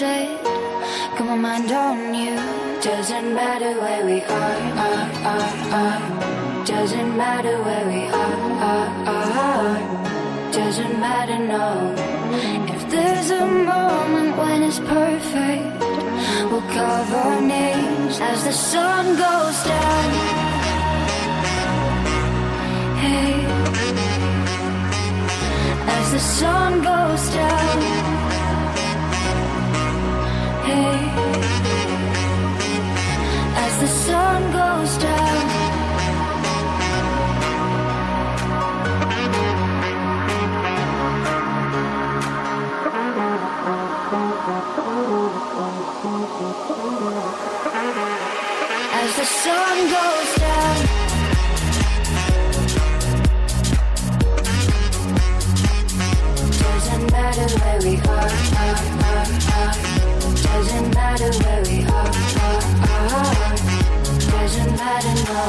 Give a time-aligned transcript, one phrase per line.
[0.00, 0.44] sunset.
[1.16, 2.36] Got my mind on you.
[2.80, 5.50] Doesn't matter where we are, are, are,
[5.82, 6.64] are.
[6.64, 8.38] Doesn't matter where we are,
[8.70, 10.52] are, are.
[10.52, 11.68] Doesn't matter, no.
[12.74, 15.66] If there's a moment when it's perfect,
[16.50, 20.08] we'll carve our names as the sun goes down.
[23.04, 23.34] Hey,
[25.96, 28.19] as the sun goes down.
[30.70, 30.94] Hey,
[33.56, 35.30] as the sun goes down.
[60.52, 62.10] Doesn't matter where we are.
[64.30, 65.44] Doesn't matter no.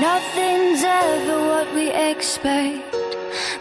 [0.00, 2.96] Nothing's ever what we expect,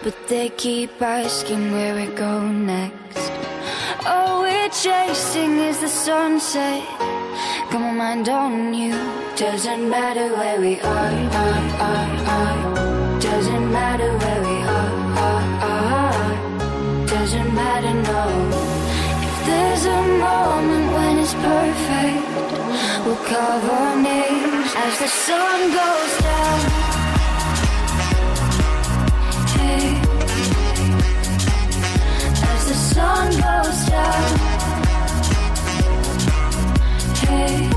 [0.04, 3.32] but they keep asking where we go next.
[4.06, 6.84] All we're chasing is the sunset.
[7.72, 8.94] Got my mind on you.
[9.36, 11.14] Doesn't matter where we are,
[11.46, 13.20] are, are, are.
[13.20, 14.94] Doesn't matter where we are,
[15.28, 17.08] are, are.
[17.08, 18.26] Doesn't matter, no.
[19.28, 22.26] If there's a moment when it's perfect,
[23.06, 26.89] we'll carve our names as the sun goes down.
[33.00, 34.40] Sun goes down.
[37.28, 37.70] Hey.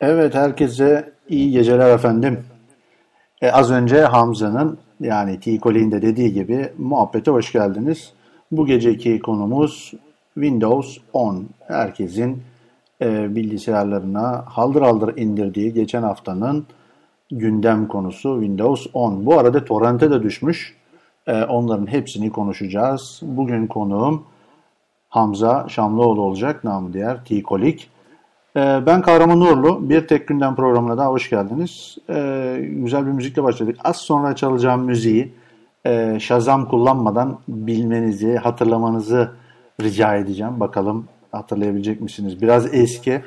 [0.00, 2.44] Evet herkese iyi geceler efendim.
[3.42, 5.58] E, az önce Hamza'nın yani T.
[5.58, 8.12] Colin'in de dediği gibi muhabbete hoş geldiniz.
[8.52, 9.92] Bu geceki konumuz
[10.34, 11.46] Windows 10.
[11.66, 12.42] Herkesin
[13.02, 16.66] e, bilgisayarlarına haldır haldır indirdiği geçen haftanın
[17.30, 19.26] gündem konusu Windows 10.
[19.26, 20.76] Bu arada torrente de düşmüş.
[21.26, 23.20] E, onların hepsini konuşacağız.
[23.22, 24.24] Bugün konuğum
[25.08, 27.90] Hamza Şamlıoğlu olacak namı diğer T-Kolik.
[28.58, 29.90] Ee, Ben Kahraman Uğurlu.
[29.90, 31.98] Bir Tek Gündem programına daha hoş geldiniz.
[32.10, 33.76] Ee, güzel bir müzikle başladık.
[33.84, 35.32] Az sonra çalacağım müziği
[35.86, 39.30] e, Shazam kullanmadan bilmenizi, hatırlamanızı
[39.82, 40.60] rica edeceğim.
[40.60, 42.42] Bakalım hatırlayabilecek misiniz?
[42.42, 43.22] Biraz eski.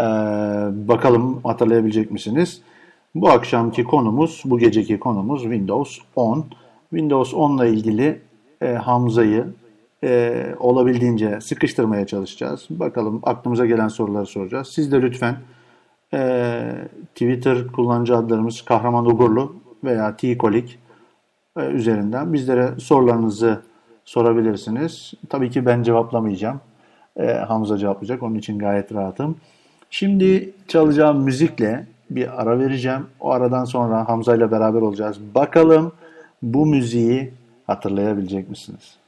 [0.00, 0.04] Ee,
[0.72, 2.62] bakalım hatırlayabilecek misiniz?
[3.14, 6.44] Bu akşamki konumuz, bu geceki konumuz Windows 10.
[6.90, 8.20] Windows 10 ile ilgili
[8.62, 9.46] e, Hamza'yı
[10.04, 12.66] e, olabildiğince sıkıştırmaya çalışacağız.
[12.70, 14.68] Bakalım aklımıza gelen soruları soracağız.
[14.68, 15.36] Siz de lütfen
[16.14, 16.60] e,
[17.14, 20.78] Twitter kullanıcı adlarımız Kahraman Ugurlu veya T-Kolik
[21.56, 23.62] e, üzerinden bizlere sorularınızı
[24.04, 25.14] sorabilirsiniz.
[25.28, 26.60] Tabii ki ben cevaplamayacağım.
[27.16, 28.22] E, Hamza cevaplayacak.
[28.22, 29.36] Onun için gayet rahatım.
[29.90, 33.06] Şimdi çalacağım müzikle bir ara vereceğim.
[33.20, 35.18] O aradan sonra Hamza ile beraber olacağız.
[35.34, 35.92] Bakalım
[36.42, 37.30] bu müziği
[37.66, 39.03] hatırlayabilecek misiniz?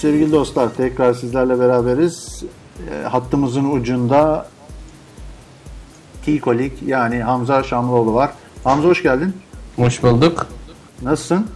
[0.00, 2.44] Sevgili dostlar tekrar sizlerle beraberiz.
[2.90, 4.46] E, hattımızın ucunda
[6.26, 8.30] T-Kolik yani Hamza Şamlıoğlu var.
[8.64, 9.32] Hamza hoş geldin.
[9.76, 10.46] Hoş bulduk.
[11.02, 11.46] Nasılsın?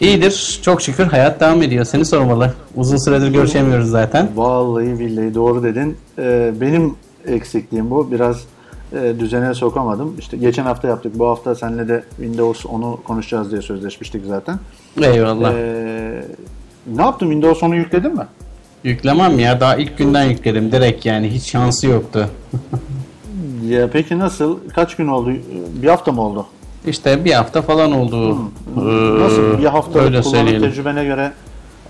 [0.00, 0.60] İyidir.
[0.62, 1.84] Çok şükür hayat devam ediyor.
[1.84, 2.54] Seni sormalı.
[2.76, 4.28] Uzun süredir görüşemiyoruz zaten.
[4.36, 5.96] Vallahi billahi doğru dedin.
[6.18, 6.94] Ee, benim
[7.26, 8.12] eksikliğim bu.
[8.12, 8.44] Biraz
[8.92, 10.14] e, düzene sokamadım.
[10.18, 11.18] İşte geçen hafta yaptık.
[11.18, 14.58] Bu hafta seninle de Windows 10'u konuşacağız diye sözleşmiştik zaten.
[15.02, 15.52] Eyvallah.
[15.54, 16.24] Ee,
[16.96, 17.26] ne yaptın?
[17.26, 18.26] Windows 10'u yükledin mi?
[18.84, 19.60] Yüklemem ya.
[19.60, 20.72] Daha ilk günden yükledim.
[20.72, 21.28] Direkt yani.
[21.30, 22.28] Hiç şansı yoktu.
[23.68, 24.58] Ya peki nasıl?
[24.74, 25.30] Kaç gün oldu?
[25.82, 26.46] Bir hafta mı oldu?
[26.86, 28.38] İşte bir hafta falan oldu.
[28.76, 29.58] Ee, Nasıl?
[29.58, 31.32] Bir haftalık öyle kullanım tecrübene göre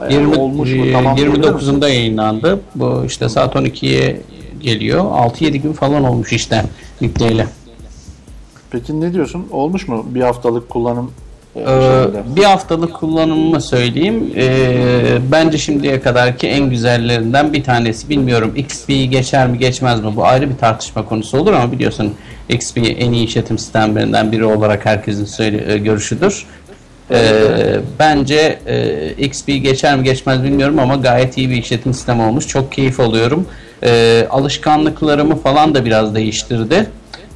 [0.09, 0.87] e, 20, olmuş mu?
[0.87, 1.73] e, Tamam diyebilir misin?
[1.73, 2.61] 29'unda yayınlandı.
[2.75, 4.21] Bu işte saat 12'ye
[4.61, 5.05] geliyor.
[5.05, 6.65] 6-7 gün falan olmuş işte
[7.01, 7.47] yükleyeli.
[8.71, 9.47] Peki ne diyorsun?
[9.51, 11.28] Olmuş mu bir haftalık kullanım e,
[11.67, 14.33] Ee, bir haftalık kullanımımı söyleyeyim.
[14.37, 18.09] Ee, bence şimdiye kadarki en güzellerinden bir tanesi.
[18.09, 20.17] Bilmiyorum XP'yi geçer mi geçmez mi?
[20.17, 22.15] Bu ayrı bir tartışma konusu olur ama biliyorsun
[22.49, 26.47] XP en iyi işletim sistemlerinden biri olarak herkesin söyle, e, görüşüdür.
[27.11, 32.47] Ee, bence e, XP geçer mi geçmez bilmiyorum ama gayet iyi bir işletim sistemi olmuş.
[32.47, 33.47] Çok keyif alıyorum.
[33.83, 36.87] Ee, alışkanlıklarımı falan da biraz değiştirdi.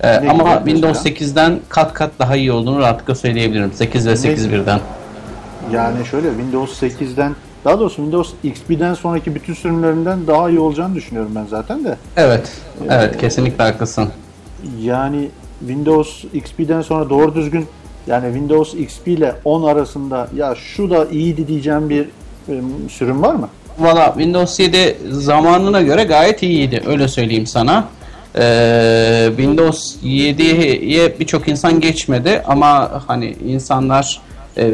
[0.03, 0.65] Ee, ama mesela?
[0.65, 3.73] Windows 8'den kat kat daha iyi olduğunu rahatlıkla söyleyebilirim.
[3.73, 4.81] 8 ve 8 birden.
[5.73, 11.33] Yani şöyle Windows 8'den daha doğrusu Windows XP'den sonraki bütün sürümlerinden daha iyi olacağını düşünüyorum
[11.35, 11.97] ben zaten de.
[12.17, 12.53] Evet.
[12.91, 14.09] Evet kesinlikle haklısın.
[14.81, 15.29] Yani
[15.59, 17.67] Windows XP'den sonra doğru düzgün
[18.07, 22.05] yani Windows XP ile 10 arasında ya şu da iyiydi diyeceğim bir
[22.49, 22.53] e,
[22.91, 23.49] sürüm var mı?
[23.79, 26.83] Valla Windows 7 zamanına göre gayet iyiydi.
[26.87, 27.85] Öyle söyleyeyim sana.
[28.39, 34.21] Ee, Windows 7'ye birçok insan geçmedi ama hani insanlar
[34.57, 34.67] e,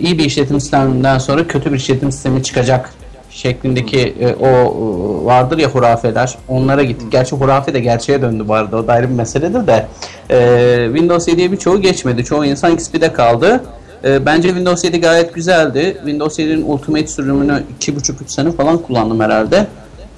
[0.00, 2.90] iyi bir işletim sisteminden sonra kötü bir işletim sistemi çıkacak
[3.30, 7.12] şeklindeki e, o vardır ya hurafeler onlara gittik.
[7.12, 9.86] Gerçi hurafe de gerçeğe döndü bu arada o da ayrı bir meseledir de
[10.30, 12.24] e, Windows 7'ye birçoğu geçmedi.
[12.24, 13.64] Çoğu insan XP'de kaldı.
[14.04, 15.96] E, bence Windows 7 gayet güzeldi.
[15.96, 19.66] Windows 7'nin Ultimate sürümünü 2,5-3 sene falan kullandım herhalde.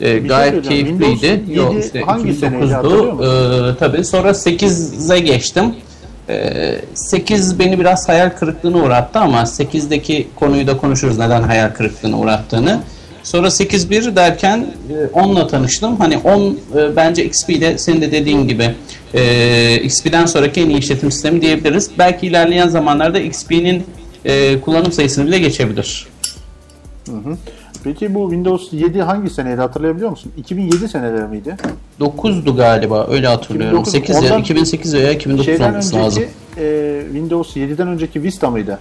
[0.01, 0.99] E, gayet söyleyeceğim.
[0.99, 1.27] keyifliydi.
[1.27, 3.73] Windows Yok 7 işte hangi seneydi hatırlıyor 2009'du.
[3.73, 5.75] E, tabii sonra 8'e geçtim.
[6.29, 12.19] E, 8 beni biraz hayal kırıklığına uğrattı ama 8'deki konuyu da konuşuruz neden hayal kırıklığına
[12.19, 12.81] uğrattığını.
[13.23, 15.97] Sonra 8.1 derken e, 10'la tanıştım.
[15.97, 18.75] Hani 10 e, bence XP'de senin de dediğin gibi
[19.15, 21.91] e, XP'den sonraki en iyi işletim sistemi diyebiliriz.
[21.99, 23.85] Belki ilerleyen zamanlarda XP'nin
[24.25, 26.07] e, kullanım sayısını bile geçebilir.
[27.87, 30.33] Peki bu Windows 7 hangi seneydi hatırlayabiliyor musun?
[30.37, 31.57] 2007 seneleri miydi?
[32.01, 33.81] 9'du galiba öyle hatırlıyorum.
[33.81, 36.25] 2009, 8 ya, ondan 2008 veya 2009 Şeyden önceki lazım.
[36.59, 38.79] e, Windows 7'den önceki Vista mıydı?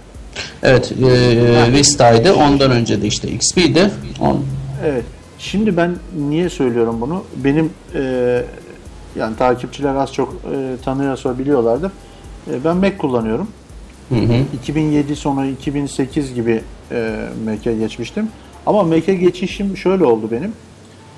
[0.62, 3.90] Evet e, Vista'ydı ondan önce de işte XP'di.
[4.20, 4.44] On,
[4.84, 5.04] Evet.
[5.38, 5.96] Şimdi ben
[6.28, 7.24] niye söylüyorum bunu?
[7.36, 8.42] Benim e,
[9.18, 11.90] yani takipçiler az çok e, tanıyorsa biliyorlardır.
[12.50, 13.48] E, ben Mac kullanıyorum.
[14.08, 14.32] hı hı.
[14.62, 16.60] 2007 sonu 2008 gibi
[16.92, 18.28] e, Mac'e geçmiştim.
[18.66, 20.52] Ama Mac'e geçişim şöyle oldu benim.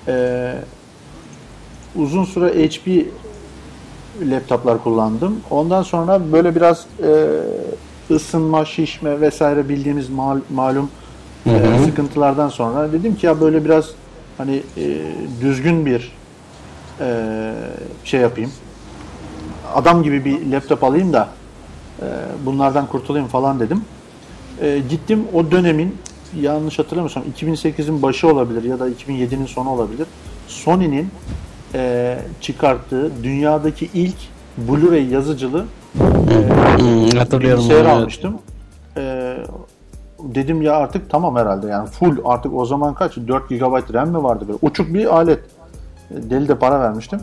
[0.09, 0.55] E,
[1.97, 3.07] uzun süre HP
[4.23, 5.40] laptoplar kullandım.
[5.50, 10.90] Ondan sonra böyle biraz e, ısınma, şişme vesaire bildiğimiz mal, malum
[11.45, 13.90] Hı e, sıkıntılardan sonra dedim ki ya böyle biraz
[14.38, 14.85] hani e,
[15.40, 16.12] düzgün bir
[17.00, 17.52] e,
[18.05, 18.52] şey yapayım.
[19.75, 21.28] Adam gibi bir laptop alayım da
[22.00, 22.07] e,
[22.47, 23.85] bunlardan kurtulayım falan dedim.
[24.61, 25.97] E, gittim o dönemin
[26.40, 30.06] yanlış hatırlamıyorsam 2008'in başı olabilir ya da 2007'nin sonu olabilir.
[30.47, 31.08] Sony'nin
[31.75, 34.16] e, çıkarttığı dünyadaki ilk
[34.68, 35.64] Blu-ray yazıcılı
[35.99, 37.58] Hmm, hatırlıyorum.
[37.64, 37.92] bilgisayar evet.
[37.92, 38.38] almıştım.
[38.97, 39.37] E,
[40.23, 44.23] dedim ya artık tamam herhalde yani full artık o zaman kaç 4 GB RAM mi
[44.23, 45.40] vardı böyle uçuk bir alet.
[46.11, 47.20] E, Deli de para vermiştim.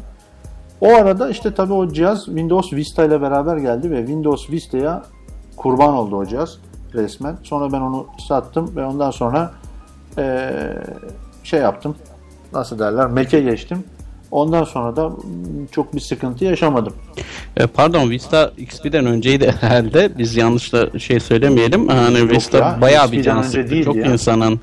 [0.81, 5.03] O arada işte tabii o cihaz Windows Vista ile beraber geldi ve Windows Vista'ya
[5.57, 6.57] kurban oldu o cihaz
[6.95, 7.37] resmen.
[7.43, 9.51] Sonra ben onu sattım ve ondan sonra
[10.17, 10.77] eee,
[11.43, 11.95] şey yaptım.
[12.53, 13.05] Nasıl derler?
[13.05, 13.83] Mac'e geçtim.
[14.31, 15.11] Ondan sonra da
[15.71, 16.93] çok bir sıkıntı yaşamadım.
[17.57, 20.17] E, pardon Vista XP'den önceydi herhalde.
[20.17, 21.87] Biz yanlışla şey söylemeyelim.
[21.87, 23.83] Hani Vista ya, bayağı bir can sıktı.
[23.83, 24.05] Çok ya.
[24.05, 24.59] insanın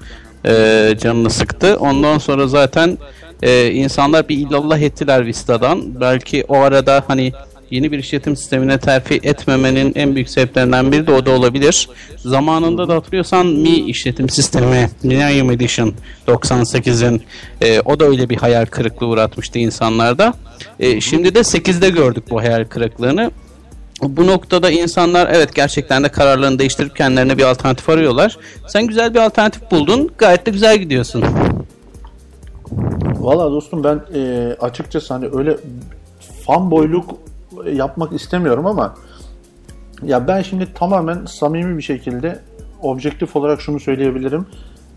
[0.46, 1.76] e, canını sıktı.
[1.80, 2.98] Ondan sonra zaten
[3.42, 6.00] e, insanlar bir illallah ettiler Vista'dan.
[6.00, 7.32] Belki o arada hani
[7.72, 11.88] yeni bir işletim sistemine terfi etmemenin en büyük sebeplerinden biri de o da olabilir.
[12.16, 15.94] Zamanında da hatırlıyorsan Mi işletim sistemi Millennium Edition
[16.26, 17.22] 98'in
[17.60, 20.34] e, o da öyle bir hayal kırıklığı uğratmıştı insanlarda.
[20.80, 23.30] E, şimdi de 8'de gördük bu hayal kırıklığını.
[24.02, 28.38] bu noktada insanlar evet gerçekten de kararlarını değiştirip kendilerine bir alternatif arıyorlar.
[28.68, 30.10] Sen güzel bir alternatif buldun.
[30.18, 31.24] Gayet de güzel gidiyorsun.
[33.18, 35.56] Valla dostum ben e, açıkçası hani öyle
[36.46, 37.31] fanboyluk
[37.70, 38.94] yapmak istemiyorum ama
[40.02, 42.38] ya ben şimdi tamamen samimi bir şekilde
[42.82, 44.46] objektif olarak şunu söyleyebilirim.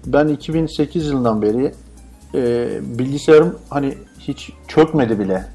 [0.06, 1.72] Ben 2008 yılından beri
[2.36, 2.68] e,
[3.00, 5.46] bilgisayarım hani hiç çökmedi bile.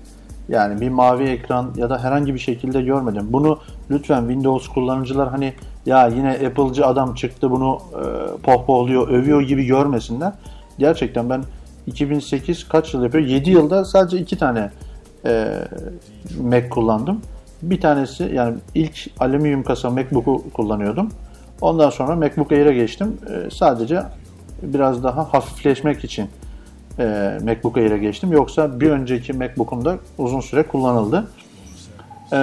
[0.49, 3.27] Yani bir mavi ekran ya da herhangi bir şekilde görmedim.
[3.31, 3.59] Bunu
[3.91, 5.55] lütfen Windows kullanıcılar hani
[5.87, 8.03] ya yine Apple'cı adam çıktı bunu e,
[8.43, 10.33] pohpohluyor, övüyor gibi görmesinler.
[10.79, 11.43] Gerçekten ben
[11.87, 13.25] 2008 kaç yıl yapıyor?
[13.25, 14.71] 7 yılda sadece 2 tane
[15.27, 15.55] e,
[16.43, 17.21] Mac kullandım.
[17.63, 21.09] Bir tanesi yani ilk alüminyum kasa MacBook'u kullanıyordum.
[21.61, 23.17] Ondan sonra MacBook Air'e geçtim.
[23.31, 24.03] E, sadece
[24.63, 26.29] biraz daha hafifleşmek için
[26.99, 28.33] e, MacBook Air'e geçtim.
[28.33, 31.29] Yoksa bir önceki MacBook'um da uzun süre kullanıldı.
[32.33, 32.39] E,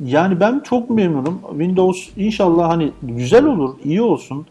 [0.00, 1.40] yani ben çok memnunum.
[1.50, 4.46] Windows inşallah hani güzel olur, iyi olsun.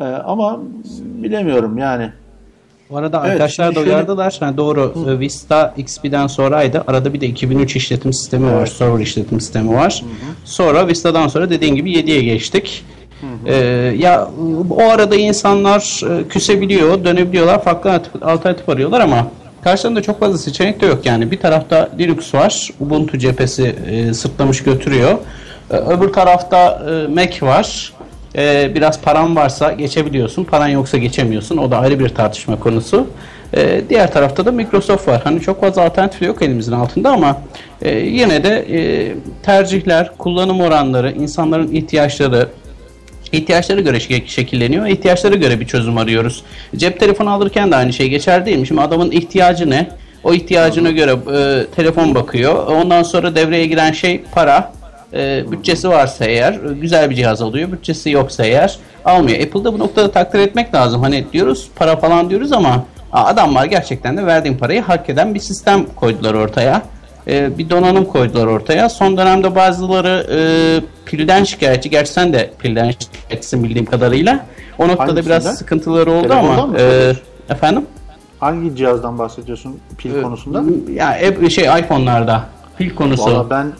[0.00, 0.60] E, ama
[0.98, 2.12] bilemiyorum yani.
[2.90, 4.30] Bu arada evet, arkadaşlar da uyardılar.
[4.30, 4.44] Şöyle...
[4.44, 5.20] Yani doğru Hı.
[5.20, 6.84] Vista XP'den sonraydı.
[6.86, 8.56] Arada bir de 2003 işletim sistemi evet.
[8.56, 8.66] var.
[8.66, 10.02] Server işletim sistemi var.
[10.02, 10.34] Hı hı.
[10.44, 12.84] Sonra Vista'dan sonra dediğin gibi 7'ye geçtik.
[13.46, 13.54] Ee,
[13.98, 14.28] ya
[14.70, 19.26] o arada insanlar e, küsebiliyor, dönebiliyorlar, farklı alternatif arıyorlar ama
[19.64, 21.30] karşılarında çok fazla seçenek de yok yani.
[21.30, 25.18] Bir tarafta Linux var, Ubuntu cephesi e, sırtlamış götürüyor.
[25.70, 27.92] E, öbür tarafta e, Mac var.
[28.36, 31.56] E, biraz paran varsa geçebiliyorsun, paran yoksa geçemiyorsun.
[31.56, 33.06] O da ayrı bir tartışma konusu.
[33.56, 35.20] E, diğer tarafta da Microsoft var.
[35.24, 37.42] Hani çok fazla alternatif yok elimizin altında ama
[37.82, 39.12] e, yine de e,
[39.42, 42.48] tercihler, kullanım oranları, insanların ihtiyaçları,
[43.32, 44.86] ihtiyaçlara göre şekilleniyor.
[44.86, 46.42] İhtiyaçlara göre bir çözüm arıyoruz.
[46.76, 48.66] Cep telefonu alırken de aynı şey geçer değil mi?
[48.66, 49.88] Şimdi adamın ihtiyacı ne?
[50.24, 52.66] O ihtiyacına göre e, telefon bakıyor.
[52.66, 54.72] Ondan sonra devreye giren şey para.
[55.14, 57.72] E, bütçesi varsa eğer güzel bir cihaz alıyor.
[57.72, 59.40] Bütçesi yoksa eğer almıyor.
[59.40, 61.02] Apple'da bu noktada takdir etmek lazım.
[61.02, 65.86] Hani diyoruz para falan diyoruz ama adamlar gerçekten de verdiğim parayı hak eden bir sistem
[65.96, 66.82] koydular ortaya
[67.28, 68.88] e, bir donanım koydular ortaya.
[68.88, 70.38] Son dönemde bazıları e,
[71.06, 71.90] pilden şikayetçi.
[71.90, 74.46] Gerçi sen de pilden şikayetçisin bildiğim kadarıyla.
[74.78, 75.40] O noktada Hangisinden?
[75.40, 76.78] biraz sıkıntıları oldu Telefondan ama.
[76.78, 77.12] E,
[77.48, 77.86] efendim?
[78.40, 80.62] Hangi cihazdan bahsediyorsun pil ee, konusunda?
[80.92, 82.44] Ya hep şey iPhone'larda
[82.78, 83.24] pil konusu.
[83.24, 83.72] Valla ben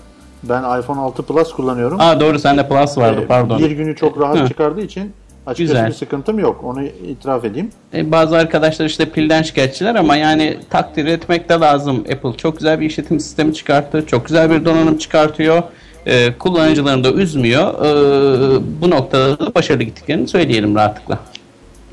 [0.48, 2.00] ben iPhone 6 Plus kullanıyorum.
[2.00, 3.58] Aa doğru sende Plus vardı ee, pardon.
[3.58, 5.12] Bir günü çok rahat çıkardığı için
[5.46, 5.86] Açıkçası Güzel.
[5.88, 6.64] bir sıkıntım yok.
[6.64, 7.70] Onu itiraf edeyim.
[7.94, 12.04] E, bazı arkadaşlar işte pilden şikayetçiler ama yani takdir etmek de lazım.
[12.12, 14.06] Apple çok güzel bir işletim sistemi çıkarttı.
[14.06, 15.62] Çok güzel bir donanım çıkartıyor.
[16.06, 17.84] E, kullanıcılarını da üzmüyor.
[17.84, 21.18] E, bu noktada da başarılı gittiklerini söyleyelim rahatlıkla.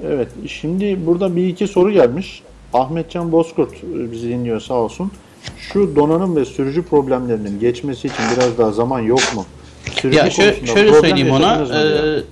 [0.07, 0.27] Evet.
[0.47, 2.41] Şimdi burada bir iki soru gelmiş.
[2.73, 5.11] Ahmetcan Bozkurt bizi dinliyor sağ olsun.
[5.57, 9.45] Şu donanım ve sürücü problemlerinin geçmesi için biraz daha zaman yok mu?
[10.01, 11.53] Sürücü ya şöyle, şöyle söyleyeyim ona.
[11.55, 12.23] E,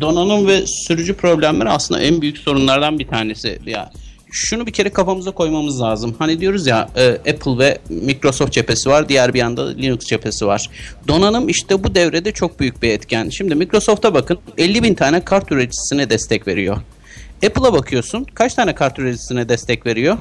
[0.00, 3.58] donanım ve sürücü problemleri aslında en büyük sorunlardan bir tanesi.
[3.66, 3.90] Ya
[4.34, 6.14] şunu bir kere kafamıza koymamız lazım.
[6.18, 10.70] Hani diyoruz ya e, Apple ve Microsoft cephesi var, diğer bir yanda Linux cephesi var.
[11.08, 13.28] Donanım işte bu devrede çok büyük bir etken.
[13.28, 16.76] Şimdi Microsoft'a bakın 50 bin tane kart üreticisine destek veriyor.
[17.46, 20.18] Apple'a bakıyorsun kaç tane kart üreticisine destek veriyor?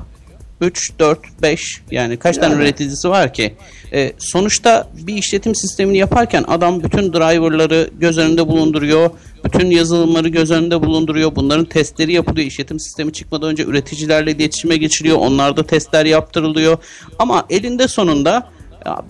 [0.62, 2.44] 3, 4, 5 yani kaç yani.
[2.44, 3.56] tane üreticisi var ki?
[3.94, 9.10] E, sonuçta bir işletim sistemini yaparken adam bütün driverları göz önünde bulunduruyor.
[9.46, 11.36] Bütün yazılımları göz önünde bulunduruyor.
[11.36, 12.48] Bunların testleri yapılıyor.
[12.48, 15.18] İşletim sistemi çıkmadan önce üreticilerle iletişime geçiliyor.
[15.18, 16.78] Onlarda testler yaptırılıyor.
[17.20, 18.50] Ama elinde sonunda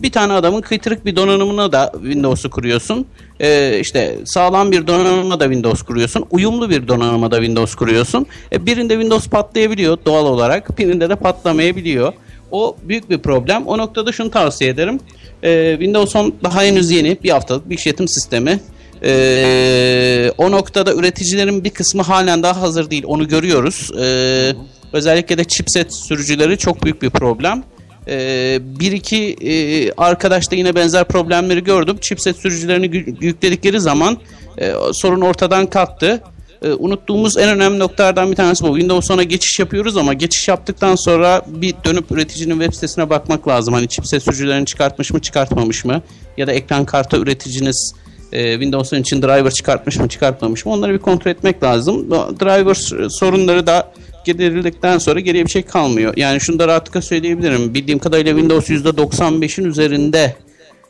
[0.03, 3.05] bir tane adamın kıytırık bir donanımına da Windows'u kuruyorsun.
[3.39, 6.25] Ee, işte sağlam bir donanıma da Windows kuruyorsun.
[6.31, 8.25] Uyumlu bir donanıma da Windows kuruyorsun.
[8.51, 10.77] Ee, birinde Windows patlayabiliyor doğal olarak.
[10.77, 12.13] Birinde de patlamayabiliyor.
[12.51, 13.67] O büyük bir problem.
[13.67, 14.99] O noktada şunu tavsiye ederim.
[15.43, 18.59] Ee, Windows 10 daha henüz yeni bir haftalık bir işletim sistemi.
[19.03, 23.03] Ee, o noktada üreticilerin bir kısmı halen daha hazır değil.
[23.07, 23.91] Onu görüyoruz.
[24.01, 24.53] Ee,
[24.93, 27.63] özellikle de chipset sürücüleri çok büyük bir problem.
[28.07, 31.97] Ee, bir iki e, arkadaşta yine benzer problemleri gördüm.
[32.01, 32.85] Chipset sürücülerini
[33.21, 34.17] yükledikleri zaman
[34.57, 36.21] e, sorun ortadan kalktı.
[36.61, 38.67] E, unuttuğumuz en önemli noktalardan bir tanesi bu.
[38.67, 43.73] Windows 10'a geçiş yapıyoruz ama geçiş yaptıktan sonra bir dönüp üreticinin web sitesine bakmak lazım.
[43.73, 46.01] Hani chipset sürücülerini çıkartmış mı çıkartmamış mı?
[46.37, 47.93] Ya da ekran kartı üreticiniz
[48.31, 50.71] e, Windows'un için driver çıkartmış mı çıkartmamış mı?
[50.71, 52.11] Onları bir kontrol etmek lazım.
[52.11, 52.73] Driver
[53.09, 53.91] sorunları da
[54.25, 56.13] giderildikten sonra geriye bir şey kalmıyor.
[56.17, 57.73] Yani şunu da rahatlıkla söyleyebilirim.
[57.73, 60.35] Bildiğim kadarıyla Windows %95'in üzerinde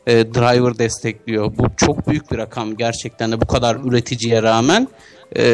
[0.06, 1.52] e, driver destekliyor.
[1.58, 4.88] Bu çok büyük bir rakam gerçekten de bu kadar üreticiye rağmen.
[5.36, 5.44] E,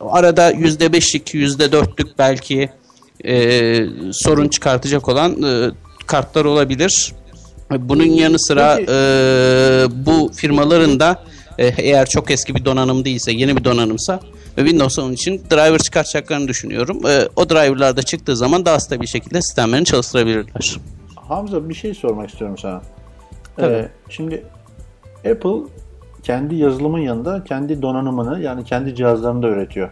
[0.00, 2.70] arada %5'lik, %4'lük belki
[3.24, 5.70] e, sorun çıkartacak olan e,
[6.06, 7.12] kartlar olabilir.
[7.70, 8.86] Bunun yanı sıra e,
[10.06, 11.24] bu firmaların da
[11.62, 14.20] eğer çok eski bir donanım değilse, yeni bir donanımsa
[14.58, 17.06] ve Windows 10 için driver çıkartacaklarını düşünüyorum.
[17.06, 20.76] E, o driverlar da çıktığı zaman daha stabil bir şekilde sistemlerini çalıştırabilirler.
[21.16, 22.82] Hamza bir şey sormak istiyorum sana.
[23.56, 23.74] Tabii.
[23.74, 24.44] Ee, şimdi
[25.30, 25.70] Apple
[26.22, 29.90] kendi yazılımın yanında kendi donanımını yani kendi cihazlarını da üretiyor.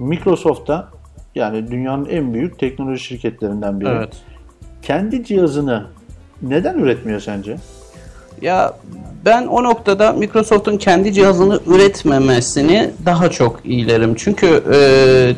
[0.00, 0.88] Microsoft da
[1.34, 3.88] yani dünyanın en büyük teknoloji şirketlerinden biri.
[3.88, 4.16] Evet.
[4.82, 5.86] Kendi cihazını
[6.42, 7.56] neden üretmiyor sence?
[8.42, 8.76] Ya
[9.24, 14.14] ben o noktada Microsoft'un kendi cihazını üretmemesini daha çok iyilerim.
[14.14, 14.78] Çünkü e,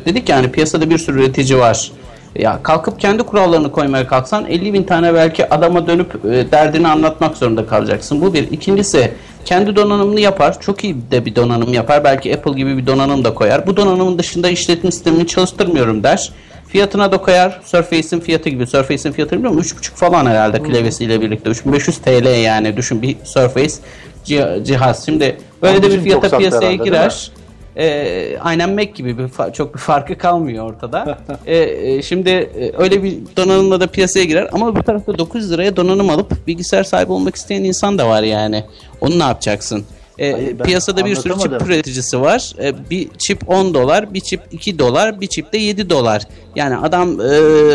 [0.05, 1.91] dedik yani piyasada bir sürü üretici var.
[2.35, 7.37] Ya kalkıp kendi kurallarını koymaya kalksan 50 bin tane belki adama dönüp e, derdini anlatmak
[7.37, 8.21] zorunda kalacaksın.
[8.21, 8.51] Bu bir.
[8.51, 9.11] İkincisi
[9.45, 10.59] kendi donanımını yapar.
[10.59, 12.03] Çok iyi de bir donanım yapar.
[12.03, 13.67] Belki Apple gibi bir donanım da koyar.
[13.67, 16.31] Bu donanımın dışında işletim sistemini çalıştırmıyorum der.
[16.71, 17.61] Fiyatına da koyar.
[17.65, 18.67] Surface'in fiyatı gibi.
[18.67, 19.77] Surface'in fiyatı biliyor musun?
[19.77, 21.49] 3.5 falan herhalde klavyesiyle birlikte.
[21.49, 22.77] 3500 TL yani.
[22.77, 23.73] Düşün bir Surface
[24.25, 25.05] cih- cihaz.
[25.05, 27.31] Şimdi böyle de bir fiyata piyasaya herhalde, girer.
[27.77, 31.17] Ee, aynen Mac gibi bir fa- çok bir farkı kalmıyor ortada.
[31.45, 35.75] Ee, e, şimdi e, öyle bir donanımla da piyasaya girer ama bu tarafta 900 liraya
[35.75, 38.63] donanım alıp bilgisayar sahibi olmak isteyen insan da var yani.
[39.01, 39.85] Onu ne yapacaksın?
[40.21, 42.51] Ee, Hayır, piyasada bir sürü çip üreticisi var.
[42.59, 46.23] Ee, bir çip 10 dolar, bir çip 2 dolar, bir çip de 7 dolar.
[46.55, 47.25] Yani adam e,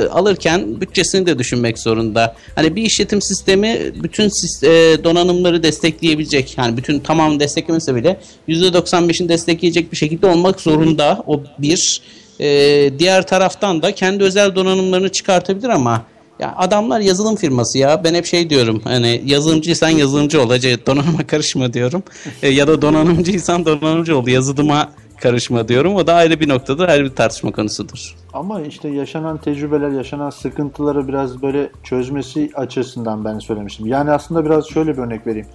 [0.09, 2.35] alırken bütçesini de düşünmek zorunda.
[2.55, 6.59] Hani bir işletim sistemi bütün e, donanımları destekleyebilecek.
[6.59, 11.23] Yani bütün tamamını desteklemese bile %95'ini destekleyecek bir şekilde olmak zorunda.
[11.27, 12.03] O bir.
[12.41, 16.07] E, diğer taraftan da kendi özel donanımlarını çıkartabilir ama
[16.39, 18.05] ya adamlar yazılım firması ya.
[18.05, 18.81] Ben hep şey diyorum.
[18.85, 20.51] Hani yazılımcıysan yazılımcı ol.
[20.51, 22.03] Hacı donanıma karışma diyorum.
[22.43, 24.27] E, ya da donanımcıysan donanımcı ol.
[24.27, 24.89] Yazılıma
[25.21, 25.95] karışma diyorum.
[25.95, 28.17] O da ayrı bir noktada ayrı bir tartışma konusudur.
[28.33, 33.87] Ama işte yaşanan tecrübeler, yaşanan sıkıntıları biraz böyle çözmesi açısından ben söylemiştim.
[33.87, 35.47] Yani aslında biraz şöyle bir örnek vereyim.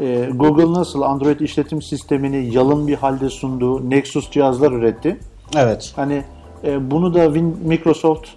[0.00, 5.20] Ee, Google nasıl Android işletim sistemini yalın bir halde sunduğu Nexus cihazlar üretti.
[5.56, 5.92] Evet.
[5.96, 6.24] Hani
[6.64, 8.28] e, bunu da Win- Microsoft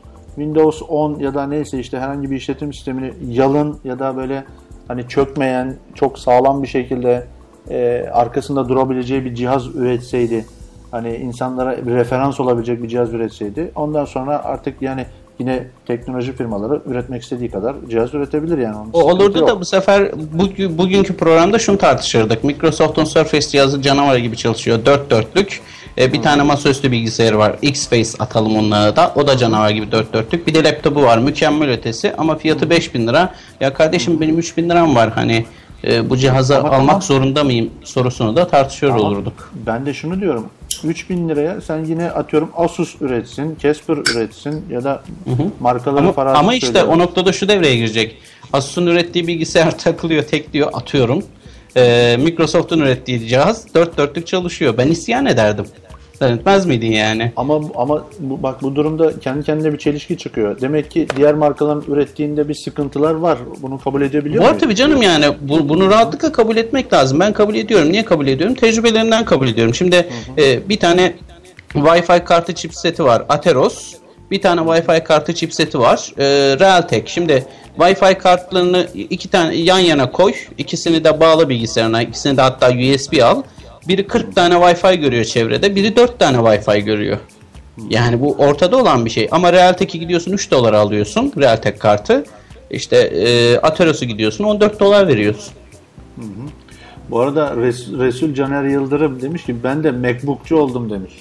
[0.41, 4.43] Windows 10 ya da neyse işte herhangi bir işletim sistemini yalın ya da böyle
[4.87, 7.27] hani çökmeyen, çok sağlam bir şekilde
[7.69, 10.45] e, arkasında durabileceği bir cihaz üretseydi,
[10.91, 15.05] hani insanlara bir referans olabilecek bir cihaz üretseydi, ondan sonra artık yani
[15.39, 18.75] yine teknoloji firmaları üretmek istediği kadar cihaz üretebilir yani.
[18.77, 19.47] Onun O olurdu yok.
[19.47, 20.01] da bu sefer
[20.37, 22.43] bugü- bugünkü programda şunu tartışırdık.
[22.43, 24.79] Microsoft'un Surface cihazı canavar gibi çalışıyor.
[24.85, 25.61] Dört dörtlük.
[25.97, 27.55] E, bir tane masaüstü bilgisayarı var.
[27.61, 29.11] X-Face atalım onlara da.
[29.15, 30.47] O da canavar gibi dört dörtlük.
[30.47, 31.17] Bir de laptopu var.
[31.17, 33.33] Mükemmel ötesi ama fiyatı 5000 lira.
[33.61, 35.11] Ya kardeşim benim 3000 liram var.
[35.11, 35.45] Hani
[35.83, 39.51] e, bu cihazı Ama- almak ama- zorunda mıyım sorusunu da tartışıyor Ama olurduk.
[39.65, 40.45] Ben de şunu diyorum.
[40.83, 45.03] 3000 liraya sen yine atıyorum Asus üretsin, Casper üretsin ya da
[45.59, 46.91] markaları Ama, farazi ama işte söylüyorum.
[46.93, 48.15] o noktada şu devreye girecek.
[48.53, 51.23] Asus'un ürettiği bilgisayar takılıyor, tek diyor, atıyorum.
[51.77, 54.73] Ee, Microsoft'un ürettiği cihaz dört dörtlük çalışıyor.
[54.77, 55.65] Ben isyan ederdim.
[56.19, 57.31] Sen etmez miydin yani?
[57.35, 60.61] Ama ama bu, bak bu durumda kendi kendine bir çelişki çıkıyor.
[60.61, 63.37] Demek ki diğer markaların ürettiğinde bir sıkıntılar var.
[63.61, 67.19] Bunu kabul edebiliyor Var tabii canım yani bu, bunu rahatlıkla kabul etmek lazım.
[67.19, 67.91] Ben kabul ediyorum.
[67.91, 68.55] Niye kabul ediyorum?
[68.55, 69.75] Tecrübelerinden kabul ediyorum.
[69.75, 71.13] Şimdi e, bir tane
[71.73, 73.25] Wi-Fi kartı chipseti var.
[73.29, 73.93] Ateros.
[74.31, 76.13] Bir tane Wi-Fi kartı chipseti var.
[76.17, 76.25] E,
[76.59, 77.09] Realtek.
[77.09, 77.45] Şimdi
[77.77, 80.33] Wi-Fi kartlarını iki tane yan yana koy.
[80.57, 82.01] İkisini de bağla bilgisayarına.
[82.01, 83.43] İkisini de hatta USB al.
[83.87, 85.75] Biri 40 tane Wi-Fi görüyor çevrede.
[85.75, 87.17] Biri 4 tane Wi-Fi görüyor.
[87.89, 89.27] Yani bu ortada olan bir şey.
[89.31, 91.33] Ama Realtek'i gidiyorsun 3 dolara alıyorsun.
[91.37, 92.23] Realtek kartı.
[92.71, 95.53] İşte e, Ateros'u gidiyorsun 14 dolar veriyorsun.
[97.09, 101.13] Bu arada Res- Resul Caner Yıldırım demiş ki ben de MacBook'cu oldum demiş.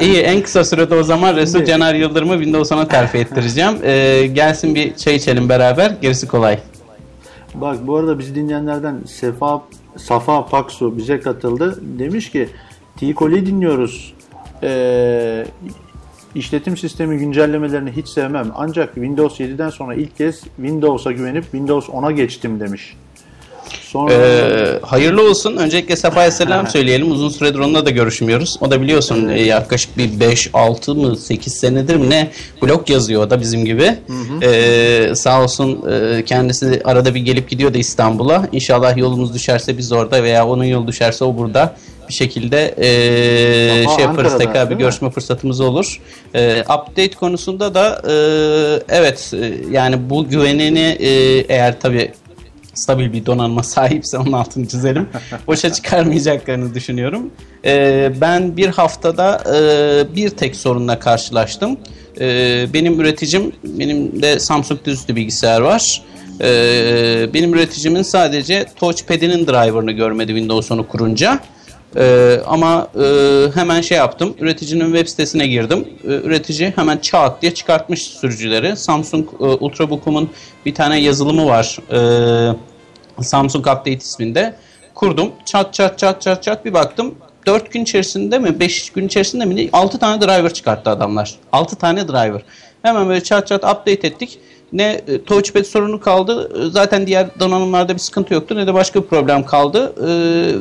[0.00, 3.78] İyi en kısa sürede o zaman Resul Şimdi- Caner Yıldırım'ı Windows 10'a terfi ettireceğim.
[3.84, 5.92] E, gelsin bir çay içelim beraber.
[6.02, 6.58] Gerisi kolay.
[7.54, 9.62] Bak bu arada bizi dinleyenlerden Sefa
[9.98, 11.78] Safa Paksu bize katıldı.
[11.98, 12.48] Demiş ki
[12.96, 14.14] T-Coli dinliyoruz.
[14.62, 15.46] Ee,
[16.34, 18.52] işletim sistemi güncellemelerini hiç sevmem.
[18.54, 22.96] Ancak Windows 7'den sonra ilk kez Windows'a güvenip Windows 10'a geçtim demiş.
[23.92, 25.56] Sonra Ee, hayırlı olsun.
[25.56, 27.12] Öncelikle Sefa'ya selam söyleyelim.
[27.12, 28.56] Uzun süredir onunla da görüşmüyoruz.
[28.60, 32.30] O da biliyorsun e, yaklaşık bir 5, 6 mı 8 senedir mi ne
[32.62, 33.94] blog yazıyor o da bizim gibi.
[34.42, 38.48] Ee, sağ olsun e, kendisi arada bir gelip gidiyor da İstanbul'a.
[38.52, 41.76] İnşallah yolumuz düşerse biz orada veya onun yolu düşerse o burada
[42.08, 44.82] bir şekilde e, Safa şey yaparız Ankara'da, tekrar bir değil mi?
[44.82, 46.00] görüşme fırsatımız olur.
[46.34, 48.14] E, update konusunda da e,
[48.88, 51.08] evet e, yani bu güvenini e,
[51.48, 52.12] eğer tabii
[52.78, 55.08] stabil bir donanıma sahipse onun altını çizelim.
[55.46, 57.30] Boşa çıkarmayacaklarını düşünüyorum.
[57.64, 61.78] Ee, ben bir haftada e, bir tek sorunla karşılaştım.
[62.20, 66.02] Ee, benim üreticim, benim de Samsung dizüstü bilgisayar var.
[66.40, 71.40] Ee, benim üreticimin sadece touchpad'inin driver'ını görmedi Windows 10'u kurunca.
[71.96, 74.34] Ee, ama e, hemen şey yaptım.
[74.40, 75.88] Üreticinin web sitesine girdim.
[76.04, 78.76] Ee, üretici hemen çat diye çıkartmış sürücüleri.
[78.76, 80.30] Samsung e, Ultrabook'umun
[80.66, 81.78] bir tane yazılımı var.
[81.92, 84.54] Ee, Samsung Update isminde.
[84.94, 85.32] Kurdum.
[85.44, 87.14] Çat çat çat çat çat bir baktım.
[87.46, 91.34] 4 gün içerisinde mi 5 gün içerisinde mi 6 tane driver çıkarttı adamlar.
[91.52, 92.42] 6 tane driver.
[92.82, 94.38] Hemen böyle çat çat update ettik.
[94.72, 96.50] Ne e, touchpad sorunu kaldı.
[96.62, 98.56] E, zaten diğer donanımlarda bir sıkıntı yoktu.
[98.56, 99.92] Ne de başka bir problem kaldı.
[100.00, 100.08] E,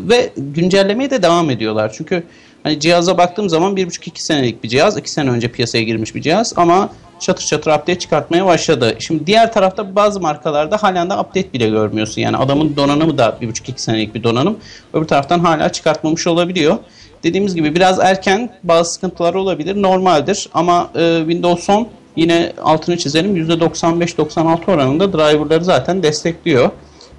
[0.10, 1.93] ve güncellemeye de devam ediyorlar.
[1.98, 2.24] Çünkü
[2.63, 4.98] hani cihaza baktığım zaman 1,5-2 senelik bir cihaz.
[4.98, 6.54] 2 sene önce piyasaya girmiş bir cihaz.
[6.58, 6.89] Ama
[7.20, 8.96] çatır çatır update çıkartmaya başladı.
[9.00, 12.22] Şimdi diğer tarafta bazı markalarda halen de update bile görmüyorsun.
[12.22, 14.58] Yani adamın donanımı da 1,5-2 senelik bir donanım.
[14.93, 16.78] Öbür taraftan hala çıkartmamış olabiliyor.
[17.24, 19.82] Dediğimiz gibi biraz erken bazı sıkıntılar olabilir.
[19.82, 26.69] Normaldir ama e, Windows 10 yine altını çizelim %95-96 oranında driverları zaten destekliyor.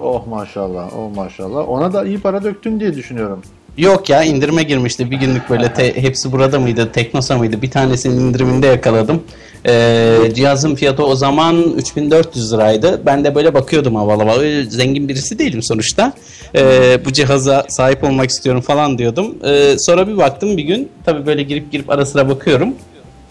[0.00, 1.68] Oh maşallah, oh maşallah.
[1.68, 3.42] Ona da iyi para döktün diye düşünüyorum.
[3.78, 5.10] Yok ya indirime girmişti.
[5.10, 6.92] Bir günlük böyle te, hepsi burada mıydı?
[6.92, 7.62] Teknosa mıydı?
[7.62, 9.22] Bir tanesinin indiriminde yakaladım.
[9.66, 13.02] Ee, cihazın fiyatı o zaman 3400 liraydı.
[13.06, 14.64] Ben de böyle bakıyordum havalı.
[14.64, 16.12] Zengin birisi değilim sonuçta.
[16.54, 19.34] Ee, bu cihaza sahip olmak istiyorum falan diyordum.
[19.44, 20.88] Ee, sonra bir baktım bir gün.
[21.04, 22.74] Tabii böyle girip girip ara sıra bakıyorum.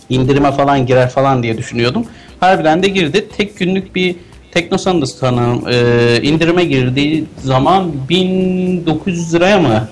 [0.09, 2.05] İndirime falan girer falan diye düşünüyordum.
[2.39, 3.27] Harbiden de girdi.
[3.37, 4.15] Tek günlük bir
[4.51, 9.87] Teknosa'nın da sanırım e, indirime girdiği zaman 1900 liraya mı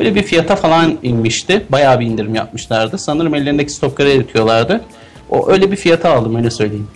[0.00, 1.66] Öyle bir fiyata falan inmişti.
[1.68, 2.98] Bayağı bir indirim yapmışlardı.
[2.98, 4.80] Sanırım ellerindeki stokları eritiyorlardı.
[5.30, 6.88] O öyle bir fiyata aldım öyle söyleyeyim.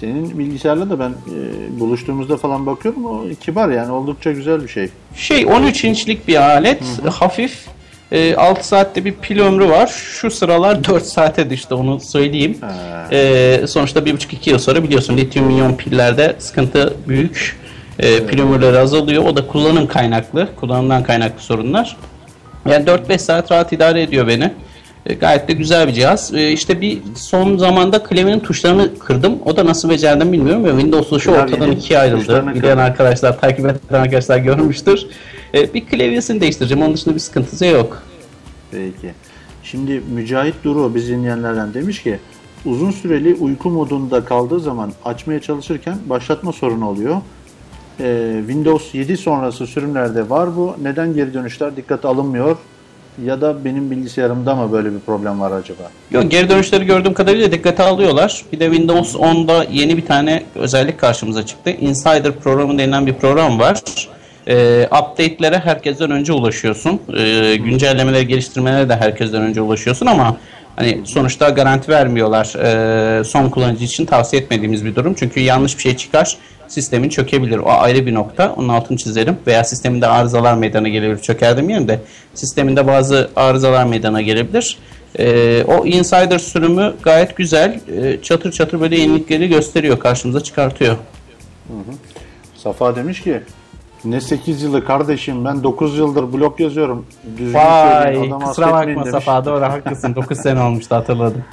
[0.00, 3.06] Senin bilgisayarla da ben e, buluştuğumuzda falan bakıyorum.
[3.06, 4.88] O kibar yani oldukça güzel bir şey.
[5.16, 6.82] Şey 13 inçlik bir alet.
[6.82, 7.08] Hı hı.
[7.08, 7.66] Hafif.
[8.12, 9.86] E, 6 saatte bir pil ömrü var.
[9.86, 12.58] Şu sıralar 4 saate düştü onu söyleyeyim.
[13.12, 17.56] E, sonuçta 1,5-2 yıl sonra biliyorsun lityum iyon pillerde sıkıntı büyük.
[17.98, 19.24] E, pil ömürleri azalıyor.
[19.24, 20.48] O da kullanım kaynaklı.
[20.60, 21.96] Kullanımdan kaynaklı sorunlar.
[22.66, 24.52] Yani 4-5 saat rahat idare ediyor beni.
[25.06, 26.34] E, gayet de güzel bir cihaz.
[26.34, 29.38] E, işte bir son zamanda klavyenin tuşlarını kırdım.
[29.44, 30.64] O da nasıl becerdim bilmiyorum.
[30.64, 32.46] Ve Windows tuşu ortadan ikiye ayrıldı.
[32.54, 35.06] Bilen arkadaşlar, takip eden arkadaşlar görmüştür.
[35.54, 36.84] E, bir klavyesini değiştireceğim.
[36.84, 38.02] Onun dışında bir sıkıntısı yok.
[38.70, 39.14] Peki.
[39.62, 42.18] Şimdi Mücahit Duru biz dinleyenlerden demiş ki
[42.66, 47.16] uzun süreli uyku modunda kaldığı zaman açmaya çalışırken başlatma sorunu oluyor
[48.00, 50.76] e, Windows 7 sonrası sürümlerde var bu.
[50.82, 52.56] Neden geri dönüşler dikkate alınmıyor?
[53.24, 55.82] Ya da benim bilgisayarımda mı böyle bir problem var acaba?
[56.10, 58.44] Yok geri dönüşleri gördüğüm kadarıyla dikkate alıyorlar.
[58.52, 61.70] Bir de Windows 10'da yeni bir tane özellik karşımıza çıktı.
[61.70, 63.80] Insider programı denilen bir program var.
[64.48, 67.00] E, update'lere herkesten önce ulaşıyorsun.
[67.18, 70.36] E, güncellemeleri, geliştirmelere de herkesten önce ulaşıyorsun ama
[70.76, 72.54] hani sonuçta garanti vermiyorlar.
[73.20, 75.14] E, son kullanıcı için tavsiye etmediğimiz bir durum.
[75.14, 76.36] Çünkü yanlış bir şey çıkar
[76.68, 77.58] sistemin çökebilir.
[77.58, 78.54] O ayrı bir nokta.
[78.56, 79.36] Onun altını çizerim.
[79.46, 81.22] Veya sisteminde arızalar meydana gelebilir.
[81.22, 82.00] Çöker demeyelim de
[82.34, 84.78] sisteminde bazı arızalar meydana gelebilir.
[85.18, 87.80] Ee, o insider sürümü gayet güzel.
[87.96, 89.98] Ee, çatır çatır böyle yenilikleri gösteriyor.
[89.98, 90.96] Karşımıza çıkartıyor.
[91.68, 91.94] Hı hı.
[92.56, 93.40] Safa demiş ki
[94.04, 97.06] ne 8 yılı kardeşim ben 9 yıldır blog yazıyorum.
[97.38, 101.44] Düzgün Vay kusura bakma Safa doğru haklısın 9 sene olmuştu hatırladım.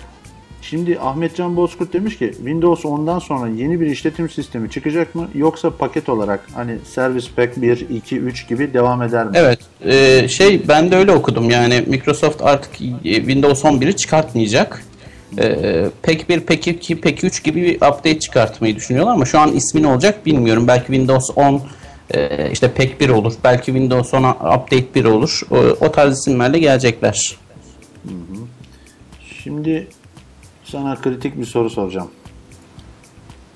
[0.61, 5.77] Şimdi Ahmetcan Bozkurt demiş ki Windows 10'dan sonra yeni bir işletim sistemi çıkacak mı yoksa
[5.77, 9.31] paket olarak hani Service Pack 1, 2, 3 gibi devam eder mi?
[9.35, 9.59] Evet.
[9.85, 14.83] E, şey ben de öyle okudum yani Microsoft artık e, Windows 11'i çıkartmayacak.
[15.37, 19.55] E, Pack 1, Pack 2, Pack 3 gibi bir update çıkartmayı düşünüyorlar ama şu an
[19.55, 20.67] ismi ne olacak bilmiyorum.
[20.67, 21.61] Belki Windows 10
[22.13, 23.33] e, işte Pack 1 olur.
[23.43, 25.41] Belki Windows 10 Update 1 olur.
[25.51, 27.37] O, o tarz isimlerle gelecekler.
[28.03, 28.37] Hı hı.
[29.43, 29.87] Şimdi
[30.71, 32.07] sana kritik bir soru soracağım.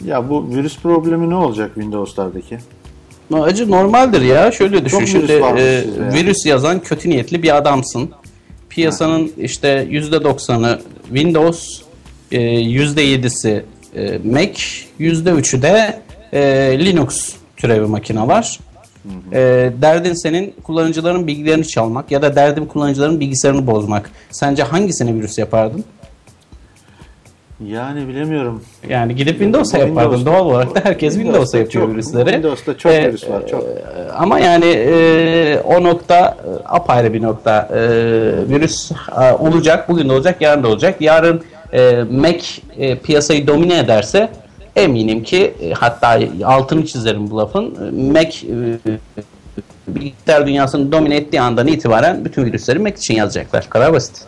[0.05, 2.57] Ya bu virüs problemi ne olacak Windows'lardaki?
[3.33, 4.51] Acı normaldir ya.
[4.51, 5.05] Şöyle düşün.
[5.05, 8.09] Şimdi e, virüs yazan kötü niyetli bir adamsın.
[8.69, 9.31] Piyasanın ha.
[9.37, 11.81] işte %90'ı Windows,
[12.31, 13.63] e, %7'si
[13.95, 14.61] e, Mac,
[14.99, 16.01] %3'ü de
[16.33, 16.39] e,
[16.85, 18.59] Linux türevi makineler.
[19.31, 24.11] E, derdin senin kullanıcıların bilgilerini çalmak ya da derdin kullanıcıların bilgisayarını bozmak.
[24.31, 25.85] Sence hangisini virüs yapardın?
[27.63, 28.63] Yani bilemiyorum.
[28.89, 30.25] Yani gidip Windows'a yapardın.
[30.25, 32.25] Doğal olarak da herkes Windows'a yapıyor çok, virüsleri.
[32.25, 33.47] Windows'ta çok Ee, virüs var.
[33.47, 33.65] Çok.
[34.13, 37.69] Ama yani e, o nokta e, apayrı bir nokta.
[37.73, 37.79] E,
[38.49, 38.91] virüs
[39.21, 41.01] e, olacak, bugün de olacak, yarın da olacak.
[41.01, 41.41] Yarın
[41.73, 42.45] e, Mac
[42.77, 44.29] e, piyasayı domine ederse
[44.75, 47.75] eminim ki e, hatta altını çizerim bu lafın.
[47.75, 48.97] e, Mac e,
[49.87, 53.69] bilgisayar dünyasını domine ettiği andan itibaren bütün virüsleri Mac için yazacaklar.
[53.69, 54.21] Kadar basit.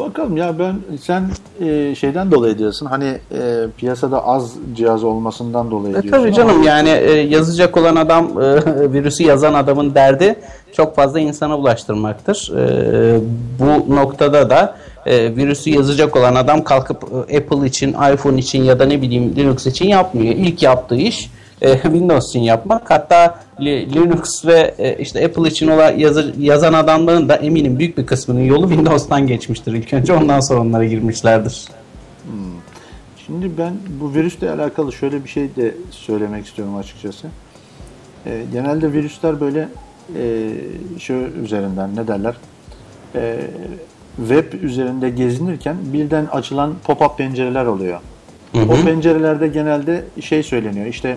[0.00, 1.22] Bakalım ya ben sen
[1.60, 2.86] e, şeyden dolayı diyorsun.
[2.86, 6.22] Hani e, piyasada az cihaz olmasından dolayı E, diyorsun.
[6.22, 10.34] tabii canım ama- yani e, yazacak olan adam e, virüsü yazan adamın derdi
[10.72, 12.52] çok fazla insana ulaştırmaktır.
[12.56, 13.20] E,
[13.58, 18.78] bu noktada da e, virüsü yazacak olan adam kalkıp e, Apple için, iPhone için ya
[18.78, 20.34] da ne bileyim Linux için yapmıyor.
[20.34, 21.30] İlk yaptığı iş
[21.60, 22.90] e, Windows için yapmak.
[22.90, 27.98] Hatta Li- Linux ve e, işte Apple için olan yazı, yazan adamların da eminim büyük
[27.98, 30.12] bir kısmının yolu Windows'tan geçmiştir ilk önce.
[30.12, 31.68] Ondan sonra onlara girmişlerdir.
[33.26, 37.28] Şimdi ben bu virüsle alakalı şöyle bir şey de söylemek istiyorum açıkçası.
[38.26, 39.68] E, genelde virüsler böyle
[40.16, 40.50] e,
[40.98, 42.34] şu üzerinden ne derler?
[43.14, 43.36] E,
[44.16, 48.00] web üzerinde gezinirken birden açılan pop-up pencereler oluyor.
[48.54, 51.16] O pencerelerde genelde şey söyleniyor işte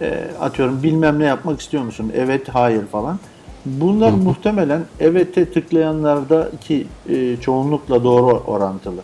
[0.00, 2.12] e, atıyorum bilmem ne yapmak istiyor musun?
[2.16, 3.18] Evet, hayır falan.
[3.66, 9.00] Bunlar muhtemelen evet'e tıklayanlardaki e, çoğunlukla doğru orantılı.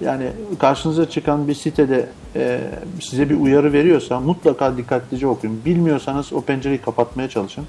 [0.00, 2.60] Yani karşınıza çıkan bir sitede e,
[3.00, 5.60] size bir uyarı veriyorsa mutlaka dikkatlice okuyun.
[5.64, 7.64] Bilmiyorsanız o pencereyi kapatmaya çalışın.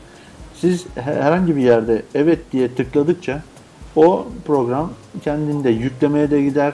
[0.56, 3.42] Siz he- herhangi bir yerde evet diye tıkladıkça
[3.96, 4.92] o program
[5.24, 6.74] kendinde yüklemeye de gider,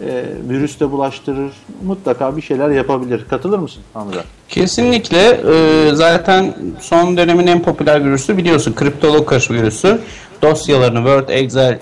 [0.00, 1.52] e, virüs de bulaştırır,
[1.84, 3.24] mutlaka bir şeyler yapabilir.
[3.30, 4.24] Katılır mısın Hamza?
[4.48, 5.40] Kesinlikle.
[5.52, 8.74] Ee, zaten son dönemin en popüler virüsü biliyorsun.
[8.78, 10.00] CryptoLocker virüsü.
[10.42, 11.78] Dosyalarını Word, Excel,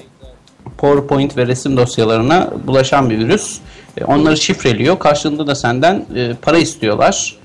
[0.79, 3.59] PowerPoint ve resim dosyalarına bulaşan bir virüs.
[3.97, 4.99] E, onları şifreliyor.
[4.99, 7.40] Karşılığında da senden e, para istiyorlar.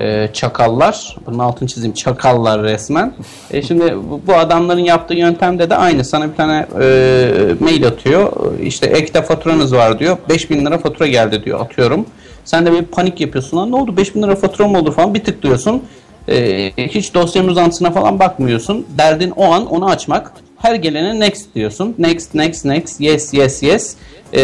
[0.00, 1.16] E, çakallar.
[1.26, 1.94] Bunun altını çizeyim.
[1.94, 3.14] Çakallar resmen.
[3.50, 6.04] E, şimdi bu, bu adamların yaptığı yöntemde de aynı.
[6.04, 8.32] Sana bir tane e, mail atıyor.
[8.62, 10.16] İşte ekte faturanız var diyor.
[10.28, 11.60] 5000 lira fatura geldi diyor.
[11.60, 12.06] Atıyorum.
[12.44, 13.56] Sen de bir panik yapıyorsun.
[13.56, 15.14] Lan ne oldu 5000 lira fatura mı olur falan.
[15.14, 15.82] Bir tıklıyorsun.
[16.28, 18.86] E, hiç dosyanın uzantısına falan bakmıyorsun.
[18.98, 20.32] Derdin o an onu açmak.
[20.58, 21.94] Her gelene next diyorsun.
[21.98, 23.94] Next, next, next, yes, yes, yes.
[24.32, 24.40] E,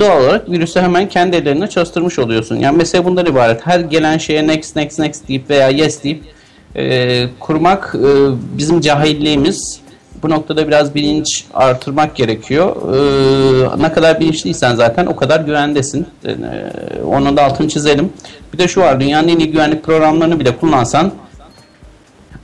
[0.00, 2.56] doğal olarak virüsü hemen kendi ellerine çalıştırmış oluyorsun.
[2.56, 3.66] Yani mesela bundan ibaret.
[3.66, 6.22] Her gelen şeye next, next, next deyip veya yes deyip
[6.76, 8.08] e, kurmak e,
[8.58, 9.80] bizim cahilliğimiz.
[10.22, 12.76] Bu noktada biraz bilinç artırmak gerekiyor.
[13.78, 16.06] E, ne kadar bilinçliysen zaten o kadar güvendesin.
[16.26, 16.34] E,
[17.04, 18.12] onun da altını çizelim.
[18.52, 21.12] Bir de şu var dünyanın en iyi güvenlik programlarını bile kullansan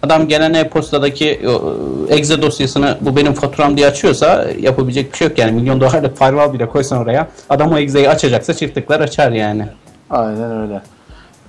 [0.03, 5.39] adam gelen e-postadaki e, exe dosyasını bu benim faturam diye açıyorsa yapabilecek bir şey yok
[5.39, 9.69] yani milyon dolarlık firewall bile koysan oraya adam o exe'yi açacaksa çift tıklar açar yani.
[10.11, 10.83] Aynen öyle.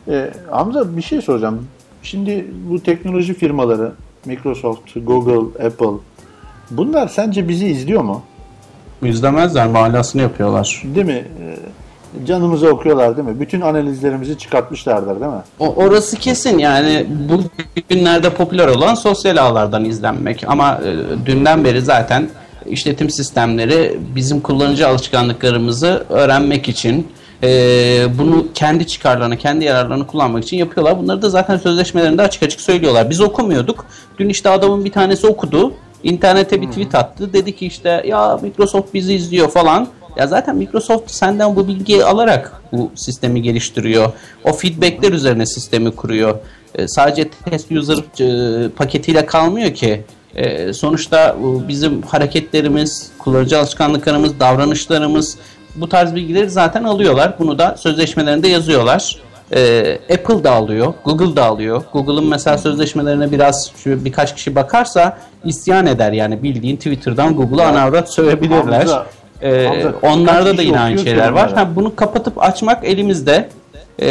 [0.09, 1.67] Ee, Hamza bir şey soracağım.
[2.03, 3.91] Şimdi bu teknoloji firmaları
[4.25, 5.97] Microsoft, Google, Apple
[6.71, 8.21] bunlar sence bizi izliyor mu?
[9.03, 10.83] İzlemezler mahalasını yapıyorlar.
[10.95, 11.25] Değil mi?
[12.27, 13.39] Canımızı okuyorlar değil mi?
[13.39, 15.41] Bütün analizlerimizi çıkartmışlardır değil mi?
[15.59, 17.05] O, orası kesin yani
[17.89, 22.29] bugünlerde popüler olan sosyal ağlardan izlenmek ama e, dünden beri zaten
[22.65, 27.07] işletim sistemleri bizim kullanıcı alışkanlıklarımızı öğrenmek için
[27.43, 27.47] e,
[28.19, 30.97] bunu kendi çıkarlarına, kendi yararlarını kullanmak için yapıyorlar.
[30.99, 33.09] Bunları da zaten sözleşmelerinde açık açık söylüyorlar.
[33.09, 33.85] Biz okumuyorduk.
[34.19, 35.73] Dün işte adamın bir tanesi okudu.
[36.03, 37.33] İnternete bir tweet attı.
[37.33, 39.87] Dedi ki işte ya Microsoft bizi izliyor falan.
[40.17, 44.11] Ya zaten Microsoft senden bu bilgiyi alarak bu sistemi geliştiriyor.
[44.43, 46.35] O feedbackler üzerine sistemi kuruyor.
[46.75, 50.03] E, sadece test user e, paketiyle kalmıyor ki.
[50.35, 55.37] E, sonuçta bu bizim hareketlerimiz, kullanıcı alışkanlıklarımız, davranışlarımız
[55.75, 57.35] bu tarz bilgileri zaten alıyorlar.
[57.39, 59.17] Bunu da sözleşmelerinde yazıyorlar.
[59.55, 61.83] Ee, Apple da alıyor, Google da alıyor.
[61.93, 67.81] Google'ın mesela sözleşmelerine biraz şu birkaç kişi bakarsa isyan eder yani bildiğin Twitter'dan Google'a ana
[67.81, 68.79] avrat sövebilirler.
[68.79, 69.05] Hamza,
[69.43, 71.53] Ee, Hamza, onlarda da yine aynı şeyler var.
[71.53, 73.49] Ha, bunu kapatıp açmak elimizde.
[73.99, 74.07] Ee,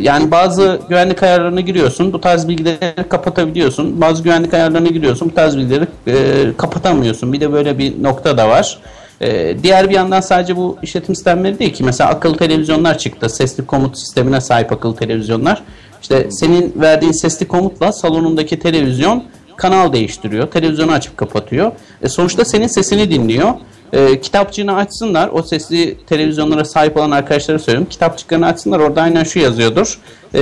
[0.00, 4.00] yani bazı güvenlik ayarlarına giriyorsun, bu tarz bilgileri kapatabiliyorsun.
[4.00, 6.16] Bazı güvenlik ayarlarına giriyorsun, bu tarz bilgileri e,
[6.56, 7.32] kapatamıyorsun.
[7.32, 8.78] Bir de böyle bir nokta da var.
[9.20, 11.84] Ee, diğer bir yandan sadece bu işletim sistemleri değil ki.
[11.84, 13.28] Mesela akıllı televizyonlar çıktı.
[13.28, 15.62] Sesli komut sistemine sahip akıllı televizyonlar.
[16.02, 19.24] İşte senin verdiğin sesli komutla salonundaki televizyon
[19.56, 20.46] kanal değiştiriyor.
[20.50, 21.72] Televizyonu açıp kapatıyor.
[22.02, 23.54] E sonuçta senin sesini dinliyor.
[23.92, 25.30] E, kitapçığını açsınlar.
[25.32, 27.88] O sesli televizyonlara sahip olan arkadaşlara söylüyorum.
[27.90, 28.78] Kitapçıklarını açsınlar.
[28.80, 29.98] Orada aynen şu yazıyordur.
[30.34, 30.40] E,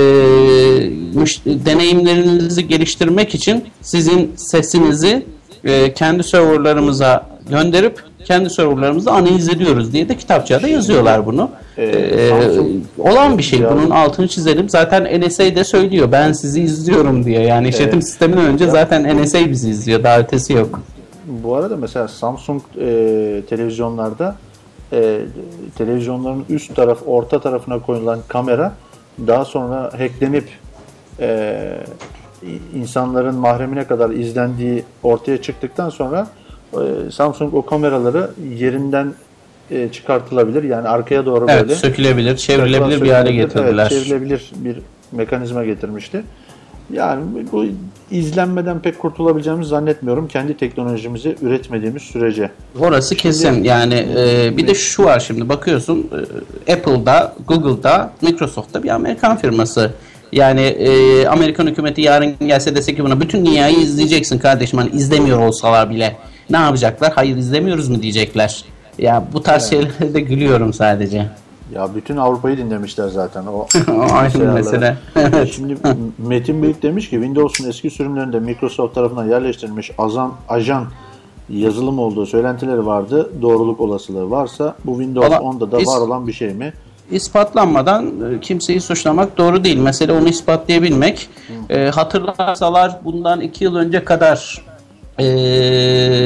[1.45, 5.25] deneyimlerinizi geliştirmek için sizin sesinizi
[5.63, 11.49] e, kendi serverlarımıza gönderip kendi serverlarımızda analiz ediyoruz diye de kitapçıda yazıyorlar bunu.
[11.77, 12.41] Ee, Ee,
[12.99, 13.63] olan bir şey.
[13.63, 14.69] Bunun altını çizelim.
[14.69, 16.11] Zaten NSA de söylüyor.
[16.11, 17.41] Ben sizi izliyorum diye.
[17.41, 18.07] Yani işletim Evet.
[18.07, 20.03] sisteminden önce zaten NSA bizi izliyor.
[20.03, 20.81] Daha ötesi yok.
[21.27, 24.35] Bu arada mesela Samsung e, televizyonlarda
[24.93, 25.19] e,
[25.77, 28.73] televizyonların üst taraf, orta tarafına koyulan kamera
[29.27, 30.49] daha sonra hacklenip
[31.19, 31.77] e,
[32.75, 36.27] insanların mahremine kadar izlendiği ortaya çıktıktan sonra
[36.73, 39.13] e, Samsung o kameraları yerinden
[39.71, 40.63] e, çıkartılabilir.
[40.63, 43.87] Yani arkaya doğru Evet, böyle sökülebilir, çevrilebilir bir hale getirdiler.
[43.91, 44.77] Evet, çevrilebilir bir
[45.11, 46.23] mekanizma getirmişti.
[46.93, 47.65] Yani bu
[48.11, 50.27] izlenmeden pek kurtulabileceğimizi zannetmiyorum.
[50.27, 52.51] Kendi teknolojimizi üretmediğimiz sürece.
[52.79, 53.63] Orası kesin.
[53.63, 56.09] Yani e, bir de şu var şimdi bakıyorsun
[56.67, 59.91] e, Apple'da, Google'da, Microsoft'ta bir Amerikan firması.
[60.31, 65.39] Yani e, Amerikan hükümeti yarın gelse dese ki buna bütün dünyayı izleyeceksin kardeşim hani izlemiyor
[65.39, 66.15] olsalar bile.
[66.49, 67.11] Ne yapacaklar?
[67.15, 68.65] Hayır izlemiyoruz mu diyecekler.
[68.97, 71.27] Ya bu tarz şeylere de gülüyorum sadece.
[71.73, 73.45] Ya bütün Avrupa'yı dinlemişler zaten.
[73.45, 73.67] O
[74.11, 74.97] Aynı mesele.
[75.51, 75.77] Şimdi
[76.17, 80.85] Metin Büyük demiş ki Windows'un eski sürümlerinde Microsoft tarafından yerleştirilmiş azan, ajan
[81.49, 83.29] yazılım olduğu söylentileri vardı.
[83.41, 86.73] Doğruluk olasılığı varsa bu Windows Valla 10'da da var olan bir şey mi?
[87.11, 89.77] ispatlanmadan e, kimseyi suçlamak doğru değil.
[89.77, 91.29] Mesele onu ispatlayabilmek.
[91.69, 94.61] E, hatırlarsalar bundan iki yıl önce kadar
[95.19, 95.25] e,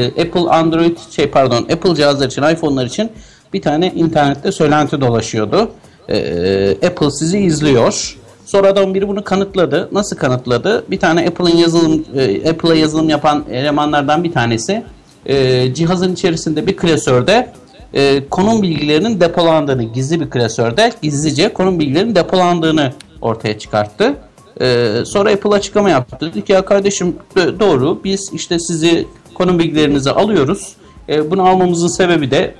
[0.07, 3.11] Apple Android şey pardon Apple cihazlar için iPhone'lar için
[3.53, 5.71] bir tane internette söylenti dolaşıyordu.
[6.09, 8.17] E, Apple sizi izliyor.
[8.45, 9.89] Sonradan biri bunu kanıtladı.
[9.91, 10.83] Nasıl kanıtladı?
[10.89, 14.83] Bir tane Apple'ın yazılım e, Apple'a yazılım yapan elemanlardan bir tanesi
[15.25, 17.49] e, cihazın içerisinde bir klasörde
[17.93, 24.13] e, konum bilgilerinin depolandığını gizli bir klasörde gizlice konum bilgilerinin depolandığını ortaya çıkarttı.
[24.61, 26.31] E, sonra Apple açıklama yaptı.
[26.31, 30.75] Dedi ki ya kardeşim doğru biz işte sizi konum bilgilerinizi alıyoruz.
[31.09, 32.55] E, bunu almamızın sebebi de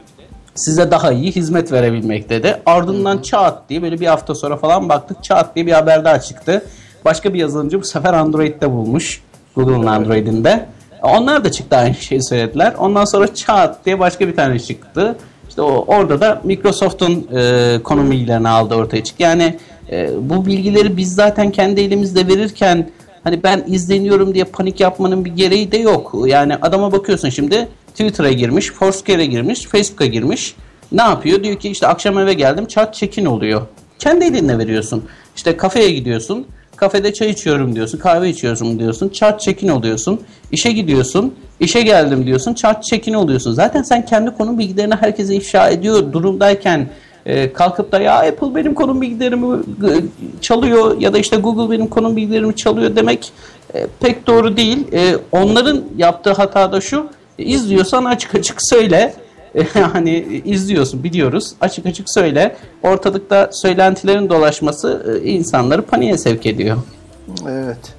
[0.55, 2.61] size daha iyi hizmet verebilmek dedi.
[2.65, 6.65] Ardından çat diye böyle bir hafta sonra falan baktık çat diye bir haber daha çıktı.
[7.05, 9.23] Başka bir yazılımcı bu sefer Android'de bulmuş.
[9.55, 10.65] Google'ın Android'inde.
[11.03, 12.73] Onlar da çıktı aynı şeyi söylediler.
[12.77, 15.15] Ondan sonra çat diye başka bir tane çıktı.
[15.49, 19.23] İşte o, orada da Microsoft'un e, konum bilgilerini aldı ortaya çıktı.
[19.23, 19.57] Yani
[19.91, 22.89] e, bu bilgileri biz zaten kendi elimizde verirken
[23.23, 26.15] hani ben izleniyorum diye panik yapmanın bir gereği de yok.
[26.25, 30.55] Yani adama bakıyorsun şimdi Twitter'a girmiş, Foursquare'e girmiş, Facebook'a girmiş.
[30.91, 31.43] Ne yapıyor?
[31.43, 33.61] Diyor ki işte akşam eve geldim chat check-in oluyor.
[33.99, 35.03] Kendi elinle veriyorsun.
[35.35, 36.47] İşte kafeye gidiyorsun.
[36.75, 40.21] Kafede çay içiyorum diyorsun, kahve içiyorum diyorsun, chat check-in oluyorsun.
[40.51, 43.53] İşe gidiyorsun, işe geldim diyorsun, chat check-in oluyorsun.
[43.53, 46.89] Zaten sen kendi konum bilgilerini herkese ifşa ediyor durumdayken
[47.25, 49.91] e, kalkıp da ya Apple benim konum bilgilerimi e,
[50.41, 53.31] çalıyor ya da işte Google benim konum bilgilerimi çalıyor demek
[53.73, 54.87] e, pek doğru değil.
[54.93, 57.07] E, onların yaptığı hata da şu,
[57.43, 59.13] izliyorsan açık açık söyle.
[59.55, 62.55] E, hani izliyorsun biliyoruz açık açık söyle.
[62.83, 66.77] Ortalıkta söylentilerin dolaşması e, insanları paniğe sevk ediyor.
[67.49, 67.95] Evet.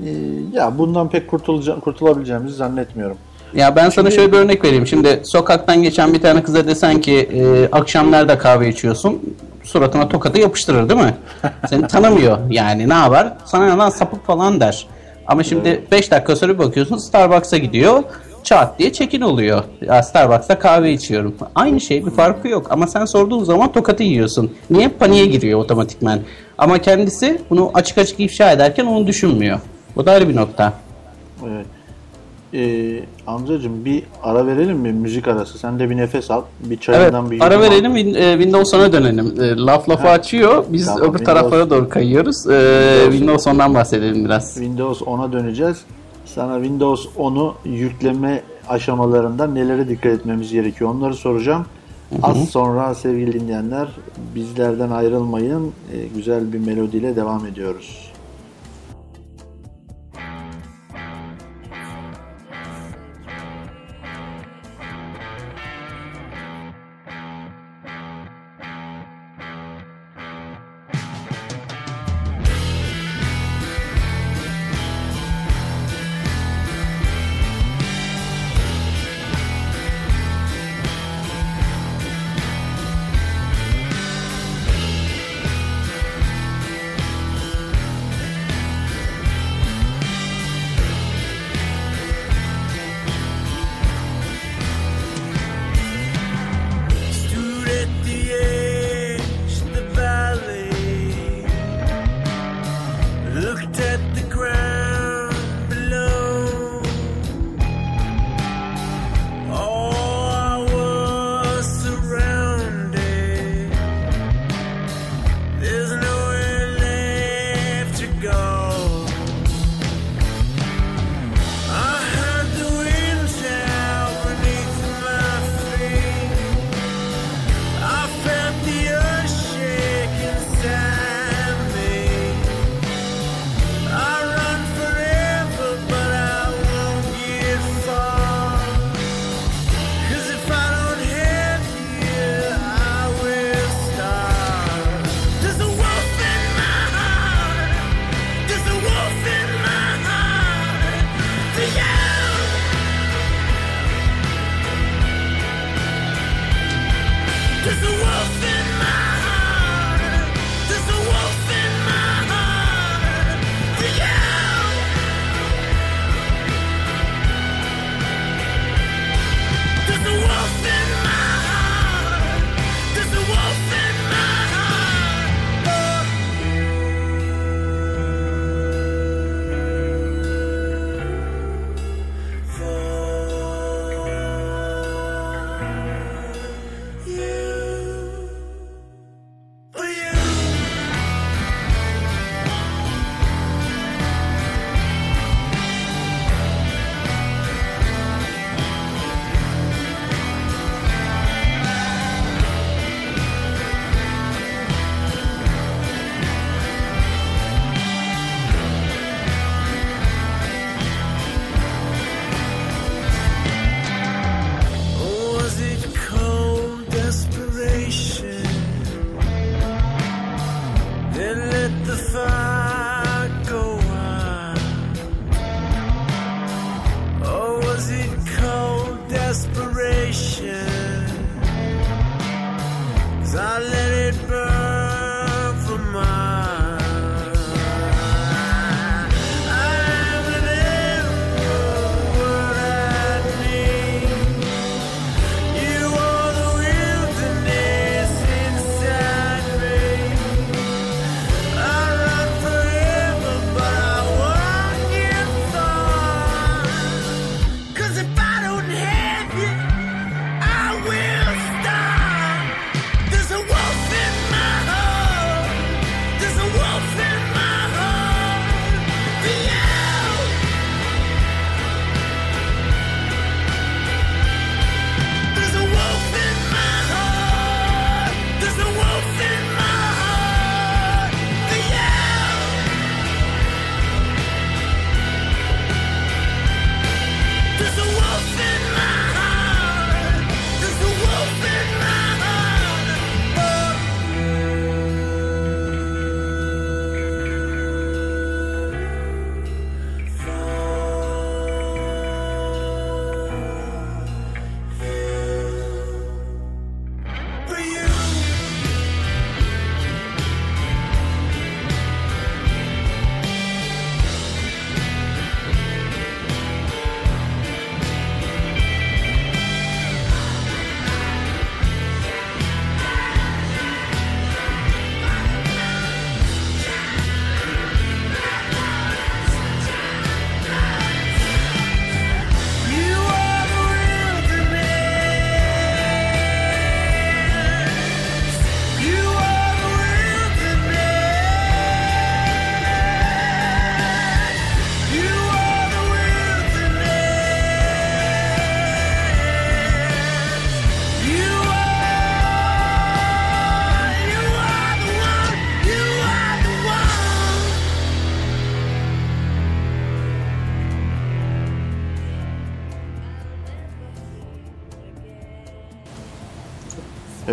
[0.00, 0.10] Ee,
[0.52, 3.16] ya bundan pek kurtulacağım, kurtulabileceğimizi zannetmiyorum.
[3.54, 4.86] Ya ben sana şöyle bir örnek vereyim.
[4.86, 9.36] Şimdi sokaktan geçen bir tane kıza desen ki e, akşam nerede kahve içiyorsun?
[9.62, 11.14] Suratına tokadı yapıştırır değil mi?
[11.68, 13.32] Seni tanımıyor yani ne yapar?
[13.44, 14.86] Sana lan sapık falan der.
[15.26, 18.02] Ama şimdi 5 dakika sonra bir bakıyorsun Starbucks'a gidiyor.
[18.44, 19.62] Çat diye çekin oluyor.
[19.80, 21.34] Ya Starbucks'ta kahve içiyorum.
[21.54, 22.66] Aynı şey bir farkı yok.
[22.70, 24.50] Ama sen sorduğun zaman tokatı yiyorsun.
[24.70, 24.88] Niye?
[24.88, 26.20] Paniğe giriyor otomatikman.
[26.58, 29.58] Ama kendisi bunu açık açık ifşa ederken onu düşünmüyor.
[29.96, 30.72] Bu da ayrı bir nokta.
[31.48, 31.66] Evet.
[32.54, 34.92] Ee, amcacığım bir ara verelim mi?
[34.92, 35.58] Müzik arası.
[35.58, 36.42] Sen de bir nefes al.
[36.60, 39.34] Bir Evet, çayından bir ara verelim Win- e, Windows 10'a dönelim.
[39.42, 40.64] E, Laf lafı açıyor.
[40.68, 42.50] Biz Tamam, öbür Windows- taraflara doğru kayıyoruz.
[42.50, 44.54] E, Windows 10'dan bahsedelim biraz.
[44.54, 45.76] Windows 10'a döneceğiz.
[46.24, 51.66] Sana Windows 10'u yükleme aşamalarında nelere dikkat etmemiz gerekiyor onları soracağım.
[52.22, 53.88] Az sonra sevgili dinleyenler
[54.34, 55.72] bizlerden ayrılmayın.
[55.92, 58.11] Ee, güzel bir melodiyle devam ediyoruz.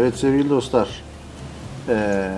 [0.09, 0.89] Evet sevgili dostlar.
[1.89, 2.29] Ee,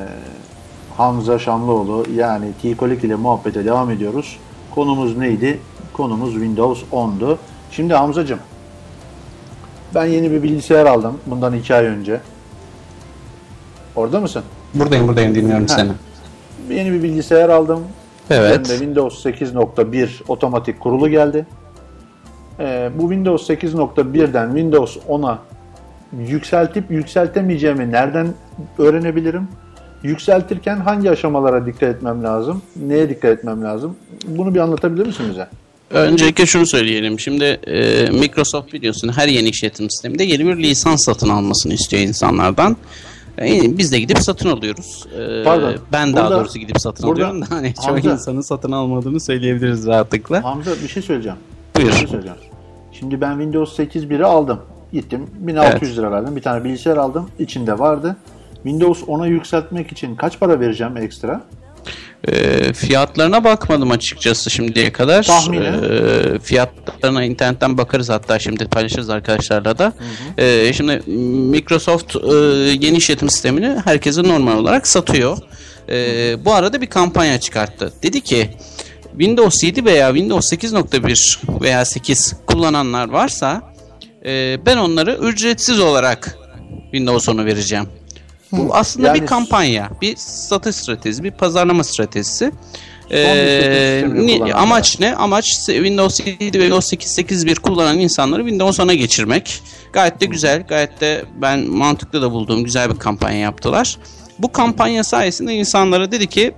[0.98, 4.40] Hamza Şamlıoğlu yani T-Kolik ile muhabbete devam ediyoruz.
[4.76, 5.60] Konumuz neydi?
[5.94, 7.38] Konumuz Windows 10'du.
[7.72, 8.40] Şimdi Hamzacığım
[9.96, 12.22] ben yeni bir bilgisayar aldım bundan iki ay önce.
[13.96, 14.44] Orada mısın?
[14.74, 15.76] Buradayım buradayım dinliyorum Ha.
[15.76, 15.92] seni.
[16.78, 17.84] Yeni bir bilgisayar aldım.
[18.30, 18.54] Evet.
[18.54, 21.46] Hem de Windows 8.1 otomatik kurulu geldi.
[22.60, 25.40] Ee, bu Windows 8.1'den Windows 10'a
[26.20, 28.28] yükseltip yükseltemeyeceğimi nereden
[28.78, 29.48] öğrenebilirim?
[30.04, 32.62] Yükseltirken hangi aşamalara dikkat etmem lazım?
[32.76, 33.96] Neye dikkat etmem lazım?
[34.28, 35.48] Bunu bir anlatabilir misin bize?
[35.92, 37.20] Öncelikle şunu söyleyelim.
[37.20, 42.78] Şimdi e, Microsoft biliyorsun her yeni işletim sisteminde yeni bir lisans satın almasını istiyor insanlardan.
[43.42, 45.06] E, biz de gidip satın alıyoruz.
[45.20, 48.42] E, Pardon, ben daha burada- doğrusu gidip satın burada- alıyorum da hani çoğu Hamza- insanın
[48.42, 50.44] satın almadığını söyleyebiliriz rahatlıkla.
[50.44, 51.38] Hamza bir şey söyleyeceğim.
[51.78, 51.88] Buyur.
[51.88, 52.38] Bir şey söyleyeceğim.
[52.92, 54.60] Şimdi ben Windows 8.1'i aldım.
[54.94, 56.36] Gittim 1600 lira verdim.
[56.36, 57.30] Bir tane bilgisayar aldım.
[57.40, 58.16] İçinde vardı.
[58.54, 61.42] Windows 10'a yükseltmek için kaç para vereceğim ekstra?
[62.28, 65.24] E, fiyatlarına bakmadım açıkçası şimdiye kadar.
[65.24, 65.84] Tahminen?
[65.84, 69.94] E, fiyatlarına internetten bakarız hatta şimdi paylaşırız arkadaşlarla da.
[70.38, 71.12] E, şimdi
[71.52, 72.36] Microsoft e,
[72.82, 75.38] yeni işletim sistemini herkese normal olarak satıyor.
[75.90, 77.94] E, bu arada bir kampanya çıkarttı.
[78.04, 78.50] Dedi ki
[79.12, 83.71] Windows 7 veya Windows 8.1 veya 8 kullananlar varsa
[84.26, 86.38] e, ben onları ücretsiz olarak
[86.84, 87.86] Windows 10'u vereceğim.
[88.52, 92.52] Bu aslında Yani- bir kampanya, bir satış stratejisi, bir pazarlama stratejisi.
[93.14, 94.56] Ee, kullananlara.
[94.56, 95.16] amaç ne?
[95.16, 99.62] Amaç Windows 7 ve Windows 8 8.1 kullanan insanları Windows 10'a geçirmek.
[99.94, 103.98] Gayet de güzel, gayet de ben mantıklı da bulduğum güzel bir kampanya yaptılar.
[104.40, 106.54] Bu kampanya sayesinde insanlara dedi ki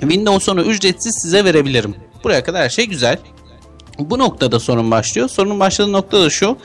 [0.00, 1.94] Windows 10'u ücretsiz size verebilirim.
[2.24, 3.18] Buraya kadar her şey güzel.
[3.98, 5.28] Bu noktada sorun başlıyor.
[5.28, 6.56] Sorunun başladığı nokta da şu.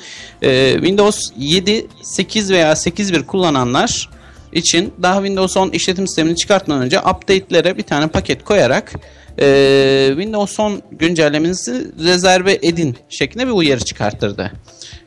[0.42, 4.10] e, Windows 7, 8 veya 8.1 kullananlar
[4.52, 8.94] için daha Windows 10 işletim sistemini çıkartmadan önce update'lere bir tane paket koyarak
[9.40, 14.52] e, Windows 10 güncellemenizi rezerve edin şeklinde bir uyarı çıkarttırdı.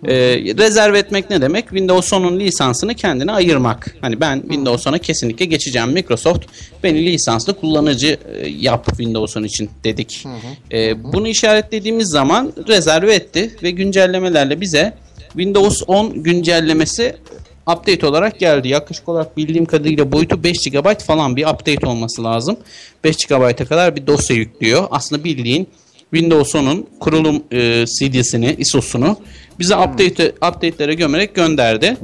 [0.04, 0.14] E,
[0.58, 1.64] rezerve etmek ne demek?
[1.64, 3.96] Windows 10'un lisansını kendine ayırmak.
[4.00, 5.88] Hani ben Windows 10'a kesinlikle geçeceğim.
[5.92, 6.44] Microsoft
[6.82, 10.24] beni lisanslı kullanıcı e, yap Windows 10 için dedik.
[10.72, 14.94] E, bunu işaretlediğimiz zaman rezerve etti ve güncellemelerle bize
[15.32, 17.16] Windows 10 güncellemesi
[17.66, 18.68] update olarak geldi.
[18.68, 22.56] Yaklaşık olarak bildiğim kadarıyla boyutu 5 GB falan bir update olması lazım.
[23.04, 24.86] 5 GB'a kadar bir dosya yüklüyor.
[24.90, 25.68] Aslında bildiğin
[26.14, 29.16] Windows 10'un kurulum e, CD'sini, ISO'sunu
[29.58, 31.96] bize update update'lere gömerek gönderdi.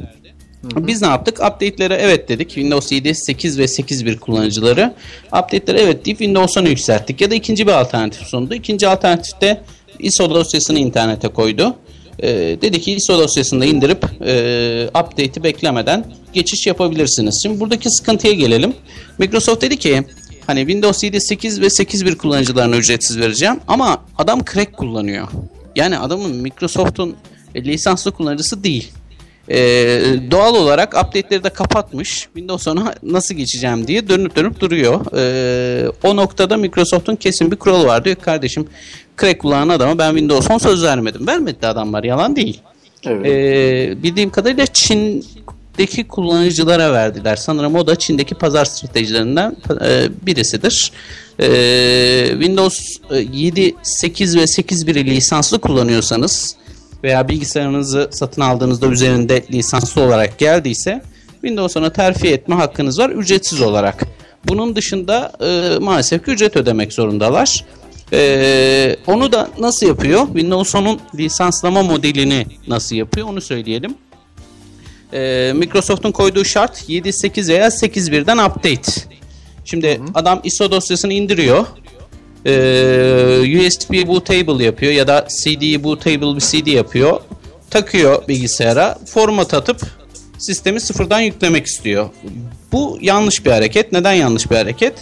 [0.62, 1.34] Biz ne yaptık?
[1.34, 2.48] Update'lere evet dedik.
[2.48, 4.94] Windows 7, 8 ve 8.1 kullanıcıları.
[5.26, 7.20] Update'lere evet deyip Windows 10'u yükselttik.
[7.20, 8.55] Ya da ikinci bir alternatif sundu.
[8.55, 9.62] İkinci alternatifte
[9.98, 11.76] ISO dosyasını internete koydu.
[12.22, 12.28] Ee,
[12.62, 17.40] dedi ki ISO dosyasını da indirip e, update'i beklemeden geçiş yapabilirsiniz.
[17.42, 18.74] Şimdi buradaki sıkıntıya gelelim.
[19.18, 20.03] Microsoft dedi ki
[20.46, 25.28] hani Windows 7, 8 ve 8.1 kullanıcılarına ücretsiz vereceğim ama adam crack kullanıyor.
[25.76, 27.16] Yani adamın Microsoft'un
[27.57, 28.92] lisanslı kullanıcısı değil.
[29.50, 29.57] Ee,
[30.30, 32.09] doğal olarak update'leri de kapatmış.
[32.20, 35.00] Windows 10'a nasıl geçeceğim diye dönüp dönüp duruyor.
[35.16, 38.05] Ee, o noktada Microsoft'un kesin bir kuralı var.
[38.05, 38.66] Diyor kardeşim
[39.20, 41.26] crack kullanan adama ben Windows 10 söz vermedim.
[41.26, 42.61] Vermedi adamlar yalan değil.
[43.07, 43.26] Evet.
[43.26, 47.36] Ee, bildiğim kadarıyla Çin'deki kullanıcılara verdiler.
[47.36, 50.92] Sanırım o da Çin'deki pazar stratejilerinden e, birisidir.
[51.40, 56.57] Ee, Windows e, 7, 8 ve 8.1'i lisanslı kullanıyorsanız
[57.05, 63.61] veya bilgisayarınızı satın aldığınızda üzerinde lisanslı olarak geldiyse Windows 10'a terfi etme hakkınız var ücretsiz
[63.61, 64.07] olarak.
[64.48, 67.64] Bunun dışında e, maalesef ki ücret ödemek zorundalar.
[68.12, 70.26] Ee, onu da nasıl yapıyor?
[70.26, 73.94] Windows 10'un lisanslama modelini nasıl yapıyor onu söyleyelim.
[75.12, 78.92] Ee, Microsoft'un koyduğu şart 7.8 veya 8.1'den update.
[79.64, 81.66] Şimdi adam ISO dosyasını indiriyor.
[82.47, 87.20] Ee, USB bootable yapıyor ya da CD bootable bir CD yapıyor.
[87.70, 89.86] Takıyor bilgisayara, format atıp
[90.38, 92.11] sistemi sıfırdan yüklemek istiyor.
[92.72, 93.93] Bu yanlış bir hareket.
[93.93, 94.95] Neden yanlış bir hareket?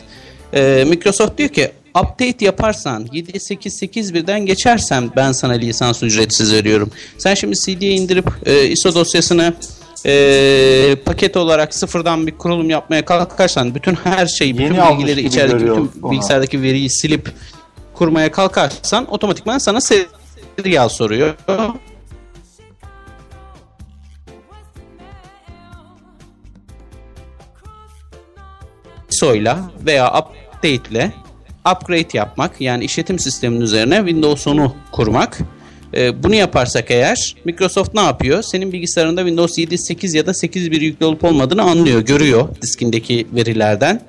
[0.55, 6.91] Ee, Microsoft diyor ki update yaparsan 7.8.8.1'den geçersen ben sana lisans ücretsiz veriyorum.
[7.18, 9.55] Sen şimdi CD'ye indirip e, ISO dosyasını
[10.07, 15.64] e, paket olarak sıfırdan bir kurulum yapmaya kalkarsan bütün her şeyi, bütün Yeni bilgileri içerideki
[15.64, 16.12] bütün onu.
[16.12, 17.32] bilgisayardaki veriyi silip
[17.94, 21.34] kurmaya kalkarsan otomatikman sana serial soruyor.
[29.12, 31.12] ISO'yla veya update ile
[31.72, 35.38] upgrade yapmak yani işletim sisteminin üzerine Windows 10'u kurmak
[35.97, 38.43] E, bunu yaparsak eğer Microsoft ne yapıyor?
[38.43, 44.03] Senin bilgisayarında Windows 7, 8 ya da 8.1 yüklü olup olmadığını anlıyor, görüyor diskindeki verilerden.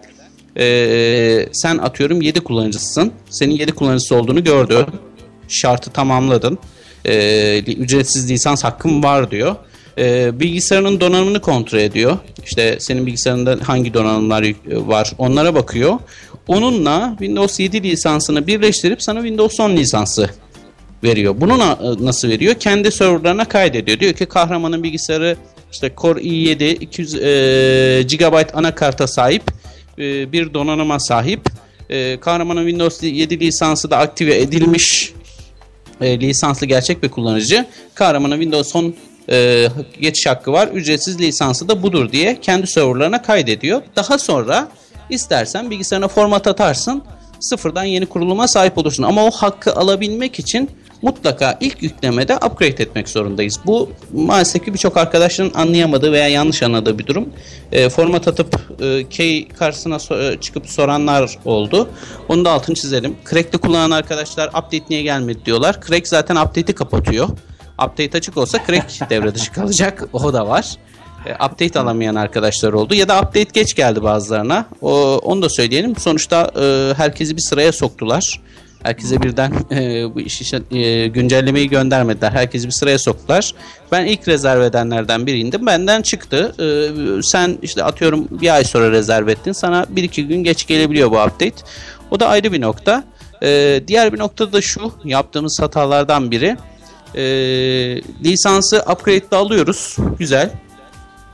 [0.57, 3.11] E, sen atıyorum 7 kullanıcısın.
[3.29, 4.85] Senin 7 kullanıcısı olduğunu gördü.
[5.47, 6.57] Şartı tamamladın.
[7.05, 9.55] E, ücretsiz lisans hakkım var diyor.
[9.97, 12.17] E, bilgisayarının donanımını kontrol ediyor.
[12.45, 15.93] İşte senin bilgisayarında hangi donanımlar yük- var onlara bakıyor.
[16.47, 20.29] Onunla Windows 7 lisansını birleştirip sana Windows 10 lisansı
[21.03, 21.35] veriyor.
[21.41, 22.55] Bunu na- nasıl veriyor?
[22.55, 23.99] Kendi serverlarına kaydediyor.
[23.99, 25.37] Diyor ki kahramanın bilgisayarı
[25.71, 27.19] işte Core i7 200 e,
[28.17, 29.43] GB anakarta sahip
[29.99, 31.41] e, bir donanıma sahip.
[31.89, 35.13] E, kahramanın Windows 7 lisansı da aktive edilmiş
[36.01, 37.65] e, lisanslı gerçek bir kullanıcı.
[37.95, 38.95] Kahramanın Windows 10
[39.29, 39.67] e,
[39.99, 40.67] geçiş hakkı var.
[40.67, 43.81] Ücretsiz lisansı da budur diye kendi serverlarına kaydediyor.
[43.95, 44.67] Daha sonra
[45.09, 47.03] istersen bilgisayarına format atarsın.
[47.39, 49.03] Sıfırdan yeni kuruluma sahip olursun.
[49.03, 50.69] Ama o hakkı alabilmek için
[51.01, 53.59] mutlaka ilk yüklemede upgrade etmek zorundayız.
[53.65, 57.29] Bu maalesef ki birçok arkadaşların anlayamadığı veya yanlış anladığı bir durum.
[57.71, 61.89] E, format atıp e, key karşısına so- e, çıkıp soranlar oldu.
[62.29, 63.15] Onu da altını çizelim.
[63.29, 65.79] Crack'te kullanan arkadaşlar update niye gelmedi diyorlar.
[65.87, 67.29] Crack zaten update'i kapatıyor.
[67.73, 70.07] Update açık olsa crack devre dışı kalacak.
[70.13, 70.75] O da var.
[71.25, 72.93] E, update alamayan arkadaşlar oldu.
[72.93, 74.65] Ya da update geç geldi bazılarına.
[74.81, 75.95] O, onu da söyleyelim.
[75.95, 78.41] Sonuçta e, herkesi bir sıraya soktular.
[78.83, 82.31] Herkese birden e, bu iş e, güncellemeyi göndermediler.
[82.31, 83.53] Herkesi bir sıraya soktular.
[83.91, 85.65] Ben ilk rezerv edenlerden biriydim.
[85.65, 86.55] Benden çıktı.
[86.59, 89.51] E, sen işte atıyorum bir ay sonra rezerv ettin.
[89.51, 91.55] Sana bir iki gün geç gelebiliyor bu update.
[92.11, 93.03] O da ayrı bir nokta.
[93.43, 94.91] E, diğer bir nokta da şu.
[95.03, 96.57] Yaptığımız hatalardan biri.
[97.15, 97.23] E,
[98.23, 99.97] lisansı upgrade'de alıyoruz.
[100.19, 100.51] Güzel.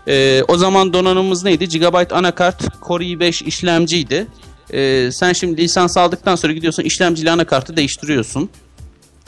[0.07, 1.67] Ee, o zaman donanımımız neydi?
[1.67, 4.27] Gigabyte anakart Core i5 işlemciydi.
[4.73, 8.49] Ee, sen şimdi lisans aldıktan sonra gidiyorsun işlemcili anakartı değiştiriyorsun.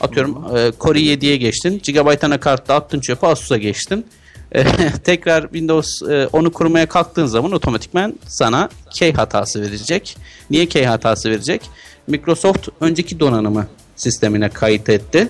[0.00, 1.80] Atıyorum e, Core i7'ye geçtin.
[1.82, 4.06] Gigabyte anakartı attın çöpe Asus'a geçtin.
[4.54, 4.64] Ee,
[5.04, 10.16] tekrar Windows e, onu kurmaya kalktığın zaman otomatikman sana key hatası verecek.
[10.50, 11.62] Niye key hatası verecek?
[12.06, 13.66] Microsoft önceki donanımı
[13.96, 15.28] sistemine kayıt etti.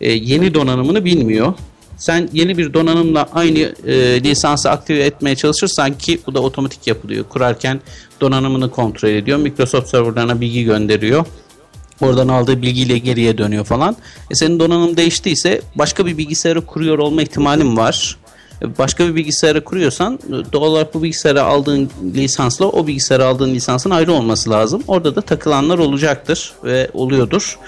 [0.00, 1.54] Ee, yeni donanımını bilmiyor.
[1.96, 7.24] Sen yeni bir donanımla aynı e, lisansı aktive etmeye çalışırsan ki bu da otomatik yapılıyor.
[7.28, 7.80] Kurarken
[8.20, 9.38] donanımını kontrol ediyor.
[9.38, 11.24] Microsoft serverlarına bilgi gönderiyor.
[12.00, 13.96] Oradan aldığı bilgiyle geriye dönüyor falan.
[14.30, 18.16] E senin donanım değiştiyse başka bir bilgisayarı kuruyor olma ihtimalin var.
[18.62, 23.54] E, Başka bir bilgisayarı kuruyorsan e, doğal olarak bu bilgisayara aldığın lisansla o bilgisayara aldığın
[23.54, 24.82] lisansın ayrı olması lazım.
[24.88, 27.58] Orada da takılanlar olacaktır ve oluyordur.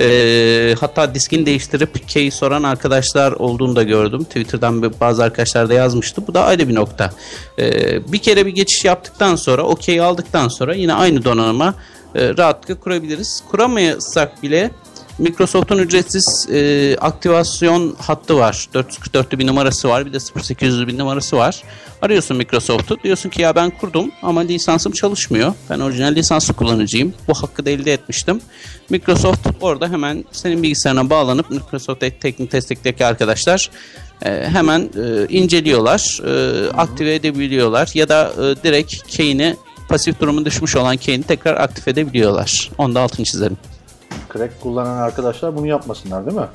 [0.00, 4.24] E, hatta diskini değiştirip key soran arkadaşlar olduğunu da gördüm.
[4.24, 6.26] Twitter'dan bazı arkadaşlar da yazmıştı.
[6.26, 7.10] Bu da ayrı bir nokta.
[7.58, 11.74] E, bir kere bir geçiş yaptıktan sonra, o key'i aldıktan sonra yine aynı donanıma
[12.14, 13.42] e, rahatlıkla kurabiliriz.
[13.50, 14.70] Kuramıyorsak bile
[15.18, 18.68] Microsoft'un ücretsiz e, aktivasyon hattı var.
[18.74, 20.06] 444'lü bir numarası var.
[20.06, 21.62] Bir de 0800'lü bir numarası var.
[22.02, 23.02] Arıyorsun Microsoft'u.
[23.02, 25.54] Diyorsun ki ya ben kurdum ama lisansım çalışmıyor.
[25.70, 27.14] Ben orijinal lisanslı kullanıcıyım.
[27.28, 28.40] Bu hakkı da elde etmiştim.
[28.90, 33.70] Microsoft orada hemen senin bilgisayarına bağlanıp Microsoft teknik destekteki arkadaşlar
[34.24, 36.20] e, hemen e, inceliyorlar.
[36.26, 37.90] E, aktive edebiliyorlar.
[37.94, 39.56] Ya da e, direkt key'ini
[39.88, 42.70] pasif durumu düşmüş olan key'ini tekrar aktif edebiliyorlar.
[42.78, 43.56] Onu da altını çizelim.
[44.32, 46.46] Crack kullanan arkadaşlar bunu yapmasınlar değil mi?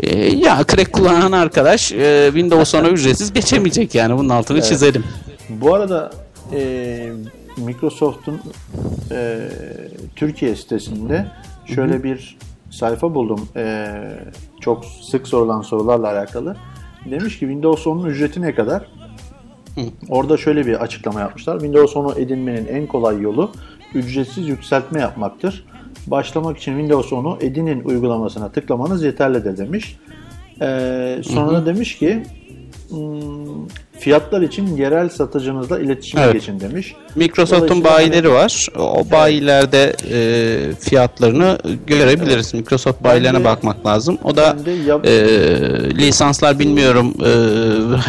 [0.00, 5.04] Ee, ya crack kullanan arkadaş e, Windows 10'a ücretsiz geçemeyecek yani bunun altını çizelim.
[5.48, 6.10] Bu arada
[6.52, 7.12] e,
[7.56, 8.40] Microsoft'un
[9.10, 9.48] e,
[10.16, 11.26] Türkiye sitesinde
[11.66, 12.38] şöyle bir
[12.70, 13.48] sayfa buldum.
[13.56, 13.88] E,
[14.60, 16.56] çok sık sorulan sorularla alakalı.
[17.10, 18.86] Demiş ki Windows 10'un ücreti ne kadar?
[20.08, 21.60] Orada şöyle bir açıklama yapmışlar.
[21.60, 23.50] Windows 10'u edinmenin en kolay yolu
[23.94, 25.64] ücretsiz yükseltme yapmaktır.
[26.06, 29.96] Başlamak için Windows 10'u edinin uygulamasına tıklamanız yeterlidir demiş.
[30.60, 32.22] E, sonra da demiş ki
[32.88, 36.32] hmm, fiyatlar için yerel satıcınızla iletişime Evet.
[36.32, 36.94] geçin demiş.
[37.14, 38.66] Microsoft'un bayileri var.
[38.78, 42.54] O bayilerde e, fiyatlarını görebiliriz.
[42.54, 44.18] Microsoft bayilerine de- bakmak lazım.
[44.24, 45.10] O da yap- e,
[45.96, 47.30] lisanslar bilmiyorum e,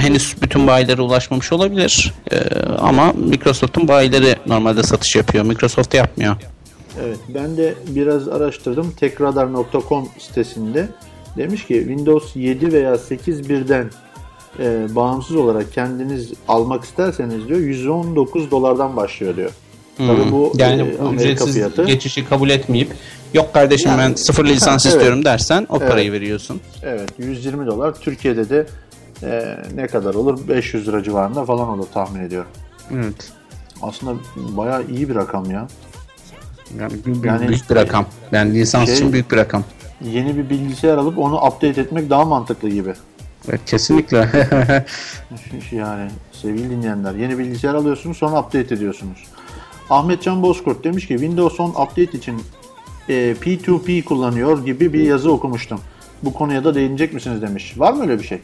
[0.01, 2.13] henüz bütün bayilere ulaşmamış olabilir.
[2.31, 2.37] E,
[2.79, 5.45] ama Microsoft'un bayileri normalde satış yapıyor.
[5.45, 6.35] Microsoft yapmıyor.
[7.05, 8.91] Evet, ben de biraz araştırdım.
[8.99, 10.87] Tekradar.com sitesinde
[11.37, 13.89] demiş ki Windows 7 veya 8 birden
[14.59, 19.51] e, bağımsız olarak kendiniz almak isterseniz diyor 119 dolardan başlıyor diyor.
[19.97, 21.85] Tabii bu yani e, bu ücretsiz fiyatı.
[21.85, 22.89] geçişi kabul etmeyip
[23.33, 24.95] yok kardeşim Yani- ben sıfır lisans Evet.
[24.95, 25.89] istiyorum dersen o Evet.
[25.89, 26.61] parayı veriyorsun.
[26.83, 27.93] Evet, 120 dolar.
[27.93, 28.67] Türkiye'de de
[29.23, 30.47] e, ne kadar olur?
[30.47, 32.49] 500 lira civarında falan olur tahmin ediyorum.
[32.93, 33.31] Evet.
[33.81, 35.67] Aslında bayağı iyi bir rakam ya.
[36.79, 38.05] Yani, büyük, Yani- büyük bir rakam.
[38.31, 39.63] Yani lisans Şey- için büyük bir rakam.
[40.03, 42.93] yeni bir bilgisayar alıp onu update etmek daha mantıklı gibi.
[43.49, 44.29] Evet, kesinlikle.
[45.71, 49.23] Yani sevgili dinleyenler yeni bilgisayar alıyorsunuz sonra update ediyorsunuz.
[49.89, 52.41] Ahmet Can Bozkurt demiş ki Windows 10 update için
[53.09, 55.79] e, P2P kullanıyor gibi bir yazı okumuştum.
[56.23, 57.73] Bu konuya da değinecek misiniz demiş.
[57.77, 58.39] Var mı öyle bir şey?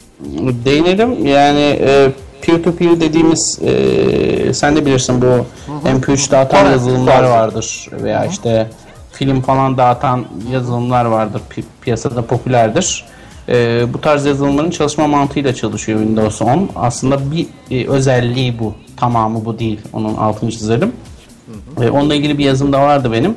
[0.64, 1.26] Değinelim.
[1.26, 2.12] Yani e,
[2.42, 5.46] peer-to-peer dediğimiz e, sen de bilirsin bu
[5.88, 8.70] MP3 dağıtan yazılımlar vardır veya işte
[9.12, 11.40] film falan dağıtan yazılımlar vardır.
[11.56, 13.04] Pi- piyasada popülerdir.
[13.48, 16.68] E, bu tarz yazılımların çalışma mantığıyla çalışıyor Windows 10.
[16.76, 18.74] Aslında bir e, özelliği bu.
[18.96, 19.80] Tamamı bu değil.
[19.92, 20.92] Onun altını çizelim.
[21.80, 23.34] E, onunla ilgili bir yazım da vardı benim.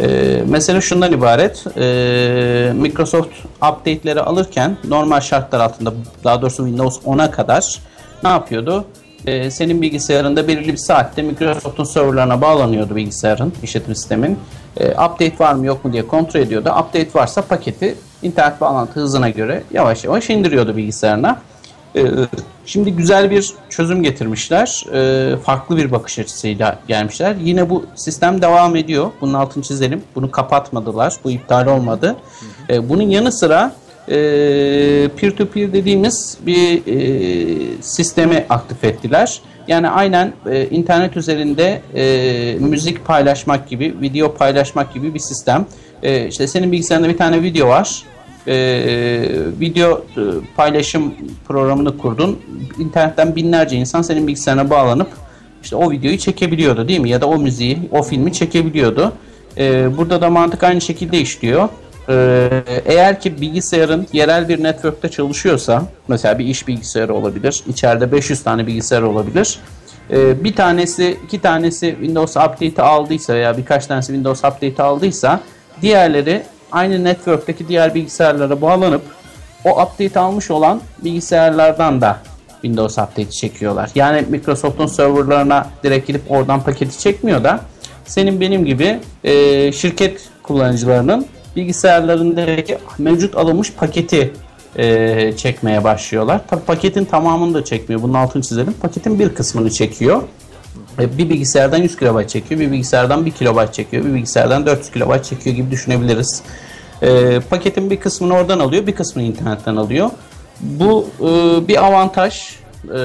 [0.00, 1.64] E, mesela şundan ibaret.
[1.76, 5.92] E, Microsoft update'leri alırken normal şartlar altında
[6.24, 7.80] daha doğrusu Windows 10'a kadar
[8.22, 8.84] ne yapıyordu?
[9.26, 14.38] E, senin bilgisayarında belirli bir saatte Microsoft'un serverlarına bağlanıyordu bilgisayarın, işletim sistemin.
[14.76, 16.68] E, update var mı yok mu diye kontrol ediyordu.
[16.68, 21.38] Update varsa paketi internet bağlantı hızına göre yavaş yavaş indiriyordu bilgisayarına.
[21.96, 22.02] Ee,
[22.66, 24.84] Şimdi güzel bir çözüm getirmişler.
[24.92, 27.36] Ee, Farklı bir bakış açısıyla gelmişler.
[27.40, 29.10] Yine bu sistem devam ediyor.
[29.20, 30.02] Bunun altını çizelim.
[30.14, 31.14] Bunu kapatmadılar.
[31.24, 32.16] Bu iptal olmadı.
[32.70, 33.72] Ee, Bunun yanı sıra
[35.16, 36.82] peer-to-peer dediğimiz bir
[37.82, 39.40] sistemi aktif ettiler.
[39.68, 40.32] Yani aynen
[40.70, 41.82] internet üzerinde
[42.60, 45.66] müzik paylaşmak gibi, video paylaşmak gibi bir sistem.
[46.28, 48.02] İşte senin bilgisayarında bir tane video var
[48.46, 48.56] e,
[49.60, 50.04] video
[50.56, 51.14] paylaşım
[51.48, 52.38] programını kurdun.
[52.78, 55.08] İnternetten binlerce insan senin bilgisayarına bağlanıp
[55.62, 57.10] işte o videoyu çekebiliyordu değil mi?
[57.10, 59.12] Ya da o müziği, o filmi çekebiliyordu.
[59.58, 61.68] E, burada da mantık aynı şekilde işliyor.
[62.08, 62.48] E,
[62.86, 68.66] eğer ki bilgisayarın yerel bir network'te çalışıyorsa, mesela bir iş bilgisayarı olabilir, içeride 500 tane
[68.66, 69.58] bilgisayar olabilir.
[70.44, 75.40] Bir tanesi, iki tanesi Windows Update'i aldıysa veya birkaç tanesi Windows Update'i aldıysa
[75.82, 79.02] diğerleri aynı network'teki diğer bilgisayarlara bağlanıp
[79.64, 82.18] o update almış olan bilgisayarlardan da
[82.52, 83.90] Windows Update'i çekiyorlar.
[83.94, 87.60] Yani Microsoft'un serverlarına direkt gidip oradan paketi çekmiyor da
[88.06, 94.32] senin benim gibi e, şirket kullanıcılarının bilgisayarlarındaki mevcut alınmış paketi
[94.76, 96.40] e, çekmeye başlıyorlar.
[96.48, 98.02] Tabi paketin tamamını da çekmiyor.
[98.02, 98.72] Bunun altını çizelim.
[98.72, 100.22] Paketin bir kısmını çekiyor.
[100.98, 105.22] E, Bir bilgisayardan 100 KB çekiyor, bir bilgisayardan 1 KB çekiyor, bir bilgisayardan 400 KB
[105.24, 106.42] çekiyor gibi düşünebiliriz.
[107.02, 110.10] E, paketin bir kısmını oradan alıyor, bir kısmını internetten alıyor.
[110.60, 112.98] Bu e, bir avantaj, e,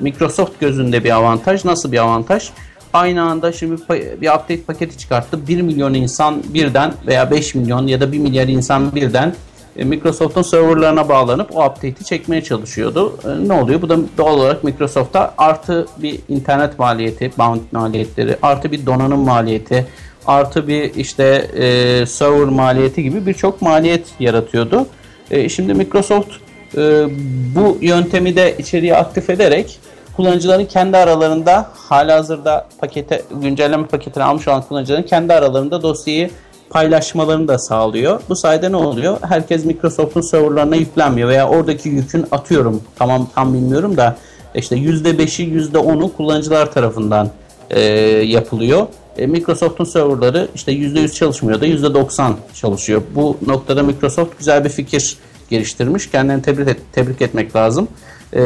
[0.00, 1.64] Microsoft gözünde bir avantaj.
[1.64, 2.50] Nasıl bir avantaj?
[2.92, 3.82] Aynı anda şimdi
[4.20, 5.48] bir update paketi çıkarttı.
[5.48, 9.34] 1 milyon insan birden veya 5 milyon ya da 1 milyar insan birden
[9.76, 13.18] Microsoft'un serverlarına bağlanıp o update'i çekmeye çalışıyordu.
[13.24, 13.82] E, Ne oluyor?
[13.82, 19.86] Bu da doğal olarak Microsoft'ta artı bir internet maliyeti, bound maliyetleri, artı bir donanım maliyeti,
[20.26, 21.24] artı bir işte
[21.56, 24.86] e, server maliyeti gibi birçok maliyet yaratıyordu.
[25.30, 26.32] E, şimdi Microsoft
[26.76, 27.06] e,
[27.54, 29.80] bu yöntemi de içeriye aktif ederek
[30.16, 36.30] kullanıcıların kendi aralarında halihazırda pakete güncelleme paketini almış olan kullanıcıların kendi aralarında dosyayı
[36.72, 38.20] paylaşmalarını da sağlıyor.
[38.28, 39.18] Bu sayede ne oluyor?
[39.28, 44.16] Herkes Microsoft'un serverlarına yüklenmiyor veya oradaki yükün atıyorum tamam tam bilmiyorum da
[44.54, 47.30] işte %5'i %10'u kullanıcılar tarafından
[47.70, 47.80] e,
[48.26, 48.86] yapılıyor.
[49.18, 53.02] E, Microsoft'un serverları işte %100 çalışmıyor da %90 çalışıyor.
[53.14, 55.16] Bu noktada Microsoft güzel bir fikir
[55.50, 56.10] geliştirmiş.
[56.10, 57.88] Kendini tebrik, et- tebrik etmek lazım.
[58.36, 58.42] E,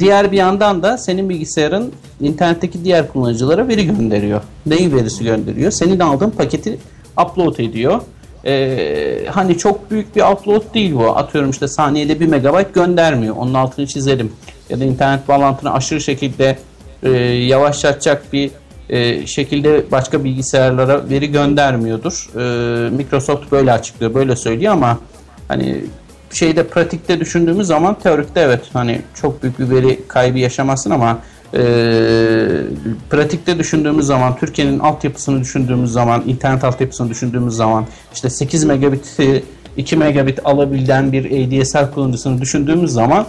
[0.00, 4.42] diğer bir yandan da senin bilgisayarın internetteki diğer kullanıcılara veri gönderiyor.
[4.66, 5.70] Neyi verisi gönderiyor?
[5.70, 6.78] Senin aldığın paketi
[7.24, 8.00] upload ediyor.
[8.44, 11.16] Ee, hani çok büyük bir upload değil bu.
[11.16, 13.36] Atıyorum işte saniyede 1 megabayt göndermiyor.
[13.36, 14.32] Onun altını çizelim.
[14.70, 16.58] Ya da internet bağlantını aşırı şekilde
[17.02, 18.50] e, yavaşlatacak bir
[18.88, 22.30] e, şekilde başka bilgisayarlara veri göndermiyordur.
[22.36, 24.98] E, Microsoft böyle açıklıyor, böyle söylüyor ama
[25.48, 25.84] hani
[26.32, 31.18] şeyde pratikte düşündüğümüz zaman teorikte evet hani çok büyük bir veri kaybı yaşamazsın ama
[31.54, 31.60] e,
[33.10, 39.18] pratikte düşündüğümüz zaman Türkiye'nin altyapısını düşündüğümüz zaman internet altyapısını düşündüğümüz zaman işte 8 megabit
[39.76, 43.26] 2 megabit alabilen bir ADSL kullanıcısını düşündüğümüz zaman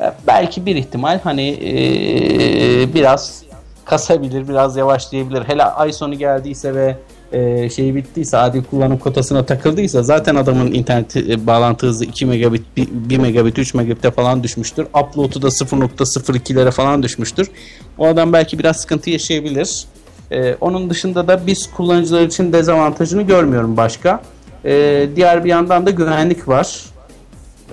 [0.00, 3.42] e, belki bir ihtimal hani e, biraz
[3.84, 5.42] kasabilir, biraz yavaşlayabilir.
[5.48, 6.96] Hele ay sonu geldiyse ve
[7.34, 12.62] e, şeyi bittiyse, adil kullanım kotasına takıldıysa zaten adamın internet e, bağlantı hızı 2 megabit,
[12.76, 14.82] 1, 1 megabit, 3 megabit'e falan düşmüştür.
[14.84, 17.50] Upload'u da 0.02'lere falan düşmüştür.
[17.98, 19.84] O adam belki biraz sıkıntı yaşayabilir.
[20.30, 24.22] E, onun dışında da biz kullanıcılar için dezavantajını görmüyorum başka.
[24.64, 26.94] E, diğer bir yandan da güvenlik var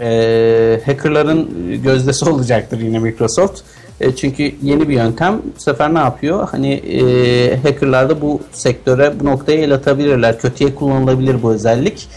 [0.01, 1.49] e, hackerların
[1.83, 3.61] gözdesi olacaktır yine Microsoft.
[4.01, 5.41] E, çünkü yeni bir yöntem.
[5.57, 6.49] Bu sefer ne yapıyor?
[6.51, 10.39] Hani e, hackerlar da bu sektöre, bu noktaya el atabilirler.
[10.39, 12.07] Kötüye kullanılabilir bu özellik.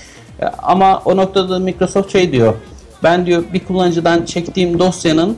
[0.41, 2.55] E, Ama o noktada Microsoft şey diyor.
[3.03, 5.37] Ben diyor bir kullanıcıdan çektiğim dosyanın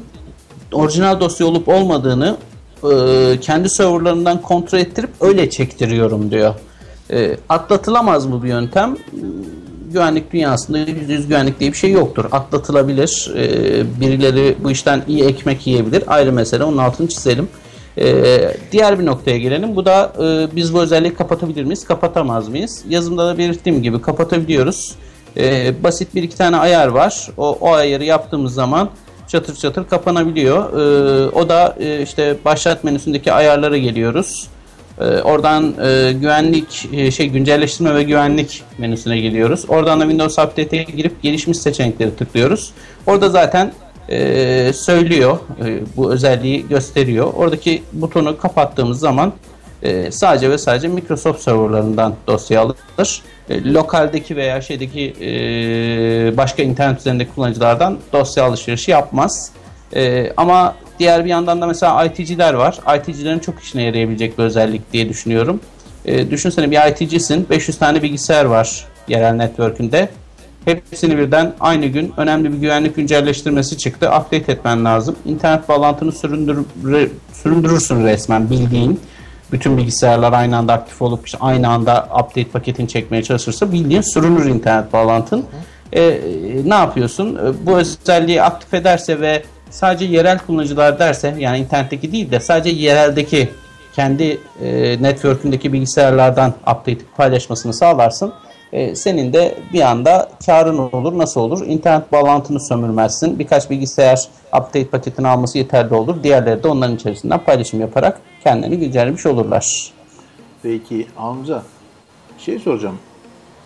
[0.72, 2.36] orijinal dosya olup olmadığını
[2.84, 6.54] e, kendi serverlarından kontrol ettirip öyle çektiriyorum diyor.
[7.10, 8.96] E, atlatılamaz mı bu yöntem?
[9.86, 12.24] E, Güvenlik dünyasında %100 güvenlik diye bir şey yoktur.
[12.32, 13.32] Atlatılabilir.
[13.36, 16.04] E, birileri bu işten iyi ekmek yiyebilir.
[16.06, 16.64] Ayrı mesele.
[16.64, 17.48] Onun altını çizelim.
[17.98, 19.76] Ee, diğer bir noktaya gelelim.
[19.76, 22.84] Bu da e, biz bu özelliği kapatabilir miyiz, kapatamaz mıyız?
[22.88, 24.94] Yazımda da belirttiğim gibi kapatabiliyoruz.
[25.36, 27.28] Ee, basit bir iki tane ayar var.
[27.36, 28.90] O, o ayarı yaptığımız zaman
[29.28, 30.72] çatır çatır kapanabiliyor.
[30.72, 34.48] Ee, o da e, işte başlat menüsündeki ayarlara geliyoruz.
[35.00, 39.64] Ee, oradan e, güvenlik e, şey güncelleştirme ve güvenlik menüsüne geliyoruz.
[39.68, 42.72] Oradan da Windows Update'e girip gelişmiş seçenekleri tıklıyoruz.
[43.06, 43.72] Orada zaten
[44.08, 45.38] e, söylüyor.
[45.64, 47.32] E, bu özelliği gösteriyor.
[47.34, 49.32] Oradaki butonu kapattığımız zaman
[49.82, 53.22] e, sadece ve sadece Microsoft serverlarından dosya alır.
[53.50, 59.50] E, lokaldeki veya şeydeki e, başka internet üzerindeki kullanıcılardan dosya alışverişi yapmaz.
[59.94, 62.78] E, ama diğer bir yandan da mesela IT'ciler var.
[62.98, 65.60] IT'cilerin çok işine yarayabilecek bir özellik diye düşünüyorum.
[66.04, 67.46] E, düşünsene bir IT'cisin.
[67.50, 70.08] 500 tane bilgisayar var yerel network'ünde.
[70.64, 74.06] Hepsini birden aynı gün önemli bir güvenlik güncelleştirmesi çıktı.
[74.06, 75.16] Update etmen lazım.
[75.24, 79.00] İnternet bağlantını süründür, re- süründürürsün resmen bildiğin.
[79.52, 84.46] Bütün bilgisayarlar aynı anda aktif olup işte aynı anda update paketini çekmeye çalışırsa bildiğin sürünür
[84.46, 85.44] internet bağlantın.
[85.92, 86.20] E, e,
[86.64, 87.36] ne yapıyorsun?
[87.36, 89.42] E, bu özelliği aktif ederse ve
[89.76, 93.48] sadece yerel kullanıcılar derse yani internetteki değil de sadece yereldeki
[93.92, 98.32] kendi e, network'ündeki bilgisayarlardan update paylaşmasını sağlarsın.
[98.72, 101.18] E, senin de bir anda karın olur.
[101.18, 101.66] Nasıl olur?
[101.66, 103.38] İnternet bağlantını sömürmezsin.
[103.38, 106.22] Birkaç bilgisayar update paketini alması yeterli olur.
[106.22, 109.92] Diğerleri de onların içerisinden paylaşım yaparak kendilerini güncellemiş olurlar.
[110.62, 111.62] Peki Hamza,
[112.38, 112.98] şey soracağım.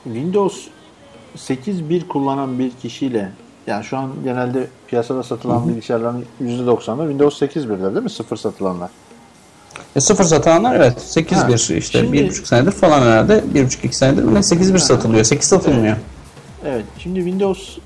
[0.05, 0.67] Windows
[1.37, 3.31] 8.1 kullanan bir kişiyle
[3.71, 8.11] yani şu an genelde piyasada satılan bilgisayarların %90'ı Windows 8.1'de değil mi?
[8.11, 8.91] Sıfır satılanlar.
[9.97, 13.45] E, sıfır satılanlar evet 8.1 Ha, işte şimdi- bir buçuk senedir falan herhalde.
[13.55, 15.25] Bir buçuk iki senedir mi ne 8.1 satılıyor.
[15.25, 15.97] 8 satılmıyor.
[16.67, 16.85] Evet.
[16.99, 17.79] Şimdi Windows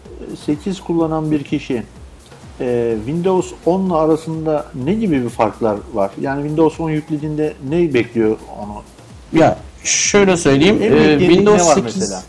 [0.47, 1.83] 8 kullanan bir kişi
[2.61, 6.11] e, Windows 10 ile arasında ne gibi bir farklar var?
[6.21, 8.83] Yani Windows 10 yüklediğinde ne bekliyor onu?
[9.41, 10.79] Ya şöyle söyleyeyim.
[10.83, 12.23] E, Windows ne var 8 mesela?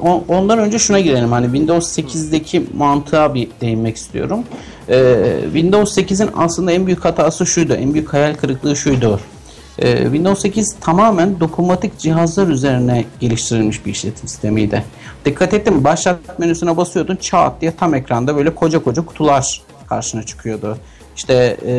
[0.00, 1.32] O- Ondan önce şuna girelim.
[1.32, 4.44] Hani Windows 8'deki mantığa bir değinmek istiyorum.
[4.88, 7.72] Ee, Windows 8'in aslında en büyük hatası şuydu.
[7.72, 9.20] En büyük hayal kırıklığı şuydu.
[9.78, 14.84] Ee, Windows 8 tamamen dokunmatik cihazlar üzerine geliştirilmiş bir işletim sistemiydi.
[15.24, 20.78] Dikkat ettim başlat menüsüne basıyordun çat diye tam ekranda böyle koca koca kutular karşına çıkıyordu.
[21.16, 21.74] İşte e,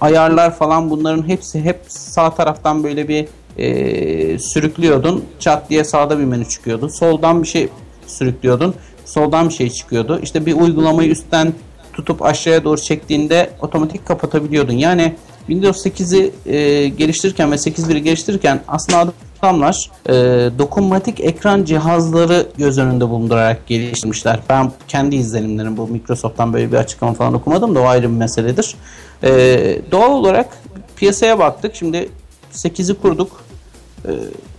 [0.00, 3.26] ayarlar falan bunların hepsi hep sağ taraftan böyle bir
[3.58, 5.24] e, sürüklüyordun.
[5.40, 6.88] Çat diye sağda bir menü çıkıyordu.
[6.88, 7.68] Soldan bir şey
[8.06, 8.74] sürüklüyordun.
[9.04, 10.20] Soldan bir şey çıkıyordu.
[10.22, 11.52] İşte bir uygulamayı üstten
[11.92, 14.72] tutup aşağıya doğru çektiğinde otomatik kapatabiliyordun.
[14.72, 15.14] Yani
[15.46, 20.12] Windows 8'i e, geliştirirken ve 8.1'i geliştirirken aslında adamlar e,
[20.58, 24.40] dokunmatik ekran cihazları göz önünde bulundurarak geliştirmişler.
[24.48, 28.74] Ben kendi izlenimlerim bu Microsoft'tan böyle bir açıklama falan okumadım da o ayrı bir meseledir.
[29.22, 29.30] E,
[29.90, 30.48] doğal olarak
[30.96, 31.74] piyasaya baktık.
[31.74, 32.08] Şimdi
[32.52, 33.43] 8'i kurduk.
[34.04, 34.12] E,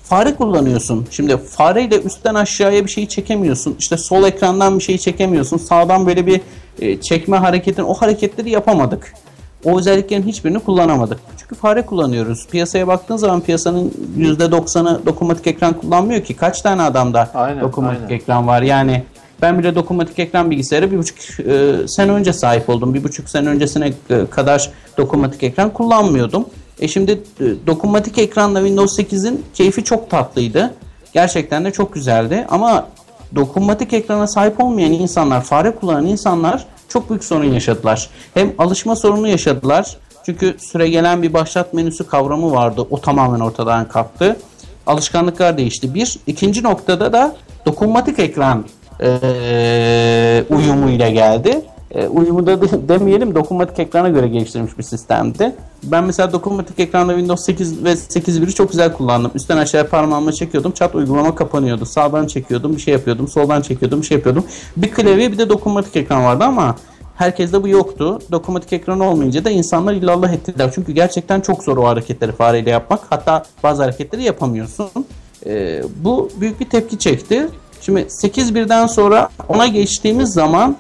[0.03, 1.07] fare kullanıyorsun.
[1.11, 3.75] Şimdi fareyle üstten aşağıya bir şeyi çekemiyorsun.
[3.79, 5.57] İşte sol ekrandan bir şeyi çekemiyorsun.
[5.57, 6.41] Sağdan böyle bir
[6.79, 9.13] e, çekme hareketini o hareketleri yapamadık.
[9.65, 11.19] O özelliklerin hiçbirini kullanamadık.
[11.37, 12.47] Çünkü fare kullanıyoruz.
[12.47, 16.33] Piyasaya baktığın zaman piyasanın %90'ı dokunmatik ekran kullanmıyor ki.
[16.33, 18.15] Kaç tane adamda Aynen, dokunmatik aynen.
[18.15, 18.61] ekran var?
[18.61, 19.03] Yani
[19.41, 22.93] ben bile dokunmatik ekran bilgisayarı bir buçuk e, sene önce sahip oldum.
[22.93, 26.45] Bir buçuk sene öncesine e, kadar dokunmatik ekran kullanmıyordum.
[26.79, 30.73] E şimdi e, dokunmatik ekranla Windows 8'in keyfi çok tatlıydı.
[31.13, 32.45] Gerçekten de çok güzeldi.
[32.49, 32.87] Ama
[33.35, 38.09] dokunmatik ekrana sahip olmayan insanlar, fare kullanan insanlar çok büyük sorun yaşadılar.
[38.33, 39.97] Hem alışma sorunu yaşadılar.
[40.25, 42.87] Çünkü süre gelen bir başlat menüsü kavramı vardı.
[42.89, 44.37] O tamamen ortadan kalktı.
[44.87, 45.93] Alışkanlıklar değişti.
[45.93, 46.19] Bir.
[46.27, 48.65] ikinci noktada da dokunmatik ekran
[49.01, 51.61] eee uyumuyla geldi.
[51.95, 55.55] E, uyumu da de- demeyelim dokunmatik ekrana göre geliştirilmiş bir sistemdi.
[55.83, 59.31] Ben mesela dokunmatik ekranda Windows 8 ve 8.1'i çok güzel kullandım.
[59.35, 60.71] Üstten aşağıya parmağımla çekiyordum.
[60.71, 61.85] Çat uygulama kapanıyordu.
[61.85, 63.27] Sağdan çekiyordum bir şey yapıyordum.
[63.27, 64.43] Soldan çekiyordum bir şey yapıyordum.
[64.77, 66.75] Bir klavye bir de dokunmatik ekran vardı ama
[67.15, 68.19] herkeste bu yoktu.
[68.31, 70.71] Dokunmatik ekran olmayınca da insanlar illallah ettiler.
[70.75, 72.99] Çünkü gerçekten çok zor o hareketleri fareyle yapmak.
[73.09, 74.89] Hatta bazı hareketleri yapamıyorsun.
[75.45, 77.47] E, bu büyük bir tepki çekti.
[77.81, 80.75] Şimdi 8.1'den sonra ona geçtiğimiz zaman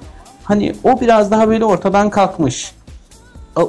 [0.45, 2.71] hani o biraz daha böyle ortadan kalkmış.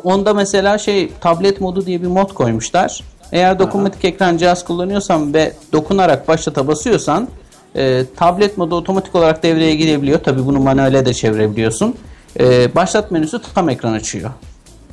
[0.05, 3.01] Onda mesela şey tablet modu diye bir mod koymuşlar.
[3.33, 7.29] Eğer dokunmatik ekran cihaz kullanıyorsan ve dokunarak başlata basıyorsan
[7.77, 10.18] E, tablet modu otomatik olarak devreye girebiliyor.
[10.18, 11.95] Tabi bunu manuele de çevirebiliyorsun.
[12.41, 14.31] E, başlat menüsü tam ekran açıyor.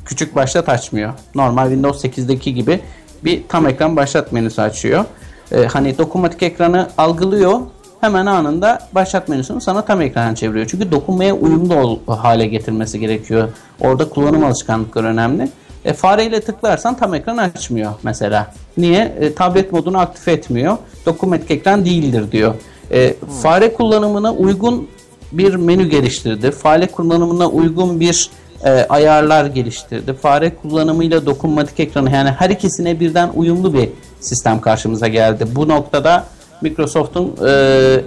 [0.04, 1.12] Küçük başlat açmıyor.
[1.34, 2.80] Normal Windows 8'deki gibi
[3.24, 5.04] bir tam ekran başlat menüsü açıyor.
[5.52, 7.60] E, hani dokunmatik ekranı algılıyor.
[8.00, 10.66] Hemen anında başlat menüsünü sana tam ekran çeviriyor.
[10.66, 13.48] Çünkü dokunmaya uyumlu ol, hale getirmesi gerekiyor.
[13.80, 15.48] Orada kullanım alışkanlıkları önemli.
[15.84, 18.54] E, fareyle tıklarsan tam ekran açmıyor mesela.
[18.76, 19.14] Niye?
[19.20, 20.76] E, tablet modunu aktif etmiyor.
[21.06, 22.54] Dokunmatik ekran değildir diyor.
[22.90, 24.88] E, fare kullanımına uygun
[25.32, 26.50] bir menü geliştirdi.
[26.50, 28.30] Fare kullanımına uygun bir
[28.64, 30.12] e, ayarlar geliştirdi.
[30.12, 33.88] Fare kullanımıyla dokunmatik ekranı yani her ikisine birden uyumlu bir
[34.20, 35.46] sistem karşımıza geldi.
[35.54, 36.24] Bu noktada
[36.64, 37.50] Microsoft'un e,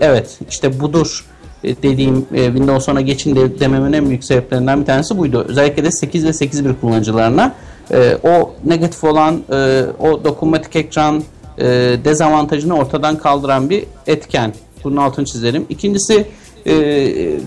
[0.02, 1.26] evet işte budur
[1.64, 5.46] e, dediğim e, Windows 10'a geçin de, dememin en büyük sebeplerinden bir tanesi buydu.
[5.50, 7.56] Özellikle de 8 ve 8.1 kullanıcılarına
[7.92, 11.24] e, o negatif olan e, o dokunmatik ekran
[11.58, 11.66] e,
[12.06, 14.54] dezavantajını ortadan kaldıran bir etken.
[14.84, 15.66] Bunun altını çizelim.
[15.70, 16.28] İkincisi
[16.68, 16.74] e,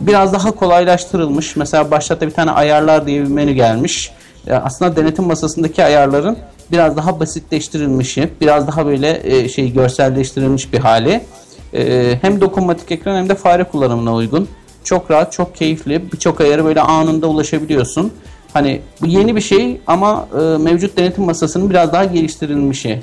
[0.07, 1.57] biraz daha kolaylaştırılmış.
[1.57, 4.13] Mesela başlatta bir tane ayarlar diye bir menü gelmiş.
[4.49, 6.37] Aslında denetim masasındaki ayarların
[6.73, 11.21] biraz daha basitleştirilmişi, biraz daha böyle e, şey görselleştirilmiş bir hali.
[11.75, 14.49] E, hem dokunmatik ekran hem de fare kullanımına uygun.
[14.85, 16.13] Çok rahat, çok keyifli.
[16.13, 18.13] Birçok ayarı böyle anında ulaşabiliyorsun.
[18.53, 23.03] Hani bu yeni bir şey ama e, mevcut denetim masasının biraz daha geliştirilmişi.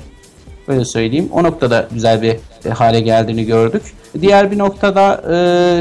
[0.68, 1.28] Öyle söyleyeyim.
[1.32, 2.36] O noktada güzel bir
[2.70, 3.82] hale geldiğini gördük.
[4.20, 5.22] Diğer bir noktada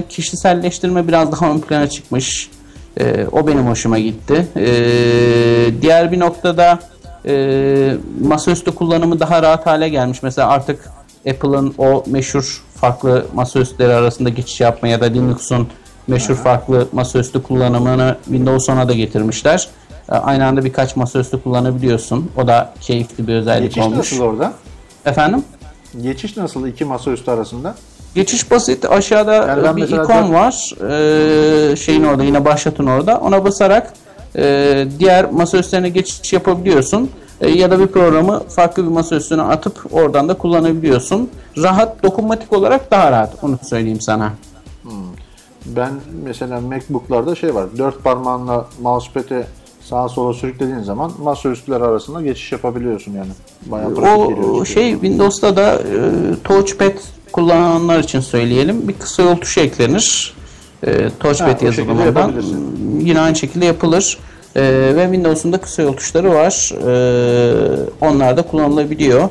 [0.09, 2.49] kişiselleştirme biraz daha ön plana çıkmış.
[2.99, 4.47] E, o benim hoşuma gitti.
[4.55, 4.65] E,
[5.81, 6.79] diğer bir noktada
[7.25, 10.23] e, masaüstü kullanımı daha rahat hale gelmiş.
[10.23, 10.89] Mesela artık
[11.29, 15.67] Apple'ın o meşhur farklı masaüstleri arasında geçiş yapma ya da Linux'un
[16.07, 19.67] meşhur farklı masaüstü kullanımını Windows 10'a da getirmişler.
[20.11, 22.31] E, Aynı anda birkaç masaüstü kullanabiliyorsun.
[22.37, 23.97] O da keyifli bir özellik Geçiş olmuş.
[23.97, 24.53] nasıl orada?
[25.05, 25.43] Efendim?
[26.01, 27.75] Geçiş nasıl iki masaüstü arasında?
[28.17, 28.85] Geçiş basit.
[28.91, 30.73] Aşağıda Yani bir ikon dört- var.
[31.71, 33.17] Ee, şeyin orada yine başlatın orada.
[33.19, 33.93] Ona basarak
[34.35, 37.09] e, diğer masaüstlerine geçiş yapabiliyorsun.
[37.41, 41.29] E, ya da bir programı farklı bir masaüstüne atıp oradan da kullanabiliyorsun.
[41.57, 43.43] Rahat, dokunmatik olarak daha rahat.
[43.43, 44.33] Onu söyleyeyim sana.
[45.65, 45.91] Ben
[46.23, 47.65] mesela MacBook'larda şey var.
[47.77, 49.45] Dört parmağınla mousepad'i
[49.81, 53.31] sağa sola sürüklediğin zaman masaüstüler arasında geçiş yapabiliyorsun yani.
[53.65, 54.49] Bayağı geliyor.
[54.61, 55.81] O şey Windows'ta da e,
[56.43, 56.93] touchpad
[57.31, 58.87] kullananlar için söyleyelim.
[58.87, 60.33] Bir kısa yol tuşu eklenir.
[60.83, 62.33] E, touchpad Ha, yazılımından.
[62.99, 64.17] Yine aynı şekilde yapılır.
[64.55, 64.61] E,
[64.95, 66.71] ve Windows'un da kısa yol tuşları var.
[66.87, 66.91] E,
[68.01, 69.29] onlar da kullanılabiliyor.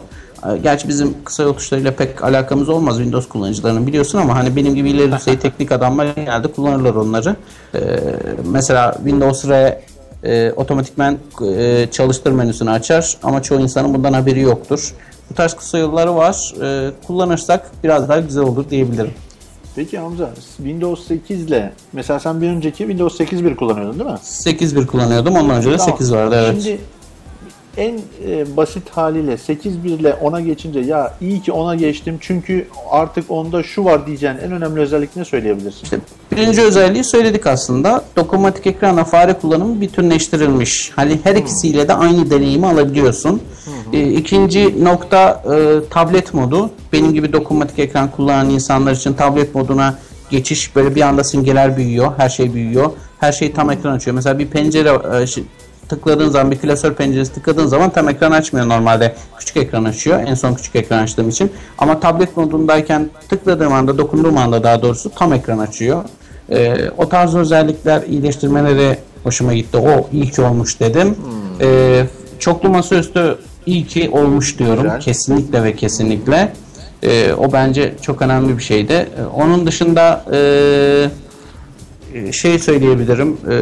[0.63, 4.91] Gerçi bizim kısa yol tuşlarıyla pek alakamız olmaz Windows kullanıcılarının biliyorsun ama hani benim gibi
[4.91, 7.37] ileri düzey teknik adamlar genelde kullanırlar onları.
[7.75, 7.81] E,
[8.45, 9.81] mesela Windows R
[10.25, 11.19] e, otomatikmen
[11.57, 14.95] e, çalıştır menüsünü açar ama çoğu insanın bundan haberi yoktur.
[15.31, 16.55] Bu tarz kısa yolları var.
[16.63, 19.15] E, kullanırsak biraz daha güzel olur diyebilirim.
[19.77, 24.19] Peki Hamza Windows 8 ile mesela sen bir önceki Windows 8.1 kullanıyordun değil mi?
[24.23, 25.35] 8.1 kullanıyordum.
[25.35, 25.93] Ondan önce de Tamam.
[25.93, 26.63] 8 vardı evet.
[26.63, 26.79] Şimdi
[27.77, 33.31] en e, basit haliyle 8.1 ile 10'a geçince ya iyi ki 10'a geçtim çünkü artık
[33.31, 35.83] onda şu var diyeceğin en önemli özellik ne söyleyebilirsin?
[35.83, 35.99] İşte
[36.33, 38.05] birinci özelliği söyledik aslında.
[38.17, 40.93] Dokunmatik ekranla fare kullanımı bütünleştirilmiş.
[40.97, 43.43] Hani her ikisiyle de aynı deneyimi alabiliyorsun.
[43.93, 46.71] Ee, ikinci nokta e, tablet modu.
[46.93, 49.95] Benim gibi dokunmatik ekran kullanan insanlar için tablet moduna
[50.31, 52.13] geçiş böyle bir anda simgeler büyüyor.
[52.17, 52.91] Her şey büyüyor.
[53.21, 54.15] Her şey tam ekran açıyor.
[54.15, 55.27] Mesela bir pencere e,
[55.89, 59.15] tıkladığın zaman bir klasör penceresi tıkladığın zaman tam ekran açmıyor normalde.
[59.39, 60.21] Küçük ekran açıyor.
[60.27, 61.53] En son küçük ekran açtığım için.
[61.79, 66.05] Ama tablet modundayken tıkladığım anda dokunduğum anda daha doğrusu tam ekran açıyor.
[66.51, 69.77] Ee, o tarz özellikler iyileştirmeleri hoşuma gitti.
[69.77, 71.17] O iyi ki olmuş dedim.
[71.61, 72.07] Ee,
[72.39, 74.83] çoklu masaüstü iyi ki olmuş diyorum.
[74.83, 75.01] Güzel.
[75.01, 76.53] Kesinlikle ve kesinlikle.
[77.03, 78.93] Ee, o bence çok önemli bir şeydi.
[78.93, 81.11] Ee, onun dışında e,
[82.33, 83.37] şey söyleyebilirim.
[83.51, 83.57] e,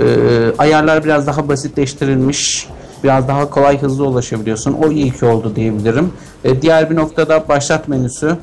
[0.59, 2.69] ayarlar biraz daha basitleştirilmiş.
[3.05, 4.73] Biraz daha kolay hızlı ulaşabiliyorsun.
[4.73, 6.13] O iyi ki oldu diyebilirim.
[6.45, 8.37] E, diğer bir noktada başlat menüsü.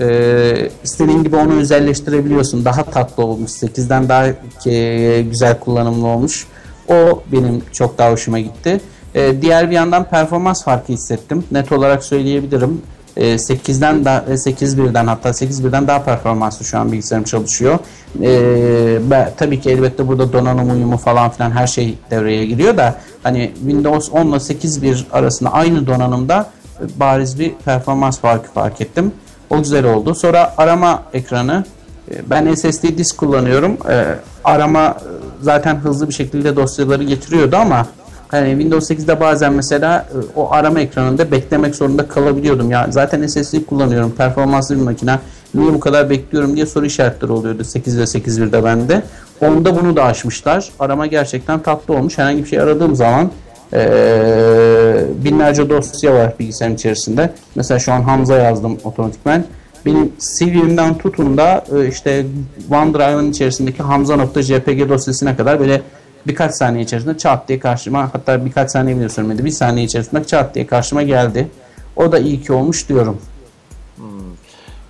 [0.00, 2.64] E, istediğin gibi onu özelleştirebiliyorsun.
[2.64, 3.50] Daha tatlı olmuş.
[3.50, 4.26] 8'den daha
[4.70, 6.46] e, güzel kullanımlı olmuş.
[6.88, 8.80] O benim çok daha hoşuma gitti.
[9.14, 11.44] E, diğer bir yandan performans farkı hissettim.
[11.50, 12.82] Net olarak söyleyebilirim.
[13.16, 17.78] E, 8'den da 8.1'den hatta 8.1'den daha performanslı şu an bilgisayarım çalışıyor.
[18.22, 22.96] E, ben, tabii ki elbette burada donanım uyumu falan filan her şey devreye giriyor da
[23.22, 26.50] hani Windows 10 ile 8.1 arasında aynı donanımda
[26.80, 29.12] e, bariz bir performans farkı fark ettim.
[29.50, 30.14] O güzel oldu.
[30.14, 31.64] Sonra arama ekranı.
[32.10, 33.78] E, Ben SSD disk kullanıyorum.
[33.90, 34.04] E,
[34.44, 34.96] arama
[35.40, 37.86] zaten hızlı bir şekilde dosyaları getiriyordu ama
[38.34, 42.70] Hani Windows 8'de bazen mesela e, o arama ekranında beklemek zorunda kalabiliyordum.
[42.70, 44.10] Ya zaten SSD kullanıyorum.
[44.10, 45.18] Performanslı bir makine.
[45.54, 49.02] Niye bu kadar bekliyorum diye soru işaretleri oluyordu 8 ve 8.1'de bende.
[49.40, 50.68] Onda bunu da açmışlar.
[50.78, 52.18] Arama gerçekten tatlı olmuş.
[52.18, 53.30] Herhangi bir şey aradığım zaman
[53.72, 57.30] ee, binlerce dosya var bilgisayarın içerisinde.
[57.54, 59.44] Mesela şu an Hamza yazdım otomatikmen.
[59.86, 62.26] Benim CV'mden tutun da e, işte
[62.70, 65.82] OneDrive'ın içerisindeki Hamza.jpg dosyasına kadar böyle
[66.26, 69.44] birkaç saniye içerisinde çat diye karşıma hatta birkaç saniye bile sürmedi.
[69.44, 71.48] Bir saniye içerisinde çat diye karşıma geldi.
[71.96, 73.18] O da iyi ki olmuş diyorum.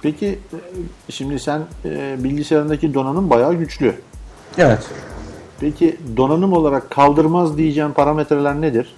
[0.03, 0.59] Peki e,
[1.13, 3.95] şimdi sen e, bilgisayarındaki donanım bayağı güçlü.
[4.59, 4.79] Evet.
[5.61, 8.95] Peki donanım olarak kaldırmaz diyeceğim parametreler nedir?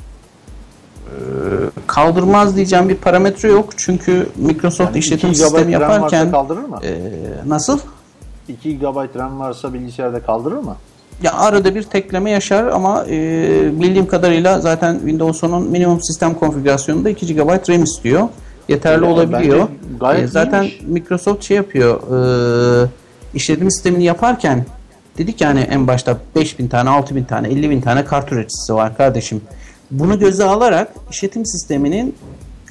[1.87, 3.71] Kaldırmaz diyeceğim bir parametre yok.
[3.77, 6.79] Çünkü Microsoft Yani işletim 2 GB sistemi yaparken kaldırır mı?
[6.83, 6.99] e,
[7.47, 7.79] nasıl?
[8.49, 10.77] 2 GB RAM varsa bilgisayarda kaldırır mı?
[11.23, 17.35] Ya arada bir tekleme yaşar ama e, bildiğim kadarıyla zaten Windows'un minimum sistem konfigürasyonunda 2
[17.35, 18.29] GB RAM istiyor.
[18.69, 19.69] Yeterli Evet, olabiliyor.
[20.01, 20.83] gayet E, zaten iyiymiş.
[20.89, 22.01] Microsoft şey yapıyor.
[22.85, 22.89] E,
[23.35, 24.65] işletim sistemini yaparken
[25.19, 29.41] dedik yani en başta 5000 tane, 6000 tane, 50 bin tane kart üreticisi var kardeşim.
[29.91, 32.15] Bunu göze alarak işletim sisteminin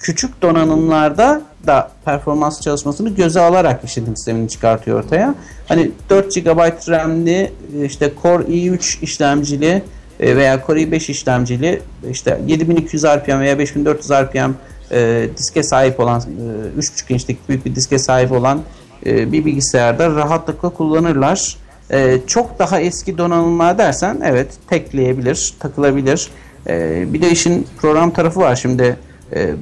[0.05, 5.35] küçük donanımlarda da performans çalışmasını göze alarak işletim sistemini çıkartıyor ortaya.
[5.67, 7.51] Hani 4 GB RAM'li
[7.85, 9.83] işte Core i3 işlemcili
[10.19, 11.81] e, veya Core i5 işlemcili
[12.11, 14.51] işte 7200 RPM veya 5400 RPM
[14.91, 18.61] e, diske sahip olan e, 3.5 inçlik büyük bir diske sahip olan
[19.05, 21.57] e, bir bilgisayarda rahatlıkla kullanırlar.
[21.91, 26.29] E, çok daha eski donanımlar dersen evet tekleyebilir, takılabilir.
[26.67, 28.97] E, bir de işin program tarafı var şimdi.
[29.33, 29.55] E,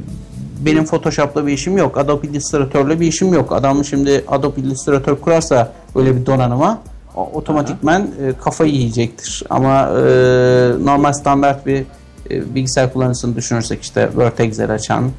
[0.66, 1.98] benim Photoshop'la bir işim yok.
[1.98, 3.52] Adobe Illustrator'la bir işim yok.
[3.52, 6.82] Adam şimdi Adobe Illustrator kurarsa öyle bir donanıma
[7.16, 9.44] otomatikmen e, kafayı yiyecektir.
[9.50, 10.04] Ama e,
[10.86, 11.86] normal standart bir
[12.30, 15.12] e, bilgisayar kullanıcısını düşünürsek işte Word Excel açan,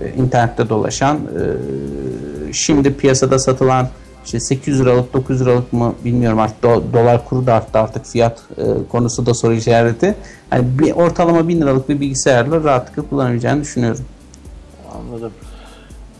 [0.00, 3.88] e, internette dolaşan, e, şimdi piyasada satılan
[4.24, 8.42] işte 800 liralık 900 liralık mı bilmiyorum artık do- dolar kuru da arttı artık fiyat
[8.58, 10.14] e, konusu da soru işareti.
[10.50, 14.04] Hani bir ortalama 1000 liralık bir bilgisayarla rahatlıkla kullanabileceğini düşünüyorum.
[15.10, 15.32] Anladım.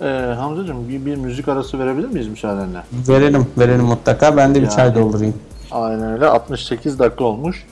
[0.00, 2.82] Ee, Hamzacığım bir, bir müzik arası verebilir miyiz müsaadenle?
[3.08, 4.36] Verelim, verelim mutlaka.
[4.36, 4.76] Ben de bir Yani.
[4.76, 5.34] çay doldurayım.
[5.70, 6.26] Aynen öyle.
[6.26, 7.66] 68 dakika olmuş.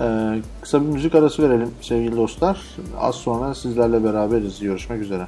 [0.00, 2.60] Ee, kısa bir müzik arası verelim sevgili dostlar.
[3.00, 4.60] Az sonra sizlerle beraberiz.
[4.60, 5.26] Görüşmek üzere.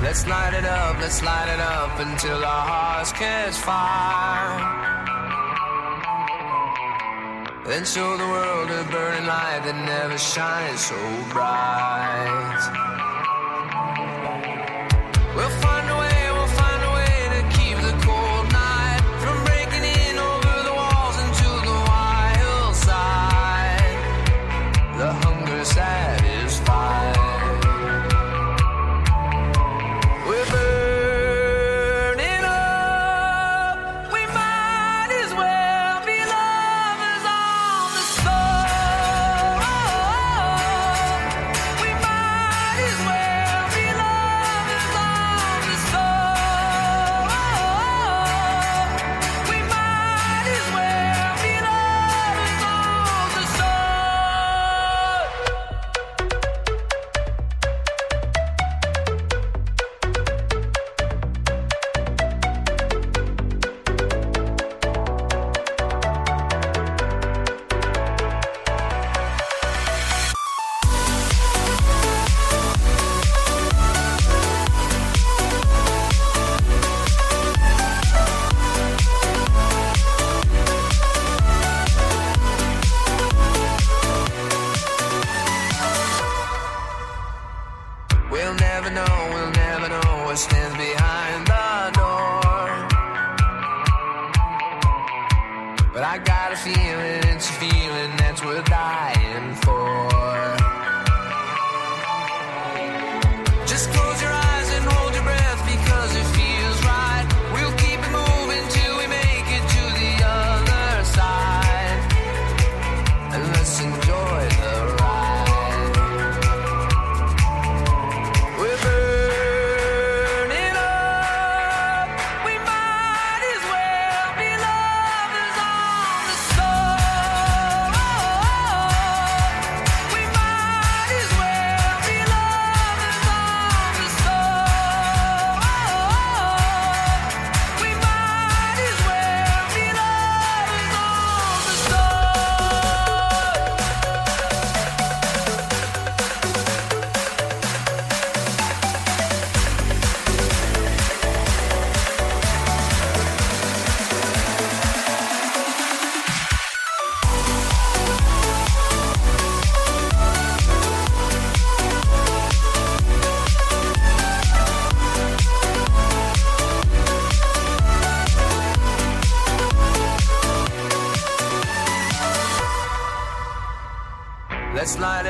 [0.00, 4.54] Let's light it up, let's light it up until our hearts catch fire.
[7.66, 10.96] Then show the world a burning light that never shines so
[11.32, 12.87] bright.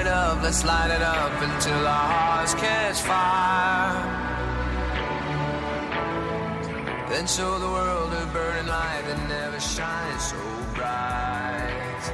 [0.01, 3.97] İt up, let's light it up until our hearts catch fire.
[7.11, 10.37] Then show the world a burning light that never shines so
[10.77, 12.13] bright.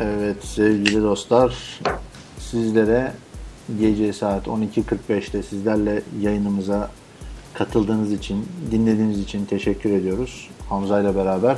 [0.00, 1.80] Evet sevgili dostlar
[2.38, 3.12] sizlere
[3.80, 6.90] gece saat 12.45'te sizlerle yayınımıza
[7.54, 11.56] katıldığınız için, dinlediğiniz için teşekkür ediyoruz Hamza ile beraber.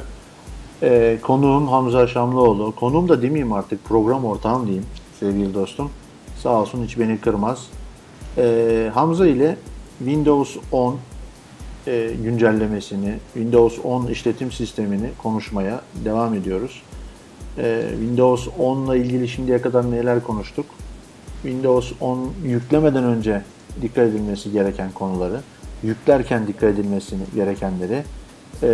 [0.83, 2.75] Ee, konuğum Hamza Şamlıoğlu.
[2.75, 4.87] Konuğum da demeyeyim artık program ortağım diyeyim
[5.21, 5.91] sevgili dostum.
[6.43, 7.67] Sağ olsun hiç beni kırmaz.
[8.39, 9.57] Ee, Hamza ile
[9.99, 10.97] Windows 10
[11.87, 16.83] e, güncellemesini, Windows 10 işletim sistemini konuşmaya devam ediyoruz.
[17.59, 20.67] Ee, Windows 10 ile ilgili şimdiye kadar neler konuştuk?
[21.43, 23.43] Windows 10 yüklemeden önce
[23.83, 25.41] dikkat edilmesi gereken konuları,
[25.83, 28.05] yüklerken dikkat edilmesini gerekenleri,
[28.63, 28.69] e,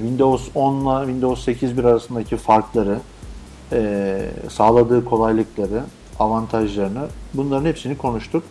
[0.00, 2.98] Windows 10 ile Windows 8.1 arasındaki farkları,
[3.72, 5.82] e, sağladığı kolaylıkları,
[6.18, 8.42] avantajlarını bunların hepsini konuştuk.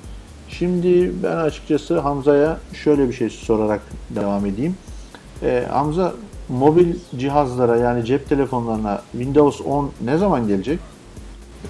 [0.50, 4.76] Şimdi ben açıkçası Hamza'ya şöyle bir şey sorarak devam edeyim.
[5.44, 6.14] E, Hamza
[6.50, 10.80] mobil cihazlara yani cep telefonlarına Windows 10 ne zaman gelecek?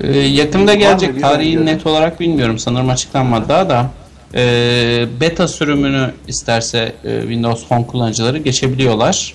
[0.02, 1.22] Ee, yakında gelecek.
[1.22, 2.60] Tarihi net olarak bilmiyorum.
[2.60, 3.90] Sanırım açıklanmadı daha da.
[4.36, 9.34] Ee, beta sürümünü isterse e, Windows Phone kullanıcıları geçebiliyorlar.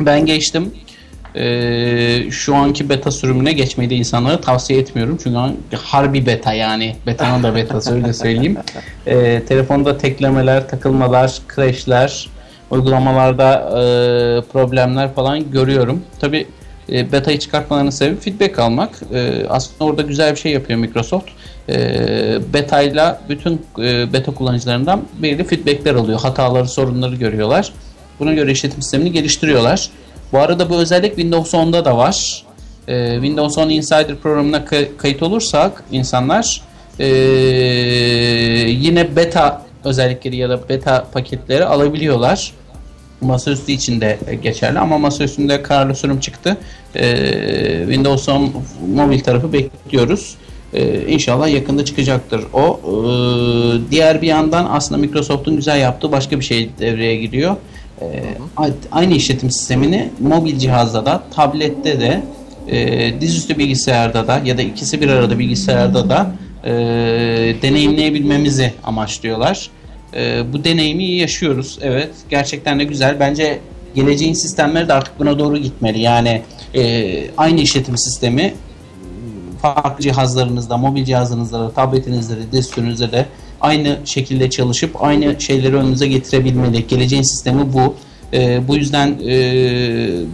[0.00, 0.74] Ben geçtim.
[1.36, 5.18] Ee, şu anki beta sürümüne geçmeyi de insanlara tavsiye etmiyorum.
[5.22, 5.38] Çünkü
[5.76, 6.96] harbi beta yani.
[7.06, 8.56] Beta'nın da betası öyle söyleyeyim.
[9.06, 12.28] Ee, telefonda teklemeler, takılmalar, crashler,
[12.70, 13.82] uygulamalarda e,
[14.52, 16.02] problemler falan görüyorum.
[16.20, 16.46] Tabi
[16.92, 19.00] e, beta'yı çıkartmalarının sebebi feedback almak.
[19.14, 21.28] E, aslında orada güzel bir şey yapıyor Microsoft.
[21.68, 21.74] E,
[22.52, 26.20] beta ile bütün e, beta kullanıcılarından belirli feedbackler alıyor.
[26.20, 27.72] Hataları, sorunları görüyorlar.
[28.20, 29.90] Buna göre işletim sistemini geliştiriyorlar.
[30.32, 32.44] Bu arada bu özellik Windows 10'da da var.
[32.88, 36.62] E, Windows 10 Insider programına ka- kayıt olursak insanlar
[36.98, 37.06] e,
[38.68, 42.52] yine beta özellikleri ya da beta paketleri alabiliyorlar.
[43.24, 46.56] Masaüstü için de geçerli ama masaüstünde kararlı sürüm çıktı.
[46.96, 48.52] Ee, Windows 10
[48.94, 50.34] mobil tarafı bekliyoruz.
[50.74, 52.80] Ee, inşallah yakında çıkacaktır o.
[52.84, 57.56] Ee, diğer bir yandan aslında Microsoft'un güzel yaptığı başka bir şey devreye giriyor.
[58.00, 58.06] Ee,
[58.92, 62.22] aynı işletim sistemini mobil cihazda da, tablette de,
[62.68, 66.30] e, dizüstü bilgisayarda da ya da ikisi bir arada bilgisayarda da
[66.64, 66.72] e,
[67.62, 69.70] deneyimleyebilmemizi amaçlıyorlar.
[70.16, 71.78] Ee, bu deneyimi yaşıyoruz.
[71.82, 73.20] Evet, gerçekten de güzel.
[73.20, 73.58] Bence
[73.94, 76.00] geleceğin sistemleri de artık buna doğru gitmeli.
[76.00, 76.42] Yani
[76.74, 78.54] e, aynı işletim sistemi
[79.62, 83.26] farklı cihazlarınızda, mobil cihazınızda da, tabletinizde de, desktop'unuzda da
[83.60, 86.86] aynı şekilde çalışıp aynı şeyleri önünüze getirebilmeli.
[86.86, 87.94] Geleceğin sistemi bu.
[88.32, 89.36] Ee, bu yüzden e,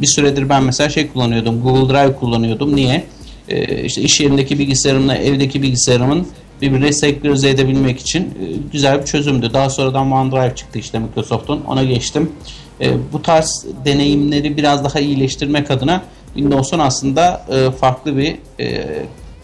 [0.00, 2.76] bir süredir ben mesela şey kullanıyordum, Google Drive kullanıyordum.
[2.76, 3.04] Niye?
[3.48, 6.26] Ee, işte iş yerindeki bilgisayarımla evdeki bilgisayarımın
[6.62, 8.28] birbirine senkronize edebilmek için e,
[8.72, 9.50] güzel bir çözümdü.
[9.52, 11.60] Daha sonradan OneDrive çıktı işte Microsoft'un.
[11.60, 12.32] Ona geçtim.
[12.80, 16.02] E, bu tarz deneyimleri biraz daha iyileştirmek adına
[16.34, 18.36] Windows'un aslında e, farklı bir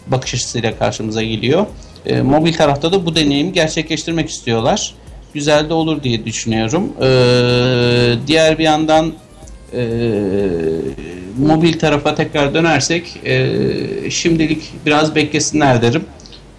[0.07, 1.65] bakış açısıyla karşımıza geliyor.
[2.23, 4.93] Mobil tarafta da bu deneyimi gerçekleştirmek istiyorlar.
[5.33, 6.93] Güzel de olur diye düşünüyorum.
[8.27, 9.13] Diğer bir yandan
[11.39, 13.21] mobil tarafa tekrar dönersek
[14.09, 16.03] şimdilik biraz beklesinler derim.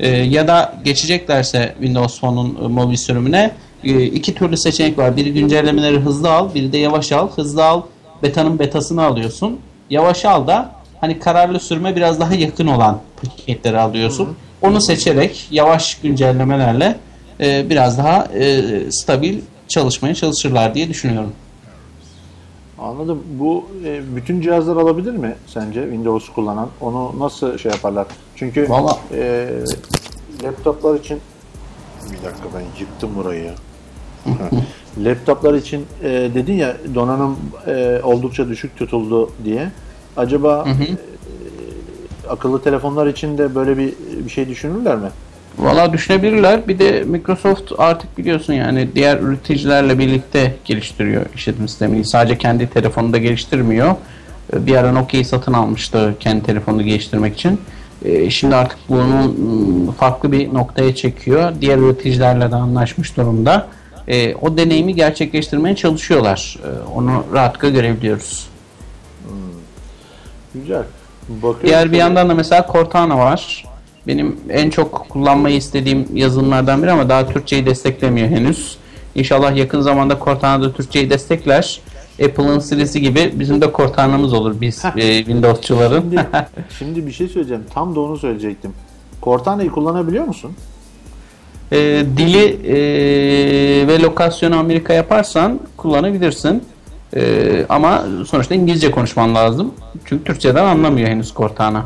[0.01, 3.51] E, ya da geçeceklerse Windows Phone'un e, mobil sürümüne
[3.85, 5.17] e, iki türlü seçenek var.
[5.17, 7.31] Biri güncellemeleri hızlı al, biri de yavaş al.
[7.31, 7.83] Hızlı al,
[8.23, 9.59] betanın betasını alıyorsun.
[9.91, 14.37] Yavaş al da hani kararlı sürme biraz daha yakın olan paketleri alıyorsun.
[14.63, 16.97] Onu seçerek yavaş güncellemelerle
[17.41, 19.39] e, biraz daha e, stabil
[19.69, 21.33] çalışmaya çalışırlar diye düşünüyorum.
[22.79, 23.23] Anladım.
[23.39, 26.69] Bu e, bütün cihazlar alabilir mi sence Windows kullanan?
[26.81, 28.07] Onu nasıl şey yaparlar?
[28.39, 29.49] Çünkü Valla- e,
[30.45, 31.21] laptoplar için
[32.05, 33.51] bir dakika ben yıktım burayı.
[35.05, 39.71] Laptoplar için e, dedin ya donanım e, oldukça düşük tutuldu diye.
[40.17, 43.93] Acaba e, akıllı telefonlar için de böyle bir
[44.25, 45.09] bir şey düşünürler mi?
[45.59, 46.69] Valla düşünebilirler.
[46.69, 52.05] Bir de Microsoft artık biliyorsun yani diğer üreticilerle birlikte geliştiriyor işletim sistemini.
[52.05, 53.95] Sadece kendi telefonunda geliştirmiyor.
[54.53, 57.61] Ee, Bir ara Nokia'yı satın almıştı kendi telefonunu geliştirmek için.
[58.05, 61.53] Ee, Şimdi artık bunu ım, farklı bir noktaya çekiyor.
[61.61, 63.67] Diğer üreticilerle de anlaşmış durumda.
[64.09, 66.57] Ee, O deneyimi gerçekleştirmeye çalışıyorlar.
[66.65, 68.49] Ee, Onu rahatlıkla görebiliyoruz.
[70.55, 70.83] Güzel.
[71.29, 73.65] Bakıyorum Diğer bir yandan da mesela Cortana var.
[74.07, 78.77] Benim en çok kullanmayı istediğim yazılımlardan biri ama daha Türkçeyi desteklemiyor henüz.
[79.15, 81.81] İnşallah yakın zamanda Cortana da Türkçeyi destekler.
[82.25, 86.01] Apple'ın Siri'si gibi bizim de Cortana'mız olur biz e, Windows'çuların.
[86.01, 86.27] Şimdi,
[86.79, 87.65] şimdi bir şey söyleyeceğim.
[87.75, 88.73] Tam da onu söyleyecektim.
[89.23, 90.53] Cortana'yı kullanabiliyor musun?
[91.73, 91.77] E,
[92.17, 92.77] dili e,
[93.89, 96.65] ve lokasyonu Amerika yaparsan kullanabilirsin.
[97.17, 99.75] E, ama sonuçta İngilizce konuşman lazım.
[100.05, 101.85] Çünkü Türkçeden anlamıyor henüz Cortana.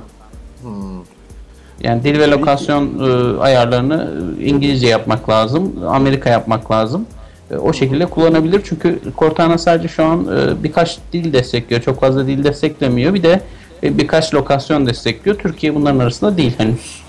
[1.83, 4.11] Yani dil ve lokasyon e, ayarlarını
[4.41, 5.73] İngilizce yapmak lazım.
[5.89, 7.07] Amerika yapmak lazım.
[7.53, 8.61] E, o şekilde kullanabilir.
[8.65, 11.83] Çünkü Cortana sadece şu an e, birkaç dil destekliyor.
[11.83, 13.15] Çok fazla dil desteklemiyor.
[13.15, 13.41] Bir de
[13.83, 15.39] e, birkaç lokasyon destekliyor.
[15.39, 17.03] Türkiye bunların arasında değil henüz.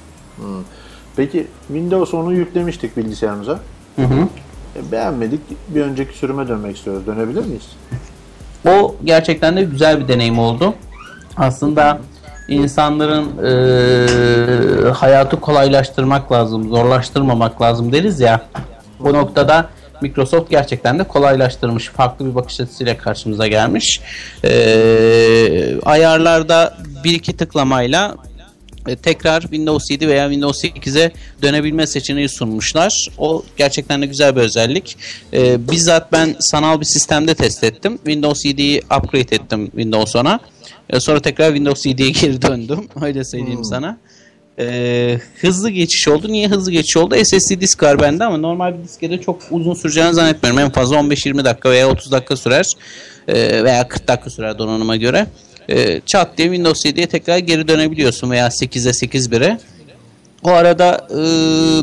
[1.16, 3.60] Peki Windows 10'u yüklemiştik bilgisayarımıza.
[3.96, 4.28] Hı hı.
[4.92, 5.42] Beğenmedik.
[5.68, 7.08] Bir önceki sürüme dönmek istiyoruz.
[7.08, 7.70] Dönebilir miyiz?
[8.68, 10.74] O gerçekten de güzel bir deneyim oldu.
[11.38, 12.00] Aslında
[12.48, 18.42] insanların e, hayatı kolaylaştırmak lazım, zorlaştırmamak lazım deriz ya.
[19.00, 19.70] Bu noktada
[20.04, 21.90] Microsoft gerçekten de kolaylaştırmış.
[21.90, 24.02] Farklı bir bakış açısıyla karşımıza gelmiş.
[24.44, 28.16] E, ayarlarda bir iki tıklamayla
[28.88, 31.12] e, tekrar Windows 7 veya Windows 8'e
[31.42, 33.08] dönebilme seçeneği sunmuşlar.
[33.18, 34.98] O gerçekten de güzel bir özellik.
[35.34, 37.98] E, bizzat ben sanal bir sistemde test ettim.
[37.98, 40.40] Windows 7'yi upgrade ettim Windows 10'a.
[40.90, 42.88] E, sonra tekrar Windows 7'ye geri döndüm.
[43.02, 43.98] Öyle söyleyeyim sana.
[44.60, 46.28] E, hızlı geçiş oldu.
[46.32, 47.16] Niye hızlı geçiş oldu?
[47.24, 50.60] SSD disk var bende ama normal bir diskede çok uzun süreceğini zannetmiyorum.
[50.60, 52.66] En fazla 15-20 dakika veya 30 dakika sürer.
[53.28, 55.28] E, veya 40 dakika sürer donanıma göre.
[55.70, 59.58] E, çat diye Windows 7'ye tekrar geri dönebiliyorsun veya 8'e 8.1'e.
[60.44, 61.18] O arada e,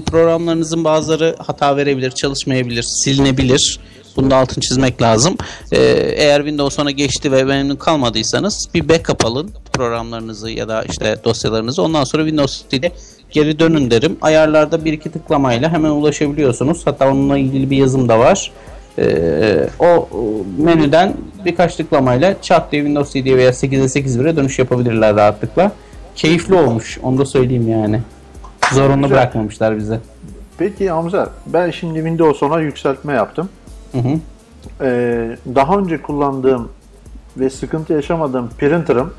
[0.04, 3.80] programlarınızın bazıları hata verebilir, çalışmayabilir, silinebilir.
[4.20, 5.36] Bunu da altını çizmek lazım.
[5.72, 5.78] E,
[6.16, 11.82] eğer Windows 10'a geçti ve memnun kalmadıysanız bir backup alın programlarınızı ya da işte dosyalarınızı.
[11.82, 12.92] Ondan sonra Windows 7'ye
[13.30, 14.16] geri dönün derim.
[14.22, 16.82] Ayarlarda bir iki tıklamayla hemen ulaşabiliyorsunuz.
[16.84, 18.52] Hatta onunla ilgili bir yazım da var.
[18.98, 20.08] Ee, o
[20.58, 21.14] menüden
[21.44, 25.72] birkaç tıklamayla çat diye Windows 7'ye veya 8'e 8.1'e dönüş yapabilirler rahatlıkla.
[26.16, 26.98] Keyifli olmuş.
[27.02, 28.00] Onu da söyleyeyim yani.
[28.72, 30.00] Zorunlu bırakmamışlar bize.
[30.58, 33.48] Peki Hamza ben şimdi Windows 10'a yükseltme yaptım.
[33.92, 34.18] Hı hı.
[34.80, 36.68] Ee, daha önce kullandığım
[37.36, 39.14] ve sıkıntı yaşamadığım printer'ım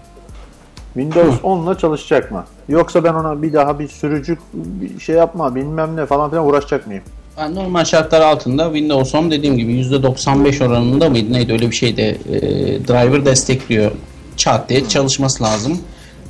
[0.93, 2.45] Windows 10 ile çalışacak mı?
[2.69, 6.88] Yoksa ben ona bir daha bir sürücü bir şey yapma bilmem ne falan filan uğraşacak
[6.88, 7.03] mıyım?
[7.39, 12.10] Yani normal şartlar altında Windows 10 dediğim gibi %95 oranında mıydı neydi öyle bir şeyde
[12.10, 12.39] e,
[12.88, 13.91] driver destekliyor.
[14.38, 15.80] Çat diye çalışması lazım.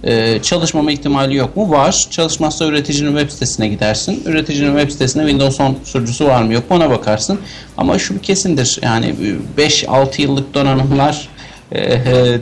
[0.04, 1.72] E, çalışmama ihtimali yok mu?
[1.72, 2.08] Var.
[2.12, 4.24] Çalışmazsa üreticinin web sitesine gidersin.
[4.26, 7.40] Üreticinin web sitesinde Windows 10 sürücüsü var mı yok mu ona bakarsın.
[7.78, 8.80] Ama şu kesindir.
[8.82, 9.16] Yani
[9.58, 11.30] 5-6 yıllık donanımlar
[11.72, 11.80] e,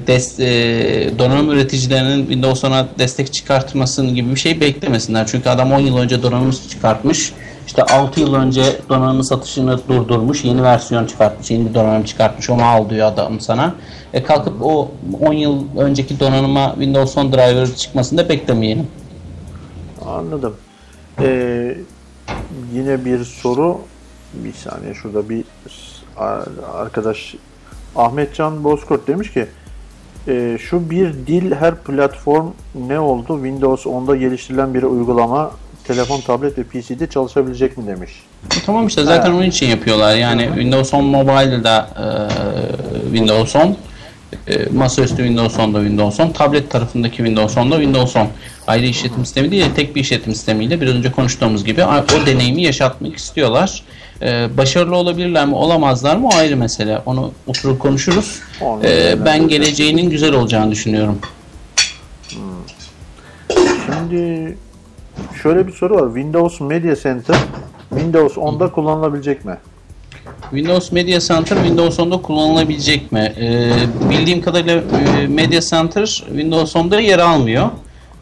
[0.07, 5.27] des, e, donanım üreticilerinin Windows 10'a destek çıkartmasının gibi bir şey beklemesinler.
[5.27, 7.31] Çünkü adam 10 yıl önce donanım çıkartmış.
[7.69, 10.45] İşte 6 yıl önce donanımı satışını durdurmuş.
[10.45, 11.51] Yeni versiyon çıkartmış.
[11.51, 12.49] Yeni bir donanım çıkartmış.
[12.49, 13.75] Onu al diyor adam sana.
[14.13, 14.91] E kalkıp o
[15.21, 18.87] 10 yıl önceki donanıma Windows 10 driver çıkmasını da beklemeyelim.
[20.05, 20.55] Anladım.
[21.21, 21.77] Ee,
[22.73, 23.77] yine bir soru.
[24.33, 25.43] Bir saniye şurada bir
[26.17, 27.35] ar- arkadaş
[27.95, 29.47] Ahmetcan Bozkurt demiş ki
[30.27, 32.47] e, şu bir dil her platform
[32.87, 33.35] ne oldu?
[33.35, 35.51] Windows 10'da geliştirilen bir uygulama
[35.93, 38.11] telefon, tablet ve PC'de çalışabilecek mi demiş.
[38.57, 40.15] E tamam işte zaten onun için yapıyorlar.
[40.15, 43.77] Yani Windows 10 Mobile'da e, Windows 10
[44.47, 48.27] e, masaüstü Windows 10'da Windows 10, tablet tarafındaki Windows 10'da Windows 10.
[48.67, 53.15] Ayrı işletim sistemi değil, tek bir işletim sistemiyle biraz önce konuştuğumuz gibi o deneyimi yaşatmak
[53.15, 53.83] istiyorlar.
[54.21, 56.99] E, başarılı olabilirler mi, olamazlar mı o ayrı mesele.
[57.05, 58.39] Onu oturup konuşuruz.
[58.61, 61.19] Onu E, ben geleceğinin güzel olacağını düşünüyorum.
[63.85, 64.57] Şimdi
[65.43, 66.07] şöyle bir soru var.
[66.07, 67.35] Windows Media Center
[67.89, 69.57] Windows 10'da kullanılabilecek mi?
[70.41, 73.33] Windows Media Center Windows 10'da kullanılabilecek mi?
[73.41, 73.71] Ee,
[74.09, 74.81] bildiğim kadarıyla
[75.21, 77.69] e, Media Center Windows 10'da yer almıyor.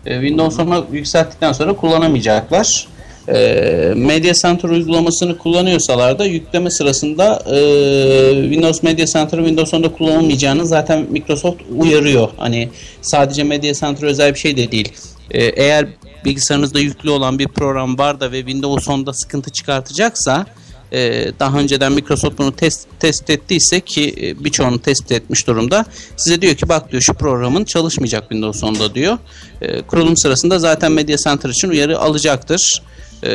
[0.06, 2.88] Ee, Windows 10'a yükselttikten sonra kullanamayacaklar.
[3.30, 10.66] Ee, Media Center uygulamasını kullanıyorsalar da yükleme sırasında e, Windows Media Center'ı Windows 10'da kullanılmayacağını
[10.66, 12.30] zaten Microsoft uyarıyor.
[12.38, 12.70] Hani
[13.02, 14.94] sadece Media Center özel bir şey de değil.
[15.32, 15.88] Ee, eğer
[16.26, 20.46] bilgisayarınızda yüklü olan bir program var da ve Windows 10'da sıkıntı çıkartacaksa
[20.92, 25.86] e, daha önceden Microsoft bunu test test ettiyse ki e, birçoğunu tespit etmiş durumda.
[26.18, 29.18] Size diyor ki bak diyor şu programın çalışmayacak Windows 10'da diyor.
[29.62, 32.82] E, kurulum sırasında zaten Media Center için uyarı alacaktır.
[33.24, 33.30] E,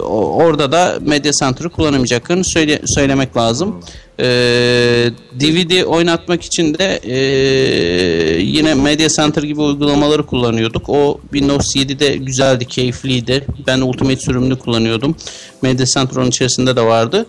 [0.00, 3.80] o- orada da Media Center'ı kullanamayacaklarını söyle, söylemek lazım.
[4.20, 4.24] E,
[5.40, 7.16] DVD oynatmak için de e,
[8.40, 10.88] yine Media Center gibi uygulamaları kullanıyorduk.
[10.88, 13.46] O Windows 7'de güzeldi, keyifliydi.
[13.66, 15.16] Ben Ultimate sürümünü kullanıyordum.
[15.62, 17.26] Media Center onun içerisinde de vardı.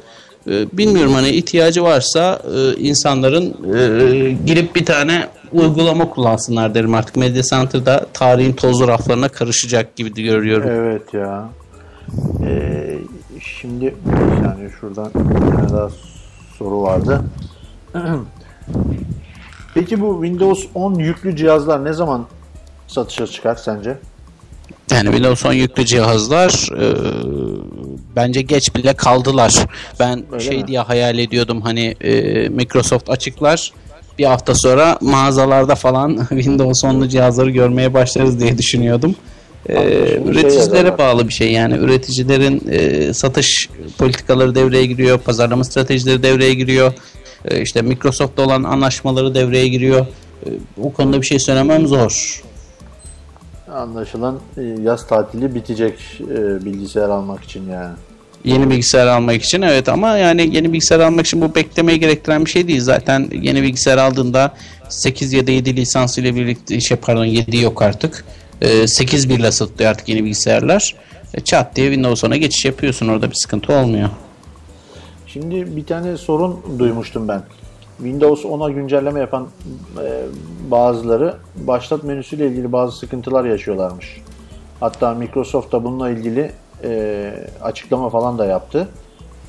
[0.49, 7.16] E, bilmiyorum hani ihtiyacı varsa e, insanların e, girip bir tane uygulama kullansınlar derim artık.
[7.16, 10.70] Media Center'da tarihin tozlu raflarına karışacak gibi de görüyorum.
[10.70, 11.50] Evet ya.
[12.46, 12.98] Ee,
[13.42, 15.90] şimdi bir saniye şuradan bir tane daha
[16.58, 17.24] soru vardı.
[19.74, 22.26] Peki bu Windows 10 yüklü cihazlar ne zaman
[22.88, 23.98] satışa çıkar sence?
[24.92, 26.86] Yani Windows 10 yüklü cihazlar e,
[28.16, 29.54] bence geç bile kaldılar.
[30.00, 30.68] Ben Öyle şey mi?
[30.68, 33.74] diye hayal ediyordum hani e, Microsoft açıklar
[34.19, 39.15] bir hafta sonra mağazalarda falan Windows 10'lu cihazları görmeye başlarız diye düşünüyordum.
[39.69, 40.98] E, şimdi şey üreticilere yazarlar.
[40.98, 46.94] bağlı bir şey yani üreticilerin e, satış politikaları devreye giriyor, pazarlama stratejileri devreye giriyor.
[47.45, 50.06] E, işte Microsoft'la olan anlaşmaları devreye giriyor.
[50.45, 50.49] E,
[50.84, 52.44] o konuda bir şey söylemem zor.
[53.73, 57.94] Anlaşılan e, yaz tatili bitecek e, bilgisayar almak için yani.
[58.44, 62.49] Yeni bilgisayar almak için evet ama yani yeni bilgisayar almak için bu beklemeyi gerektiren bir
[62.49, 62.82] şey değil.
[62.82, 64.53] Zaten yeni bilgisayar aldığında
[64.90, 68.26] 8 ya da 7 lisansı ile birlikte şey pardon 7 yok artık.
[68.61, 70.95] Ee, 8 birle satılıyor artık yeni bilgisayarlar.
[71.34, 74.10] E, Çat diye Windows 10'a geçiş yapıyorsun orada bir sıkıntı olmuyor.
[75.28, 77.44] Şimdi bir tane sorun duymuştum ben.
[77.98, 79.48] Windows 10'a güncelleme yapan
[80.03, 80.22] e,
[80.72, 84.22] bazıları başlat menüsüyle ilgili bazı sıkıntılar yaşıyorlarmış.
[84.80, 86.52] Hatta Microsoft da bununla ilgili
[86.84, 88.88] e, açıklama falan da yaptı.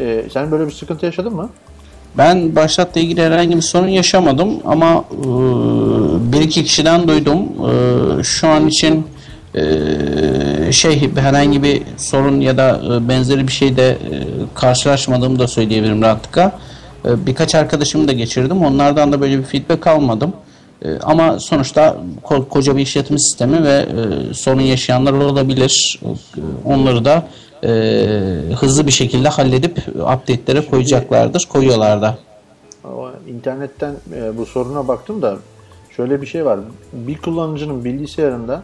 [0.01, 1.51] E, sen böyle bir sıkıntı yaşadın mı?
[2.19, 5.27] Ben başlatla ilgili herhangi bir sorun yaşamadım ama e,
[6.32, 7.39] bir iki kişiden duydum.
[7.39, 9.06] E, şu an için
[9.55, 13.97] e, şey herhangi bir sorun ya da e, benzeri bir şeyde e,
[14.55, 16.59] karşılaşmadığımı da söyleyebilirim rahatlıkla.
[17.05, 18.62] E, birkaç arkadaşımı da geçirdim.
[18.62, 20.32] Onlardan da böyle bir feedback almadım.
[20.85, 26.01] E, ama sonuçta ko- koca bir işletim sistemi ve e, sorun yaşayanlar olabilir.
[26.02, 26.09] E,
[26.65, 27.27] onları da
[27.65, 27.69] e,
[28.55, 31.48] hızlı bir şekilde halledip update'lere koyacaklardır.
[31.52, 32.19] Koyuyorlar da.
[33.28, 35.36] İnternetten e, bu soruna baktım da
[35.97, 36.61] şöyle bir şey var.
[36.93, 38.62] Bir kullanıcının bilgisayarında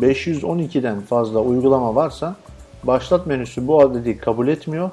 [0.00, 2.36] 512'den fazla uygulama varsa
[2.84, 4.90] başlat menüsü bu adedi kabul etmiyor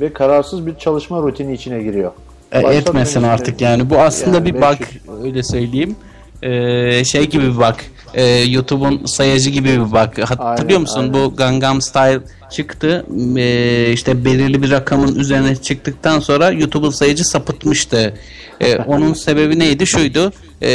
[0.00, 2.12] ve kararsız bir çalışma rutini içine giriyor.
[2.52, 3.90] E, etmesin artık yani.
[3.90, 5.96] Bu aslında Yani bir 500 bug öyle söyleyeyim.
[6.42, 7.74] E, şey gibi bir bug.
[8.14, 10.18] E, YouTube'un sayacı gibi bir bug.
[10.18, 11.00] Hatırlıyor Aynen, musun?
[11.00, 11.14] aynen.
[11.14, 12.20] Bu Gangnam Style
[12.50, 13.06] çıktı.
[13.36, 18.14] E, işte belirli bir rakamın üzerine çıktıktan sonra YouTube'un sayacı sapıtmıştı.
[18.60, 19.86] E, onun sebebi neydi?
[19.86, 20.32] Şuydu.
[20.62, 20.70] E,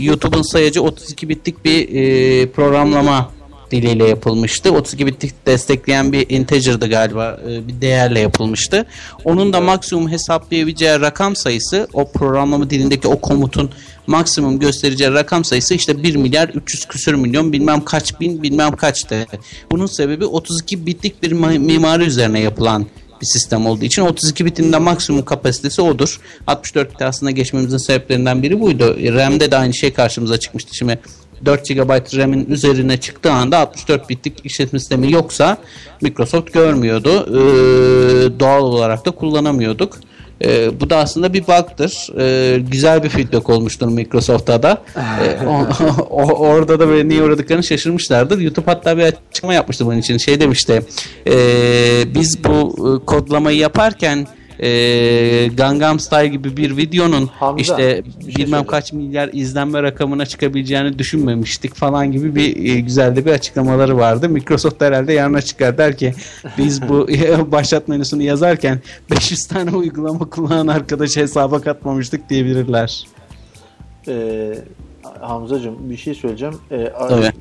[0.00, 3.30] YouTube'un sayacı 32 bitlik bir e, programlama
[3.74, 4.72] diliyle yapılmıştı.
[4.72, 7.40] 32 bitlik destekleyen bir integer'dı galiba.
[7.48, 8.86] e, Bir değerle yapılmıştı.
[9.24, 13.70] Onun da maksimum hesaplayabileceği rakam sayısı o programlama dilindeki o komutun
[14.06, 19.26] maksimum göstereceği rakam sayısı işte 1 milyar 300 küsür milyon bilmem kaç bin bilmem kaçtı.
[19.70, 22.86] Bunun sebebi 32 bitlik bir ma- mimari üzerine yapılan
[23.20, 26.20] bir sistem olduğu için 32 bitin de maksimum kapasitesi odur.
[26.46, 28.96] 64 bit aslında geçmemizin sebeplerinden biri buydu.
[29.14, 30.76] RAM'de de aynı şey karşımıza çıkmıştı.
[30.76, 30.98] Şimdi
[31.46, 35.56] 4 GB RAM'in üzerine çıktığı anda 64 bitlik işletim sistemi yoksa
[36.00, 37.26] Microsoft görmüyordu.
[37.28, 39.98] Ee, doğal olarak da kullanamıyorduk.
[40.44, 42.08] Ee, bu da aslında bir bug'dır.
[42.18, 44.82] Ee, güzel bir feedback olmuştur Microsoft'a da.
[44.96, 45.66] Ee, o-
[46.10, 48.38] o- orada da böyle niye uğradıklarını şaşırmışlardır.
[48.38, 50.18] YouTube hatta bir açıklama yapmıştı bunun için.
[50.18, 50.82] Şey demişti.
[51.26, 51.32] ee,
[52.14, 54.26] biz bu e, kodlamayı yaparken
[54.60, 60.26] e, Gangnam Style gibi bir videonun Hamza, işte bir şey bilmem kaç milyar izlenme rakamına
[60.26, 64.28] çıkabileceğini düşünmemiştik falan gibi bir e, güzel de bir açıklamaları vardı.
[64.28, 66.14] Microsoft herhalde yarına çıkar der ki
[66.58, 67.08] biz bu
[67.52, 73.06] başlat menüsünü yazarken 500 tane uygulama kullanan arkadaşı hesaba katmamıştık diyebilirler.
[74.08, 74.54] Ee,
[75.20, 76.54] Hamzacığım bir şey söyleyeceğim.
[76.70, 77.32] Ee, Tabii.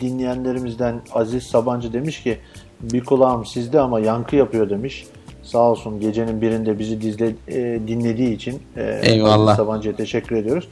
[0.00, 2.38] dinleyenlerimizden Aziz Sabancı demiş ki
[2.80, 5.06] bir kulağım sizde ama yankı yapıyor demiş.
[5.52, 9.56] Sağ olsun gecenin birinde bizi dizle, e, dinlediği için e, Eyvallah.
[9.56, 10.68] Sabancı'ya teşekkür ediyoruz.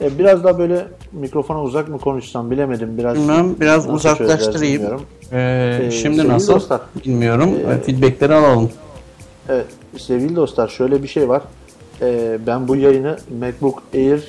[0.00, 2.98] E, biraz daha böyle mikrofona uzak mı konuşsam bilemedim.
[2.98, 4.82] Biraz Bilmem biraz uzaklaştırayım.
[5.32, 6.54] Ee, Ee, şimdi nasıl?
[6.54, 7.50] dostlar, Bilmiyorum.
[7.86, 8.70] Feedbackleri alalım.
[9.48, 11.42] Evet, sevgili dostlar şöyle bir şey var.
[12.02, 14.22] Ee, ben bu yayını MacBook Air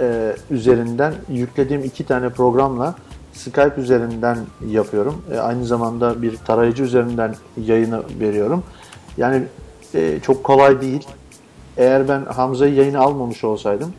[0.00, 2.94] e, üzerinden yüklediğim iki tane programla
[3.32, 4.38] Skype üzerinden
[4.70, 5.22] yapıyorum.
[5.34, 7.34] E, aynı zamanda bir tarayıcı üzerinden
[7.66, 8.62] yayını veriyorum.
[9.18, 9.42] Yani
[9.94, 11.06] e, çok kolay değil.
[11.76, 13.92] Eğer ben Hamza'yı yayına almamış olsaydım,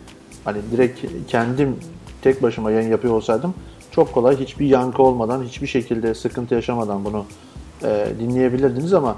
[0.46, 1.76] hani direkt kendim
[2.22, 3.54] tek başıma yayın yapıyor olsaydım
[3.92, 7.26] çok kolay hiçbir yankı olmadan, hiçbir şekilde sıkıntı yaşamadan bunu
[7.84, 9.16] e, dinleyebilirdiniz ama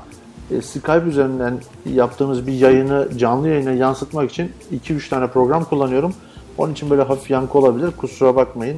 [0.51, 4.51] e, Skype üzerinden yaptığımız bir yayını canlı yayına yansıtmak için
[4.85, 6.13] 2-3 tane program kullanıyorum.
[6.57, 7.91] Onun için böyle hafif yankı olabilir.
[7.97, 8.77] Kusura bakmayın.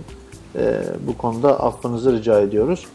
[0.56, 2.86] E, bu konuda affınızı rica ediyoruz.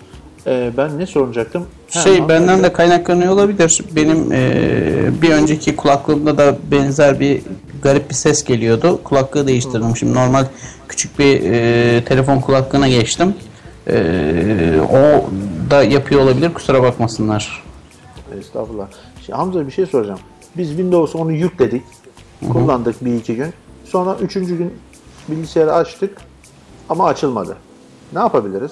[0.46, 1.66] Ee, ben ne soracaktım?
[1.92, 3.82] Ha, Şey Hamza- benden de kaynaklanıyor olabilir.
[3.96, 7.42] Benim e, bir önceki kulaklığımda da benzer bir
[7.82, 9.00] garip bir ses geliyordu.
[9.04, 9.96] Kulaklığı değiştirdim.
[9.96, 10.44] Şimdi normal
[10.88, 13.34] küçük bir e, telefon kulaklığına geçtim.
[13.86, 15.30] E, o
[15.70, 16.54] da yapıyor olabilir.
[16.54, 17.62] Kusura bakmasınlar.
[18.40, 18.86] Estağfurullah.
[19.26, 20.20] Şimdi Hamza bir şey soracağım.
[20.56, 21.82] Biz Windows 10'u yükledik.
[22.52, 23.52] Kullandık bir iki gün.
[23.84, 24.74] Sonra üçüncü gün
[25.28, 26.18] bilgisayarı açtık
[26.88, 27.56] ama açılmadı.
[28.12, 28.70] Ne yapabiliriz?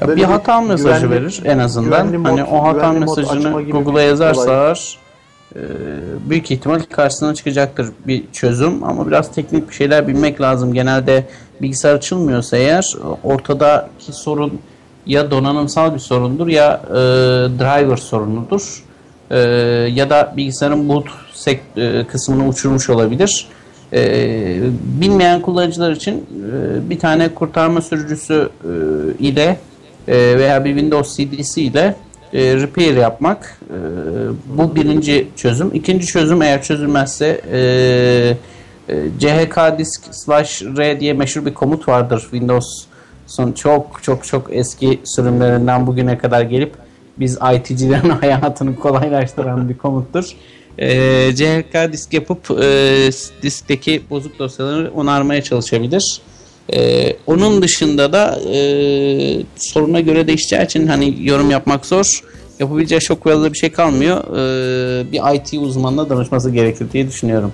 [0.00, 2.12] Ya bir hata mesajı güvenli- verir en azından.
[2.16, 3.42] mod- hani o hata mesajını
[3.72, 4.98] Google'a bir yazarsalar
[5.54, 5.60] e,
[6.30, 10.74] büyük ihtimal karşısına çıkacaktır bir çözüm ama biraz teknik bir şeyler bilmek lazım.
[10.74, 11.26] Genelde
[11.62, 12.92] bilgisayar açılmıyorsa eğer
[13.24, 14.58] ortadaki sorun
[15.06, 16.94] ya donanımsal bir sorundur ya e,
[17.58, 18.82] driver sorunudur.
[19.30, 19.38] E,
[19.94, 23.46] ya da bilgisayarın boot sek- e, kısmını uçurmuş olabilir.
[23.92, 24.00] E,
[25.00, 28.68] bilmeyen kullanıcılar için e, bir tane kurtarma sürücüsü e,
[29.24, 29.56] ile
[30.08, 31.94] e, veya bir Windows CD'si ile
[32.32, 33.76] e, repair yapmak e,
[34.58, 35.70] bu birinci çözüm.
[35.74, 37.58] İkinci çözüm eğer çözülmezse e,
[38.88, 45.00] e, CHK disk slash r diye meşhur bir komut vardır Windows'un çok çok çok eski
[45.04, 46.72] sürümlerinden bugüne kadar gelip
[47.18, 50.32] biz IT'cilerin hayatını kolaylaştıran bir komuttur.
[50.78, 50.88] E,
[51.34, 53.10] CHK disk yapıp e,
[53.42, 56.20] diskteki bozuk dosyaları onarmaya çalışabilir.
[56.72, 58.58] Ee, onun dışında da e,
[59.56, 62.20] soruna göre değişeceği için hani yorum yapmak zor.
[62.58, 64.24] Yapabileceği çok fazla bir şey kalmıyor.
[64.24, 67.52] Ee, bir IT uzmanına danışması gerekir diye düşünüyorum.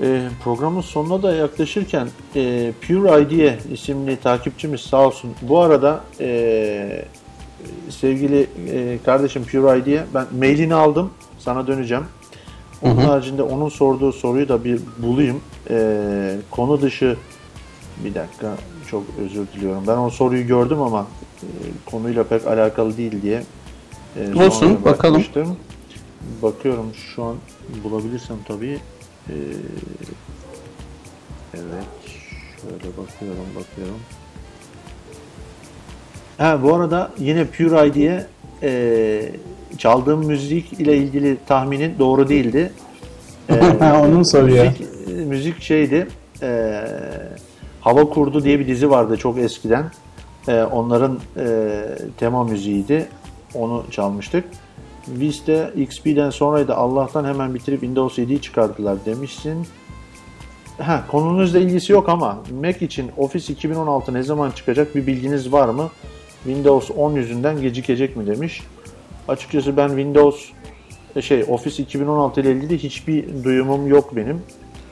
[0.00, 5.30] Ee, programın sonuna da yaklaşırken e, Pure ID'ye isimli takipçimiz sağ olsun.
[5.42, 7.04] Bu arada e,
[7.90, 11.10] sevgili e, kardeşim Pure ID'ye ben mailini aldım.
[11.38, 12.04] Sana döneceğim.
[12.82, 15.40] Onun haricinde onun sorduğu soruyu da bir bulayım.
[15.70, 17.16] E, konu dışı
[18.04, 18.56] bir dakika
[18.90, 19.84] çok özür diliyorum.
[19.86, 21.06] Ben o soruyu gördüm ama
[21.42, 21.46] e,
[21.86, 23.42] konuyla pek alakalı değil diye
[24.16, 25.24] e, Olsun, bakalım.
[26.42, 27.36] Bakıyorum şu an
[27.84, 28.78] bulabilirsem tabii.
[29.28, 29.34] E,
[31.54, 31.84] evet.
[32.62, 34.00] Şöyle bakıyorum bakıyorum.
[36.38, 38.26] Ha bu arada yine Pure ID'ye
[38.62, 39.32] e,
[39.78, 42.72] çaldığım müzik ile ilgili tahminin doğru değildi.
[43.48, 43.54] E,
[44.04, 44.66] Onun soruyor.
[44.66, 46.08] Müzik, müzik şeydi.
[46.42, 46.80] E,
[47.84, 49.84] Hava Kurdu diye bir dizi vardı çok eskiden.
[50.48, 51.70] E, onların e,
[52.16, 53.08] tema müziğiydi.
[53.54, 54.44] Onu çalmıştık.
[55.08, 56.74] Vista XP'den sonraydı.
[56.74, 59.66] Allah'tan hemen bitirip Windows 7'yi çıkardılar demişsin.
[60.78, 65.68] Ha, konunuzla ilgisi yok ama Mac için Office 2016 ne zaman çıkacak bir bilginiz var
[65.68, 65.90] mı?
[66.44, 68.62] Windows 10 yüzünden gecikecek mi demiş.
[69.28, 70.48] Açıkçası ben Windows
[71.20, 74.42] şey Office 2016 ile ilgili hiçbir duyumum yok benim.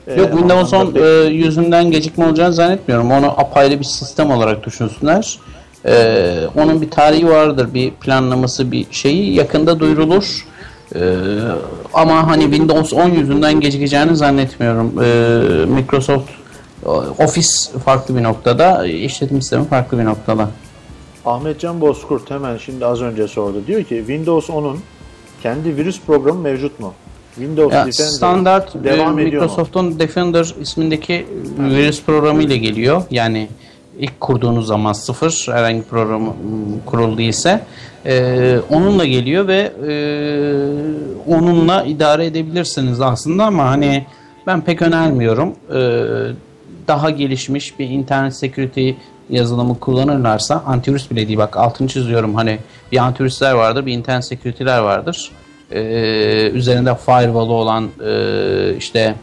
[0.07, 3.11] Ee, Yok Windows anlamda 10 pek- e, yüzünden gecikme olacağını zannetmiyorum.
[3.11, 5.39] Onu apayrı bir sistem olarak düşünsünler.
[5.85, 10.45] E, onun bir tarihi vardır, bir planlaması, bir şeyi yakında duyurulur.
[10.95, 10.99] E,
[11.93, 15.03] ama hani Windows 10 yüzünden gecikeceğini zannetmiyorum.
[15.03, 16.29] E, Microsoft
[16.85, 16.89] e,
[17.23, 20.49] Office farklı bir noktada, işletim sistemi farklı bir noktada.
[21.25, 23.63] Ahmetcan Bozkurt hemen şimdi az önce sordu.
[23.67, 24.79] Diyor ki Windows 10'un
[25.43, 26.93] kendi virüs programı mevcut mu?
[27.35, 29.23] Windows Ya, Defender standart devam e?
[29.23, 31.25] Microsoft'un Defender ismindeki
[31.57, 33.03] virüs programı ile geliyor.
[33.11, 33.47] Yani
[33.99, 36.33] ilk kurduğunuz zaman sıfır herhangi bir program mm,
[36.85, 37.63] kuruldu ise
[38.05, 39.93] e, onunla geliyor ve e,
[41.27, 44.05] onunla idare edebilirsiniz aslında ama hani
[44.47, 45.53] ben pek önermiyorum.
[45.75, 45.79] E,
[46.87, 48.91] daha gelişmiş bir internet security
[49.29, 52.59] yazılımı kullanırlarsa antivirüs bile değil bak altını çiziyorum hani
[52.91, 55.31] bir antivirüsler vardır bir internet security'ler vardır
[55.73, 59.15] Ee, üzerinde firewall'u olan e, işte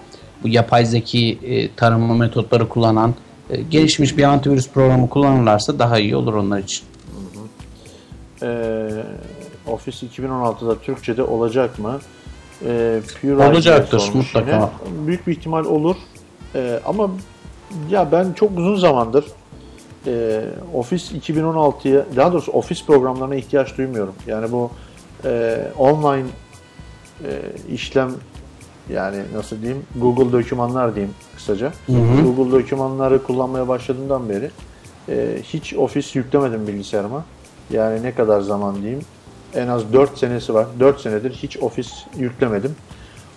[0.42, 3.14] bu yapay zeki e, tarama metotları kullanan
[3.50, 6.84] e, gelişmiş bir antivirüs programı kullanırlarsa daha iyi olur onlar için.
[8.42, 8.88] Ee,
[9.66, 11.98] Office 2016'da Türkçe'de olacak mı?
[12.66, 14.50] Ee, Pure Olacaktır, mutlaka.
[14.50, 15.06] yine.
[15.06, 15.96] Büyük bir ihtimal olur.
[16.54, 17.10] Ee, ama
[17.90, 19.24] ya ben çok uzun zamandır
[20.06, 20.42] e,
[20.74, 24.14] Office 2016'ya daha doğrusu Office programlarına ihtiyaç duymuyorum.
[24.26, 24.70] Yani bu
[25.24, 26.26] e, online
[27.24, 27.30] e,
[27.72, 28.10] işlem
[28.92, 31.72] yani nasıl diyeyim Google dokümanlar diyeyim kısaca.
[32.24, 34.50] Google dokümanları kullanmaya başladığımdan beri
[35.08, 37.24] e, hiç Office yüklemedim bilgisayarıma.
[37.70, 39.00] Yani ne kadar zaman diyeyim
[39.54, 40.66] en az 4 senesi var.
[40.80, 42.74] 4 senedir hiç Office yüklemedim.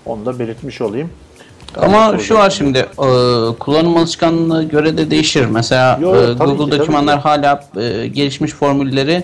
[0.06, 1.10] Onu da belirtmiş olayım.
[1.78, 3.08] Ama şu var şimdi e,
[3.60, 5.46] kullanım alışkanlığına göre de değişir.
[5.46, 9.24] Mesela Yo, e, Google dokümanlar hala e, gelişmiş formülleri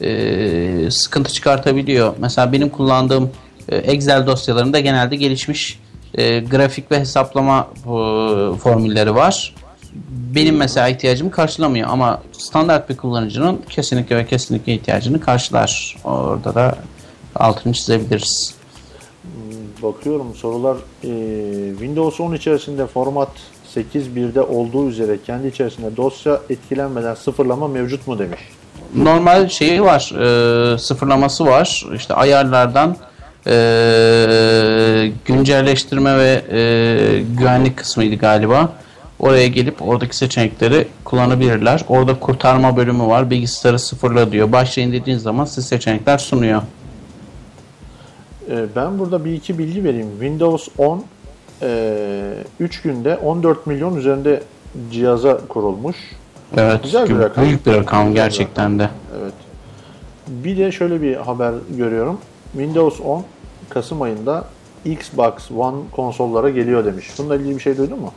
[0.00, 2.14] e, sıkıntı çıkartabiliyor.
[2.18, 3.30] Mesela benim kullandığım
[3.68, 5.80] e, Excel dosyalarında genelde gelişmiş
[6.14, 7.88] e, grafik ve hesaplama e,
[8.56, 9.54] formülleri var.
[10.34, 15.96] benim mesela ihtiyacımı karşılamıyor ama standart bir kullanıcının kesinlikle ve kesinlikle ihtiyacını karşılar.
[16.04, 16.78] Orada da
[17.34, 18.54] altını çizebiliriz.
[19.82, 23.30] Bakıyorum sorular e, Windows 10 içerisinde format
[23.74, 28.40] 8.1'de olduğu üzere kendi içerisinde dosya etkilenmeden sıfırlama mevcut mu demiş.
[28.94, 30.12] Normal şeyi var
[30.74, 31.86] e, sıfırlaması var.
[31.94, 32.96] İşte ayarlardan
[33.46, 33.52] e,
[35.24, 38.72] güncelleştirme ve e, güvenlik kısmıydı galiba.
[39.18, 41.84] Oraya gelip oradaki seçenekleri kullanabilirler.
[41.88, 44.52] Orada kurtarma bölümü var bilgisayarı sıfırla diyor.
[44.52, 46.62] Başlayın dediğin zaman size seçenekler sunuyor.
[48.50, 50.10] E, ben burada bir iki bilgi vereyim.
[50.10, 51.04] Windows 10
[52.60, 54.42] 3 günde 14 milyon üzerinde
[54.90, 55.96] cihaza kurulmuş.
[56.56, 57.44] Evet Güzel bir rakam.
[57.44, 58.88] büyük bir rakam gerçekten de
[59.22, 59.32] Evet.
[60.28, 62.18] Bir de şöyle bir haber görüyorum.
[62.52, 63.24] Windows 10
[63.68, 64.44] Kasım ayında
[64.84, 67.06] Xbox One konsollara geliyor demiş.
[67.18, 68.12] Bununla ilgili bir şey duydun mu?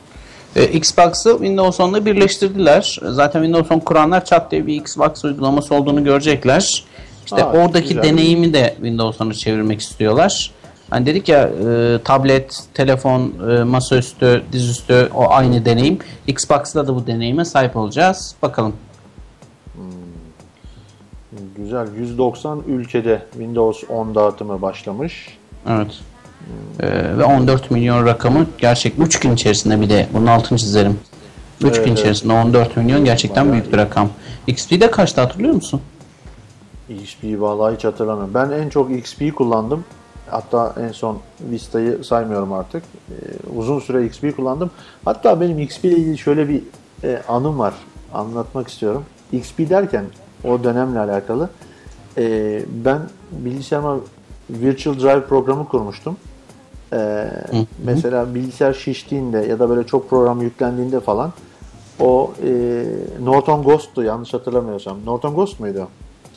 [0.56, 2.98] E, Xbox'ı Windows 10'la birleştirdiler.
[3.02, 6.84] Zaten Windows 10 kuranlar çat diye bir Xbox uygulaması olduğunu görecekler.
[7.24, 8.02] İşte Aa, oradaki güzel.
[8.02, 10.50] deneyimi de Windows 10'a çevirmek istiyorlar.
[10.92, 15.98] Hani dedik ya e, tablet, telefon, e, masaüstü, dizüstü o aynı deneyim.
[16.26, 18.34] Xbox'ta da bu deneyime sahip olacağız.
[18.42, 18.72] Bakalım.
[21.56, 21.86] Güzel.
[21.98, 25.38] 190 ülkede Windows 10 dağıtımı başlamış.
[25.68, 26.00] Evet.
[26.80, 31.00] E, ve 14 milyon rakamı gerçek 3 gün içerisinde bir de bunun altını çizerim.
[31.60, 34.08] 3 Evet, gün içerisinde 14 milyon gerçekten Bayağı büyük bir rakam.
[34.46, 35.80] XP'de kaçtı hatırlıyor musun?
[36.88, 38.34] XP'yi vallahi hiç hatırlamıyorum.
[38.34, 39.84] Ben en çok XP'yi kullandım.
[40.32, 42.82] Hatta en son Vista'yı saymıyorum artık.
[43.10, 43.14] Ee,
[43.56, 44.70] uzun süre XP'yi kullandım.
[45.04, 46.62] Hatta benim XP ile ilgili şöyle bir
[47.04, 47.74] e, anım var.
[48.14, 49.04] Anlatmak istiyorum.
[49.32, 50.04] XP derken
[50.44, 51.50] o dönemle alakalı.
[52.18, 53.00] e, ben
[53.32, 53.96] bilgisayarıma
[54.50, 56.16] Virtual Drive programı kurmuştum.
[56.94, 57.28] Ee,
[57.84, 61.32] mesela bilgisayar şiştiğinde ya da böyle çok program yüklendiğinde falan
[62.00, 62.84] o e,
[63.24, 64.96] Norton Ghost'tu yanlış hatırlamıyorsam.
[65.06, 65.88] Norton Ghost muydu?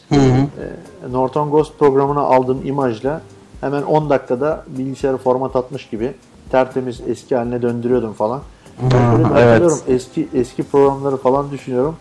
[0.10, 0.20] Hı hı.
[0.30, 3.22] E, Norton Ghost programına aldığım imajla
[3.66, 6.14] hemen 10 dakikada bilgisayarı format atmış gibi
[6.52, 8.42] tertemiz eski haline döndürüyordum falan.
[8.82, 9.84] Ben böyle bir evet.
[9.88, 11.96] Eski eski programları falan düşünüyorum.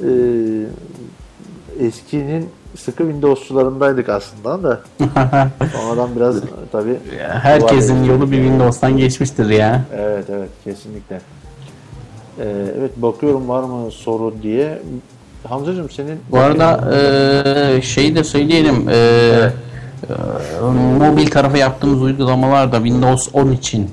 [0.00, 0.06] Ee,
[1.80, 4.80] eskinin sıkı Windows'çularındaydık aslında da
[5.72, 6.36] sonradan biraz
[6.72, 6.98] tabii
[7.42, 9.84] Herkesin yolu bir Windows'tan geçmiştir ya.
[9.96, 11.20] Evet evet kesinlikle.
[12.40, 12.44] Ee,
[12.78, 14.82] evet bakıyorum var mı soru diye.
[15.48, 18.88] Hamzacığım senin Bu arada eee şeyi de söyleyelim.
[18.88, 19.52] Eee eee,
[20.98, 23.90] mobil tarafa yaptığımız uygulamalarda Windows 10 için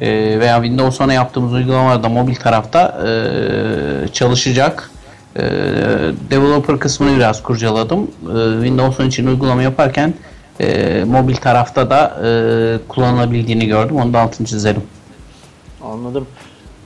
[0.00, 4.90] eee, veya Windows 10'a yaptığımız uygulamalarda mobil tarafta eee, çalışacak.
[5.38, 5.42] Eee,
[6.30, 8.00] developer kısmını biraz kurcaladım.
[8.00, 10.14] Eee, Windows 10 için uygulama yaparken
[10.60, 13.96] eee, mobil tarafta da eee, kullanılabildiğini gördüm.
[13.96, 14.82] Onu da altını çizerim.
[15.84, 16.26] Anladım.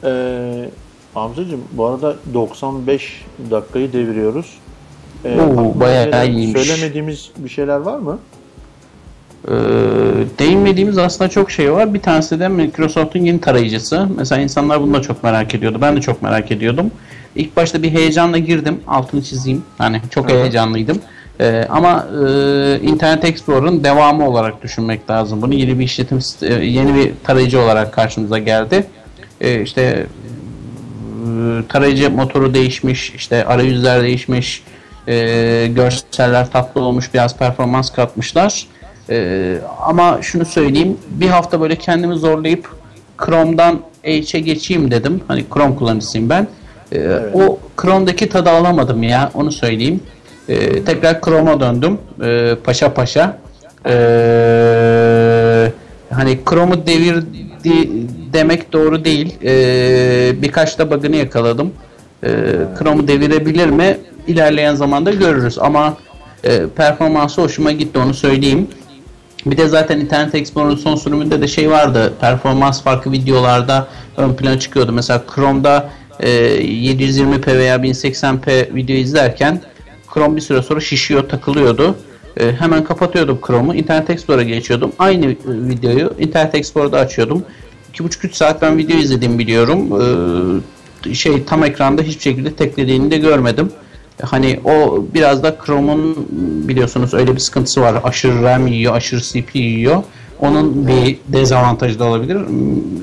[0.04, 0.68] Ee,
[1.14, 4.46] Hamzacığım bu arada 95 dakikayı deviriyoruz.
[5.24, 6.62] Ee, Oo, bayağı iyiymiş.
[6.66, 8.18] Söylemediğimiz bir şeyler var mı?
[9.48, 9.52] Ee,
[10.38, 11.94] değinmediğimiz aslında çok şey var.
[11.94, 14.08] Bir tanesi de Microsoft'un yeni tarayıcısı.
[14.16, 15.78] Mesela insanlar bunu da çok merak ediyordu.
[15.80, 16.90] Ben de çok merak ediyordum.
[17.36, 18.80] İlk başta bir heyecanla girdim.
[18.86, 19.62] Altını çizeyim.
[19.78, 20.98] Hani çok heyecanlıydım.
[21.40, 25.42] Ee, ama e, Internet Explorer'ın devamı olarak düşünmek lazım.
[25.42, 28.86] Bunu yeni bir işletim e, yeni bir tarayıcı olarak karşımıza geldi.
[29.40, 30.06] E, işte e,
[31.68, 34.62] tarayıcı motoru değişmiş, işte arayüzler değişmiş,
[35.08, 35.14] e,
[35.66, 38.66] görseller tatlı olmuş, biraz performans katmışlar.
[39.10, 42.68] E, ama şunu söyleyeyim, bir hafta böyle kendimi zorlayıp
[43.24, 45.20] Chrome'dan Edge'e geçeyim dedim.
[45.28, 46.48] Hani Chrome kullanıcısıyım ben.
[46.92, 50.00] E, O Chrome'daki tadı alamadım ya, onu söyleyeyim.
[50.48, 53.38] E, tekrar Chrome'a döndüm, e, paşa paşa.
[53.86, 53.92] E,
[56.10, 57.90] hani Chrome'u devirdi
[58.32, 59.34] demek doğru değil.
[59.44, 61.72] Ee, birkaç da bug'ını yakaladım.
[62.24, 62.28] Ee,
[62.78, 63.98] Chrome'u devirebilir mi?
[64.26, 65.96] İlerleyen zamanda görürüz ama
[66.44, 68.68] e, performansı hoşuma gitti onu söyleyeyim.
[69.46, 72.12] Bir de zaten Internet Explorer'ın son sürümünde de şey vardı.
[72.20, 74.92] Performans farkı videolarda ön plana çıkıyordu.
[74.92, 75.90] Mesela Chrome'da
[76.20, 79.60] e, 720p veya 1080p video izlerken
[80.14, 81.96] Chrome bir süre sonra şişiyor, takılıyordu.
[82.40, 83.74] E, hemen kapatıyordum Chrome'u.
[83.74, 84.92] Internet Explorer'a geçiyordum.
[84.98, 87.44] Aynı e, videoyu Internet Explorer'da açıyordum.
[87.94, 90.00] 2,5-3 saat ben video izledim biliyorum.
[91.10, 93.70] E, şey tam ekranda hiçbir şekilde teklediğini de görmedim.
[94.22, 96.26] Hani o biraz da Chrome'un
[96.68, 98.00] biliyorsunuz öyle bir sıkıntısı var.
[98.04, 100.02] Aşırı RAM yiyor, aşırı CPU yiyor.
[100.40, 102.36] Onun bir dezavantajı da olabilir.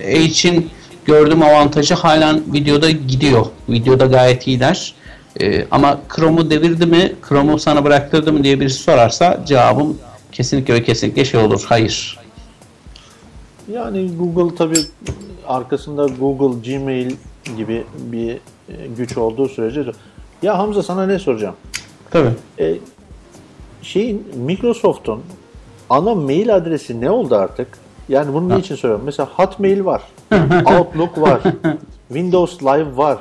[0.01, 0.69] Edge'in
[1.05, 3.45] gördüğüm avantajı halen videoda gidiyor.
[3.69, 4.93] Videoda gayet iyiler.
[5.41, 9.97] Ee, ama Chrome'u devirdi mi, Chrome'u sana bıraktırdı mı diye birisi sorarsa cevabım
[10.31, 11.65] kesinlikle ve kesinlikle şey olur.
[11.69, 12.19] Hayır.
[13.71, 14.75] Yani Google tabi
[15.47, 17.15] arkasında Google, Gmail,
[17.57, 18.31] gibi bir
[18.69, 19.85] e, güç olduğu sürece
[20.43, 21.55] ya Hamza sana ne soracağım?
[22.11, 22.29] Tabii.
[22.59, 22.75] E,
[23.81, 25.21] şeyin Microsoft'un
[25.89, 27.67] ana mail adresi ne oldu artık?
[28.09, 29.05] Yani bunu ne için soruyorum?
[29.05, 30.01] Mesela Hotmail var.
[30.65, 31.41] Outlook var.
[32.07, 33.17] Windows Live var.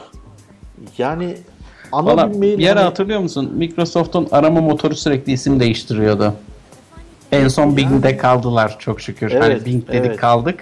[0.98, 1.36] Yani
[1.92, 3.52] ana Valla bir mail bir ara hani- hatırlıyor musun?
[3.56, 6.34] Microsoft'un arama motoru sürekli isim değiştiriyordu.
[7.32, 9.30] En son Bing'de kaldılar çok şükür.
[9.30, 10.16] Evet, hani Bing dedik evet.
[10.16, 10.60] kaldık.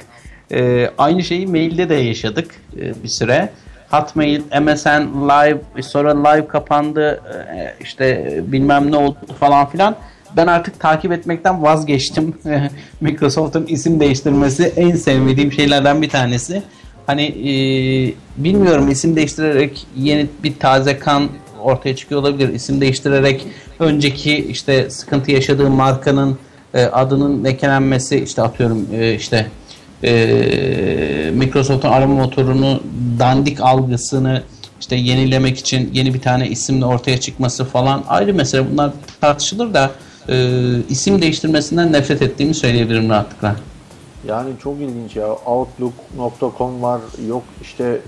[0.52, 3.52] Ee, aynı şeyi mailde de yaşadık e, bir süre.
[3.90, 7.20] Hotmail, MSN Live, sonra Live kapandı,
[7.54, 9.96] e, işte bilmem ne oldu falan filan.
[10.36, 12.34] Ben artık takip etmekten vazgeçtim.
[13.00, 16.62] Microsoft'un isim değiştirmesi en sevmediğim şeylerden bir tanesi.
[17.06, 17.52] Hani e,
[18.36, 21.28] bilmiyorum isim değiştirerek yeni bir taze kan
[21.62, 22.54] ortaya çıkıyor olabilir.
[22.54, 23.46] İsim değiştirerek
[23.78, 26.38] önceki işte sıkıntı yaşadığı markanın
[26.74, 29.46] e, adının lekelenmesi işte atıyorum e, işte
[30.04, 32.80] e, Microsoft'un arama motorunu
[33.18, 34.42] dandik algısını
[34.80, 38.70] işte yenilemek için yeni bir tane isimle ortaya çıkması falan ayrı mesele.
[38.72, 38.90] Bunlar
[39.20, 39.90] tartışılır da
[40.28, 40.56] e,
[40.88, 43.56] isim değiştirmesinden nefret ettiğimi söyleyebilirim rahatlıkla.
[44.28, 45.32] Yani çok ilginç ya.
[45.32, 47.00] Outlook.com var.
[47.28, 48.00] Yok işte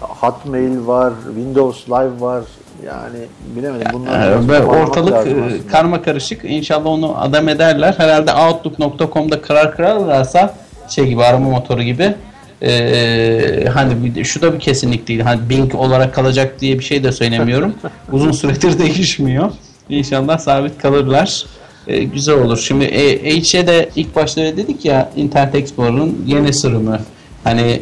[0.00, 1.12] Hotmail var.
[1.26, 2.44] Windows Live var.
[2.86, 3.18] Yani
[3.56, 3.86] bilemedim.
[3.92, 6.44] Bunlar Ee, ortalık e, karma karışık.
[6.44, 7.94] İnşallah onu adam ederler.
[7.96, 10.54] Herhalde Outlook.com'da kırar kırarlarsa
[10.88, 12.14] şey gibi arama motoru gibi
[12.62, 15.20] ee, hani şu da bir kesinlik değil.
[15.20, 17.74] Hani Bing olarak kalacak diye bir şey de söylemiyorum.
[18.12, 19.50] Uzun süredir değişmiyor.
[19.88, 21.46] İnşallah sabit kalırlar.
[21.86, 22.58] Ee, güzel olur.
[22.58, 27.00] Şimdi e, H'e de ilk başta dedik ya Internet Explorer'ın yeni sürümü.
[27.44, 27.80] Hani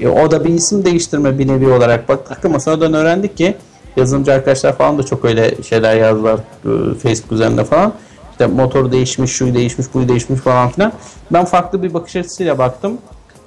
[0.00, 3.54] e, o da bir isim değiştirme bir nevi olarak baktık ama sonradan öğrendik ki
[3.96, 7.92] yazılımcı arkadaşlar falan da çok öyle şeyler yazdılar e, Facebook üzerinde falan.
[8.34, 10.92] İşte motor değişmiş, şu değişmiş, bu değişmiş falan filan.
[11.32, 12.98] Ben farklı bir bakış açısıyla baktım.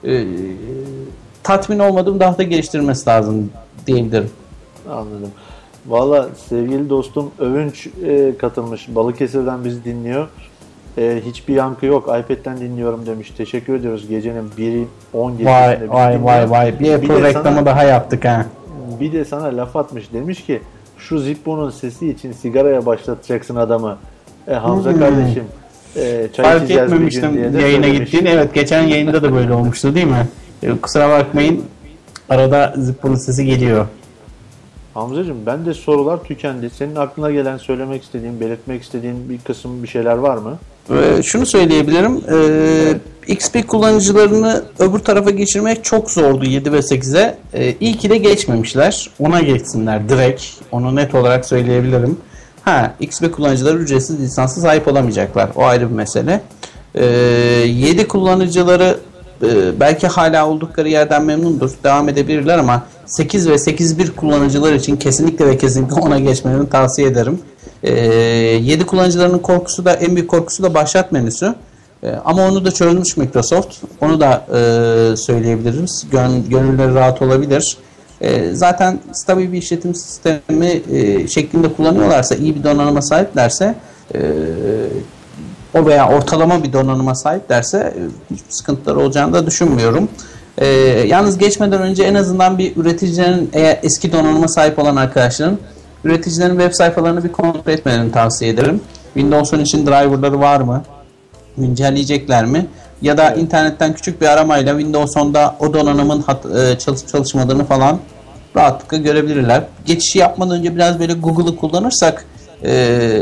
[0.06, 0.24] E,
[1.44, 3.50] tatmin olmadım daha da geliştirmesi lazım
[3.88, 4.30] diyebilirim.
[4.90, 5.32] Anladım.
[5.88, 8.88] Valla sevgili dostum Övünç e, katılmış.
[8.96, 10.28] Balıkesir'den bizi dinliyor.
[10.98, 12.04] E, hiçbir yankı yok.
[12.04, 13.34] iPad'den dinliyorum demiş.
[13.38, 14.08] Teşekkür ediyoruz.
[14.10, 16.26] Gecenin 1'i 10 Vay gecesinde bizi vay dinliyor.
[16.26, 16.80] vay vay.
[16.80, 18.46] Bir Apple reklamı sana- daha yaptık ha.
[19.00, 20.14] Bir de sana laf atmış.
[20.14, 20.62] Demiş ki
[20.98, 23.98] şu Zippo'nun sesi için sigaraya başlatacaksın adamı.
[24.48, 25.00] E, Hamza Hmm.
[25.00, 25.44] kardeşim
[25.96, 28.00] e, çay Fark etmemiştim yayına söylemiş.
[28.00, 28.30] gittiğini.
[28.30, 30.28] Evet geçen yayında da böyle olmuştu değil mi?
[30.64, 31.64] E, Kusura bakmayın.
[32.30, 33.88] Arada Zippo'nun sesi geliyor.
[34.94, 36.70] Hamzacığım ben de sorular tükendi.
[36.70, 40.58] Senin aklına gelen söylemek istediğin, belirtmek istediğin bir kısım bir şeyler var mı?
[40.92, 42.22] Ee, şunu söyleyebilirim.
[42.32, 47.36] Ee, XP kullanıcılarını öbür tarafa geçirmek çok zordu 7 ve 8'e.
[47.54, 49.10] Ee, iyi ki de geçmemişler.
[49.20, 50.44] Ona geçsinler direkt.
[50.72, 52.18] Onu net olarak söyleyebilirim.
[52.68, 55.50] Ha, XP kullanıcıları ücretsiz lisansa sahip olamayacaklar.
[55.56, 56.42] O ayrı bir mesele.
[56.96, 58.98] Ee, 7 kullanıcıları
[59.44, 61.72] e, belki hala oldukları yerden memnundur.
[61.84, 67.40] Devam edebilirler ama 8 ve 8.1 kullanıcılar için kesinlikle ve kesinlikle ona geçmelerini tavsiye ederim.
[67.84, 71.56] Ee, 7 kullanıcılarının korkusu da en büyük korkusu da başlat menüsü.
[72.04, 73.76] Ee, ama onu da çözmüş Microsoft.
[74.02, 76.08] Onu da e, söyleyebiliriz.
[76.12, 77.78] Gön, gönülleri rahat olabilir.
[78.22, 83.76] Ee, zaten stabil bir işletim sistemi e, şeklinde kullanıyorlarsa, iyi bir donanıma sahiplerse
[84.16, 84.20] e,
[85.74, 90.10] o veya ortalama bir donanıma sahiplerse e, hiçbir sıkıntıları olacağını da düşünmüyorum.
[90.58, 90.68] Ee,
[91.08, 95.58] yalnız geçmeden önce en azından bir üreticilerin eğer eski donanıma sahip olan arkadaşların
[96.04, 98.82] üreticilerin web sayfalarını bir kontrol etmelerini tavsiye ederim.
[99.14, 100.84] Windows 10 için driverları var mı?
[101.58, 102.66] Güncelleyecekler mi?
[103.02, 108.00] Ya da internetten küçük bir aramayla Windows 10'da o donanımın hat, e, çalışıp çalışmadığını falan
[108.56, 109.64] rahatlıkla görebilirler.
[109.86, 112.26] Geçişi yapmadan önce biraz böyle Google'ı kullanırsak
[112.64, 113.20] e,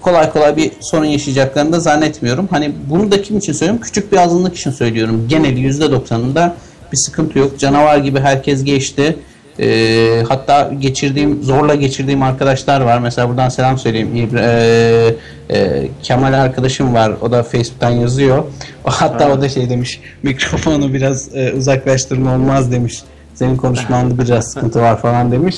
[0.00, 2.48] kolay kolay bir sorun yaşayacaklarını da zannetmiyorum.
[2.50, 3.82] Hani bunu da kim için söylüyorum?
[3.84, 5.26] Küçük bir azınlık için söylüyorum.
[5.28, 6.52] Geneli %90'ında
[6.92, 7.58] bir sıkıntı yok.
[7.58, 9.16] Canavar gibi herkes geçti.
[9.60, 12.98] E, hatta geçirdiğim zorla geçirdiğim arkadaşlar var.
[12.98, 14.10] Mesela buradan selam söyleyeyim.
[14.16, 15.14] İbra- e,
[15.58, 17.12] e, Kemal arkadaşım var.
[17.22, 18.38] O da Facebook'tan yazıyor.
[18.84, 20.00] O, hatta o da şey demiş.
[20.22, 23.02] Mikrofonu biraz e, uzaklaştırma olmaz demiş.
[23.34, 25.56] Senin konuşmanda biraz sıkıntı var falan demiş.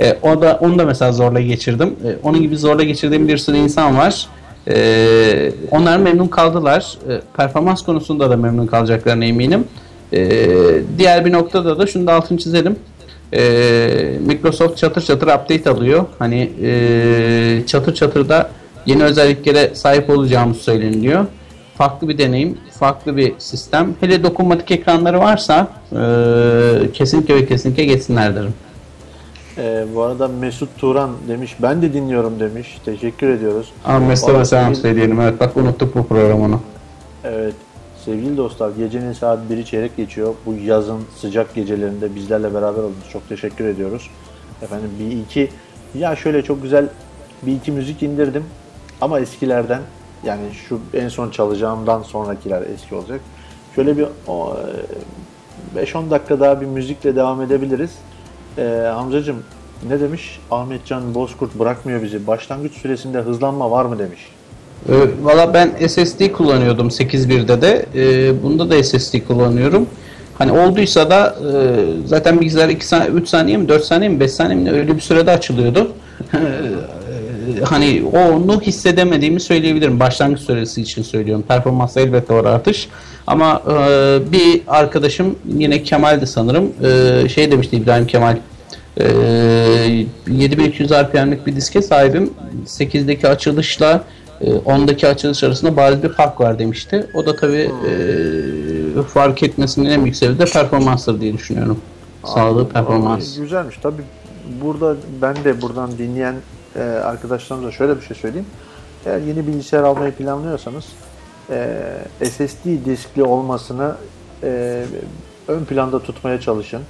[0.00, 1.96] E, o da onu da mesela zorla geçirdim.
[2.04, 4.26] E, onun gibi zorla geçirdiğim bir sürü insan var.
[4.68, 6.98] E, onlar memnun kaldılar.
[7.08, 9.64] E, performans konusunda da memnun kalacaklarına eminim.
[10.12, 10.30] E,
[10.98, 12.76] diğer bir noktada da şunu da altını çizelim.
[13.32, 16.04] E, Microsoft çatır çatır update alıyor.
[16.18, 18.50] Hani e, çatır çatır da
[18.86, 21.26] yeni özelliklere sahip olacağımız söyleniliyor.
[21.74, 23.94] Farklı bir deneyim, farklı bir sistem.
[24.00, 28.54] Hele dokunmatik ekranları varsa e, kesinlikle ve kesinlikle geçsinler derim.
[29.58, 31.56] E, bu arada Mesut Turan demiş.
[31.62, 32.78] Ben de dinliyorum demiş.
[32.84, 33.72] Teşekkür ediyoruz.
[33.84, 35.20] Ama Mesut'a selam söyleyelim.
[35.20, 36.56] Evet bak unuttuk bu programını.
[37.24, 37.54] Evet.
[38.04, 40.34] Sevgili dostlar gecenin saat 1'i çeyrek geçiyor.
[40.46, 43.08] Bu yazın sıcak gecelerinde bizlerle beraber oldunuz.
[43.12, 44.10] Çok teşekkür ediyoruz.
[44.62, 45.50] Efendim bir iki
[45.94, 46.88] ya şöyle çok güzel
[47.42, 48.44] bir iki müzik indirdim.
[49.00, 49.80] Ama eskilerden
[50.24, 53.20] yani şu en son çalacağımdan sonrakiler eski olacak.
[53.74, 54.56] Şöyle bir o,
[55.76, 57.90] e, 5-10 dakika daha bir müzikle devam edebiliriz.
[58.58, 59.44] Ee, Hamzacığım
[59.88, 60.40] ne demiş?
[60.50, 62.26] Ahmetcan Bozkurt bırakmıyor bizi.
[62.26, 64.28] Başlangıç süresinde hızlanma var mı demiş.
[64.88, 64.92] Ee,
[65.22, 67.86] Valla ben SSD kullanıyordum 8.1'de de.
[67.94, 69.86] Ee, bunda da SSD kullanıyorum.
[70.38, 74.32] Hani olduysa da e, zaten bilgisayar 2 saniye, 3 saniye mi 4 saniye mi 5
[74.32, 75.92] saniye mi öyle bir sürede açılıyordu.
[76.34, 80.00] Ee, hani onu hissedemediğimi söyleyebilirim.
[80.00, 81.44] Başlangıç süresi için söylüyorum.
[81.48, 82.88] Performansta elbette var artış.
[83.26, 86.72] Ama e, bir arkadaşım yine Kemal'di sanırım.
[87.24, 88.36] E, şey demişti İbrahim Kemal.
[88.96, 89.04] E,
[90.26, 92.30] 7200 RPM'lik bir diske sahibim.
[92.66, 94.04] 8'deki açılışla
[94.42, 97.06] e, 10'daki açılış arasında bariz bir fark var demişti.
[97.14, 101.80] O da tabii e, fark etmesinin en büyük sebebi de performanstır diye düşünüyorum.
[102.24, 103.38] Sağlığı performans.
[103.38, 103.76] Güzelmiş.
[103.82, 104.02] Tabii
[104.62, 106.34] burada ben de buradan dinleyen
[106.76, 108.46] e, arkadaşlarımıza şöyle bir şey söyleyeyim.
[109.06, 110.84] Eğer yeni bilgisayar almayı planlıyorsanız
[111.50, 111.78] e,
[112.24, 113.96] SSD diskli olmasını
[114.42, 114.84] e,
[115.48, 116.82] ön planda tutmaya çalışın.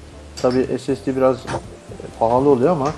[0.42, 1.36] Tabii SSD biraz
[2.18, 2.88] pahalı oluyor ama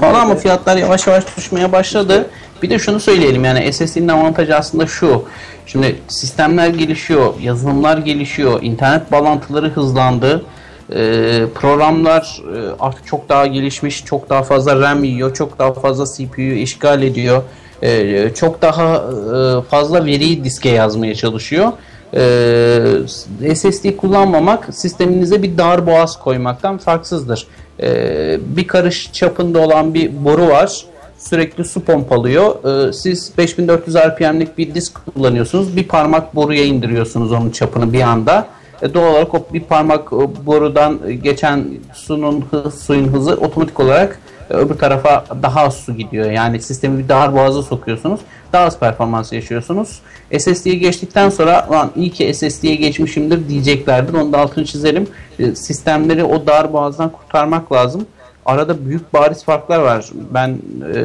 [0.00, 2.26] Pahalı ama fiyatlar yavaş yavaş düşmeye başladı.
[2.62, 5.24] Bir de şunu söyleyelim yani SSD'nin avantajı aslında şu.
[5.66, 10.44] Şimdi sistemler gelişiyor, yazılımlar gelişiyor, internet bağlantıları hızlandı.
[10.90, 16.04] Ee, programlar e, artık çok daha gelişmiş, çok daha fazla RAM yiyor, çok daha fazla
[16.16, 17.42] CPU'yu işgal ediyor.
[17.82, 21.72] Ee, çok daha e, fazla veriyi diske yazmaya çalışıyor.
[22.14, 27.46] Ee, SSD kullanmamak sisteminize bir dar boğaz koymaktan farksızdır.
[27.80, 30.84] Ee, bir karış çapında olan bir boru var.
[31.18, 32.64] Sürekli su pompalıyor.
[32.88, 35.76] Ee, siz 5400 RPM'lik bir disk kullanıyorsunuz.
[35.76, 38.46] Bir parmak boruya indiriyorsunuz onun çapını bir anda.
[38.82, 40.12] E, doğal olarak o bir parmak
[40.46, 44.20] borudan geçen sunun hı- suyun hızı otomatik olarak
[44.52, 46.30] öbür tarafa daha az su gidiyor.
[46.30, 48.20] Yani sistemi bir dar boğaza sokuyorsunuz.
[48.52, 50.00] Daha az performans yaşıyorsunuz.
[50.38, 54.14] SSD'ye geçtikten sonra lan iyi ki SSD'ye geçmişimdir diyeceklerdir.
[54.14, 55.06] Onu da altını çizelim.
[55.38, 58.06] E, Sistemleri o dar boğazdan kurtarmak lazım.
[58.46, 60.10] Arada büyük bariz farklar var.
[60.34, 60.58] Ben
[60.94, 60.98] e,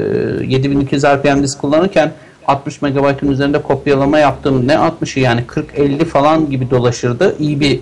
[0.45, 2.11] 7200 RPM disk kullanırken
[2.47, 4.67] 60 MB'ın üzerinde kopyalama yaptım.
[4.67, 7.35] Ne 60'ı yani 40-50 falan gibi dolaşırdı.
[7.39, 7.79] İyi bir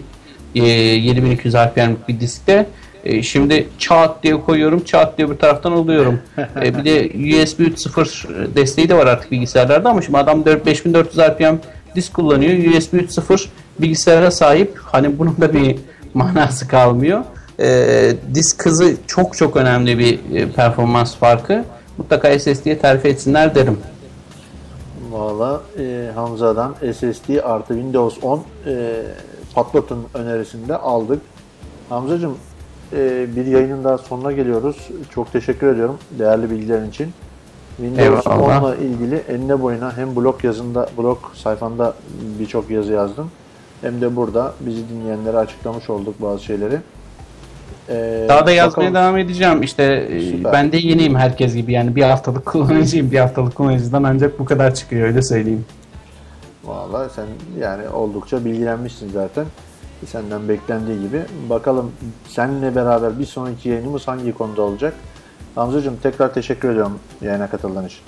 [0.55, 2.67] e, 7200 RPM'lik bir diskte.
[3.05, 6.19] E, şimdi çat diye koyuyorum, çat diye bir taraftan alıyorum.
[6.37, 7.05] E, bir de
[7.43, 11.55] USB 3.0 desteği de var artık bilgisayarlarda ama şimdi adam 4- 5400 RPM
[11.95, 12.77] disk kullanıyor.
[12.77, 13.45] USB 3.0
[13.79, 14.77] bilgisayara sahip.
[14.83, 15.75] Hani bunun da bir
[16.13, 17.23] manası kalmıyor.
[17.59, 21.63] E, disk hızı çok çok önemli bir e, performans farkı.
[21.97, 23.77] Mutlaka SSD'ye terfi etsinler derim.
[25.11, 29.01] Valla e, Hamza'dan SSD artı Windows 10 e,
[29.55, 31.21] patlatın önerisinde aldık.
[31.89, 32.37] Hamzacığım
[33.35, 34.89] bir yayının daha sonuna geliyoruz.
[35.13, 37.09] Çok teşekkür ediyorum değerli bilgilerin için.
[37.77, 38.63] Windows Eyvallah.
[38.63, 41.93] 10 ile ilgili enine boyuna hem blog yazında, blog sayfanda
[42.39, 43.31] birçok yazı yazdım.
[43.81, 46.77] Hem de burada bizi dinleyenlere açıklamış olduk bazı şeyleri.
[47.89, 48.93] E, Daha da yazmaya bakalım.
[48.95, 49.63] devam edeceğim.
[49.63, 50.53] İşte e, Süper.
[50.53, 51.71] ben de yeniyim herkes gibi.
[51.73, 53.11] Yani bir haftalık kullanıcıyım.
[53.11, 55.65] Bir haftalık kullanıcıdan ancak bu kadar çıkıyor öyle söyleyeyim.
[56.65, 57.25] Valla sen
[57.59, 59.45] yani oldukça bilgilenmişsin zaten.
[60.07, 61.21] Senden beklendiği gibi.
[61.49, 61.91] Bakalım
[62.27, 64.93] seninle beraber bir sonraki yayınımız hangi konuda olacak?
[65.55, 67.99] Hamzacığım tekrar teşekkür ediyorum yayına katıldığın için.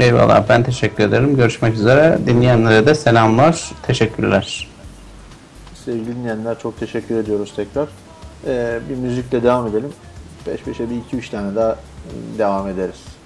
[0.00, 1.36] Eyvallah ben teşekkür ederim.
[1.36, 2.18] Görüşmek üzere.
[2.26, 3.70] Dinleyenlere de selamlar.
[3.82, 4.68] Teşekkürler.
[5.84, 7.88] Sevgili dinleyenler çok teşekkür ediyoruz tekrar.
[8.46, 9.92] Ee, bir müzikle devam edelim.
[10.44, 11.76] Peş peşe bir iki üç tane daha
[12.38, 13.17] devam ederiz.